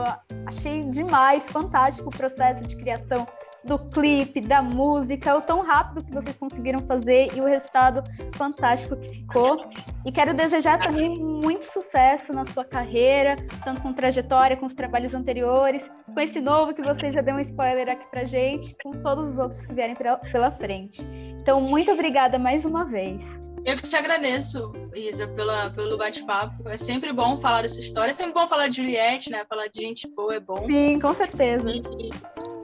achei 0.46 0.80
demais, 0.82 1.44
fantástico 1.44 2.08
o 2.08 2.12
processo 2.12 2.66
de 2.66 2.76
criação 2.76 3.26
do 3.64 3.78
clipe, 3.78 4.40
da 4.40 4.62
música, 4.62 5.36
o 5.36 5.42
tão 5.42 5.60
rápido 5.60 6.04
que 6.04 6.12
vocês 6.12 6.38
conseguiram 6.38 6.80
fazer 6.80 7.28
e 7.36 7.40
o 7.40 7.44
resultado 7.44 8.02
fantástico 8.32 8.96
que 8.96 9.10
ficou. 9.10 9.60
E 10.06 10.12
quero 10.12 10.32
desejar 10.32 10.78
também 10.78 11.18
muito 11.18 11.64
sucesso 11.64 12.32
na 12.32 12.46
sua 12.46 12.64
carreira, 12.64 13.36
tanto 13.64 13.82
com 13.82 13.92
trajetória, 13.92 14.56
com 14.56 14.66
os 14.66 14.74
trabalhos 14.74 15.12
anteriores, 15.12 15.82
com 16.14 16.20
esse 16.20 16.40
novo 16.40 16.72
que 16.72 16.82
você 16.82 17.10
já 17.10 17.20
deu 17.20 17.34
um 17.34 17.40
spoiler 17.40 17.88
aqui 17.90 18.06
pra 18.10 18.24
gente, 18.24 18.74
com 18.82 18.92
todos 19.02 19.28
os 19.28 19.38
outros 19.38 19.66
que 19.66 19.74
vierem 19.74 19.96
pela 19.96 20.50
frente. 20.52 21.04
Então, 21.42 21.60
muito 21.60 21.90
obrigada 21.90 22.38
mais 22.38 22.64
uma 22.64 22.84
vez. 22.84 23.20
Eu 23.68 23.76
que 23.76 23.82
te 23.82 23.94
agradeço, 23.96 24.72
Isa, 24.94 25.28
pela, 25.28 25.68
pelo 25.68 25.98
bate-papo. 25.98 26.66
É 26.70 26.78
sempre 26.78 27.12
bom 27.12 27.36
falar 27.36 27.60
dessa 27.60 27.78
história. 27.78 28.12
É 28.12 28.14
sempre 28.14 28.32
bom 28.32 28.48
falar 28.48 28.68
de 28.68 28.78
Juliette, 28.78 29.28
né? 29.28 29.44
Falar 29.46 29.66
de 29.66 29.78
gente 29.78 30.08
boa 30.08 30.36
é 30.36 30.40
bom. 30.40 30.64
Sim, 30.66 30.98
com 30.98 31.12
certeza. 31.12 31.70
E, 31.70 32.08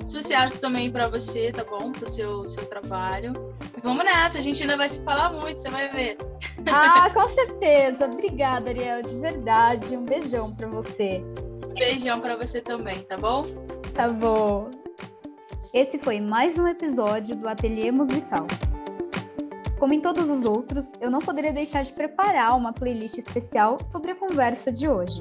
sucesso 0.07 0.59
também 0.59 0.91
para 0.91 1.07
você, 1.07 1.53
tá 1.53 1.63
bom? 1.63 1.93
Pro 1.93 2.09
seu, 2.09 2.49
seu 2.49 2.65
trabalho. 2.65 3.35
E 3.77 3.83
vamos 3.83 4.03
nessa, 4.03 4.39
a 4.39 4.41
gente 4.41 4.63
ainda 4.63 4.79
vai 4.79 4.89
se 4.89 5.05
falar 5.05 5.31
muito, 5.31 5.61
você 5.61 5.69
vai 5.69 5.91
ver. 5.91 6.17
Ah, 6.73 7.11
com 7.11 7.29
certeza. 7.35 8.07
Obrigada, 8.07 8.71
Ariel, 8.71 9.03
de 9.03 9.15
verdade. 9.17 9.99
Um 9.99 10.07
beijão 10.07 10.55
para 10.55 10.69
você. 10.69 11.23
Beijão 11.75 12.19
para 12.19 12.35
você 12.35 12.63
também, 12.63 13.03
tá 13.03 13.19
bom? 13.19 13.43
Tá 13.93 14.09
bom. 14.09 14.71
Esse 15.75 15.99
foi 15.99 16.19
mais 16.19 16.57
um 16.57 16.67
episódio 16.67 17.37
do 17.37 17.47
Ateliê 17.47 17.91
Musical. 17.91 18.47
Como 19.85 19.93
em 19.93 20.01
todos 20.01 20.31
os 20.31 20.47
outros, 20.47 20.93
eu 20.99 21.11
não 21.11 21.19
poderia 21.19 21.53
deixar 21.53 21.83
de 21.83 21.93
preparar 21.93 22.57
uma 22.57 22.73
playlist 22.73 23.19
especial 23.19 23.77
sobre 23.85 24.13
a 24.13 24.15
conversa 24.15 24.73
de 24.73 24.89
hoje. 24.89 25.21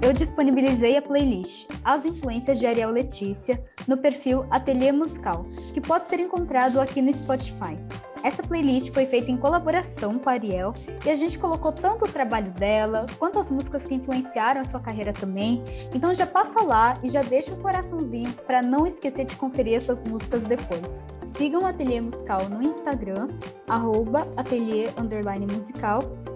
Eu 0.00 0.12
disponibilizei 0.12 0.96
a 0.96 1.02
playlist 1.02 1.66
As 1.84 2.04
Influências 2.04 2.60
de 2.60 2.68
Ariel 2.68 2.92
Letícia 2.92 3.60
no 3.88 3.96
perfil 3.96 4.46
Ateliê 4.48 4.92
Musical, 4.92 5.44
que 5.74 5.80
pode 5.80 6.08
ser 6.08 6.20
encontrado 6.20 6.80
aqui 6.80 7.02
no 7.02 7.12
Spotify. 7.12 7.76
Essa 8.22 8.42
playlist 8.42 8.92
foi 8.92 9.06
feita 9.06 9.30
em 9.30 9.36
colaboração 9.36 10.18
com 10.18 10.28
a 10.28 10.32
Ariel 10.32 10.74
e 11.04 11.10
a 11.10 11.14
gente 11.14 11.38
colocou 11.38 11.72
tanto 11.72 12.04
o 12.04 12.08
trabalho 12.08 12.50
dela 12.52 13.06
quanto 13.18 13.38
as 13.38 13.50
músicas 13.50 13.86
que 13.86 13.94
influenciaram 13.94 14.60
a 14.60 14.64
sua 14.64 14.80
carreira 14.80 15.12
também. 15.12 15.62
Então 15.94 16.12
já 16.12 16.26
passa 16.26 16.62
lá 16.62 16.94
e 17.02 17.08
já 17.08 17.22
deixa 17.22 17.52
um 17.52 17.62
coraçãozinho 17.62 18.30
para 18.46 18.60
não 18.60 18.86
esquecer 18.86 19.24
de 19.24 19.36
conferir 19.36 19.74
essas 19.74 20.04
músicas 20.04 20.42
depois. 20.42 21.06
Sigam 21.24 21.62
o 21.62 21.66
Ateliê 21.66 22.00
Musical 22.00 22.48
no 22.48 22.62
Instagram, 22.62 23.28
arroba 23.66 24.26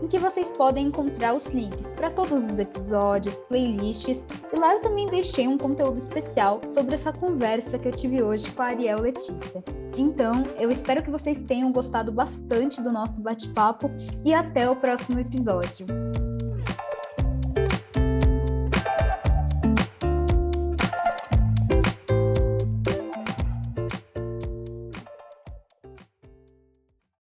em 0.03 0.07
que 0.07 0.19
vocês 0.19 0.51
podem 0.51 0.87
encontrar 0.87 1.35
os 1.35 1.47
links 1.47 1.93
para 1.93 2.11
todos 2.11 2.51
os 2.51 2.59
episódios, 2.59 3.41
playlists, 3.43 4.25
e 4.53 4.57
lá 4.57 4.75
eu 4.75 4.83
também 4.83 5.07
deixei 5.07 5.49
um 5.49 5.59
conteúdo 5.59 5.99
especial 5.99 6.61
sobre 6.65 6.95
essa 6.95 7.13
conversa 7.13 7.79
que 7.79 7.89
eu 7.89 7.93
tive 7.93 8.23
hoje 8.23 8.51
com 8.51 8.63
a 8.63 8.67
Ariel 8.67 9.01
Letícia. 9.01 9.63
Então, 9.97 10.45
eu 10.59 10.71
espero 10.71 11.03
que 11.03 11.11
vocês 11.11 11.43
tenham 11.43 11.71
gostado 11.75 12.11
bastante 12.11 12.81
do 12.81 12.91
nosso 12.91 13.21
bate-papo 13.21 13.91
e 14.25 14.33
até 14.33 14.71
o 14.71 14.77
próximo 14.77 15.21
episódio. 15.21 15.87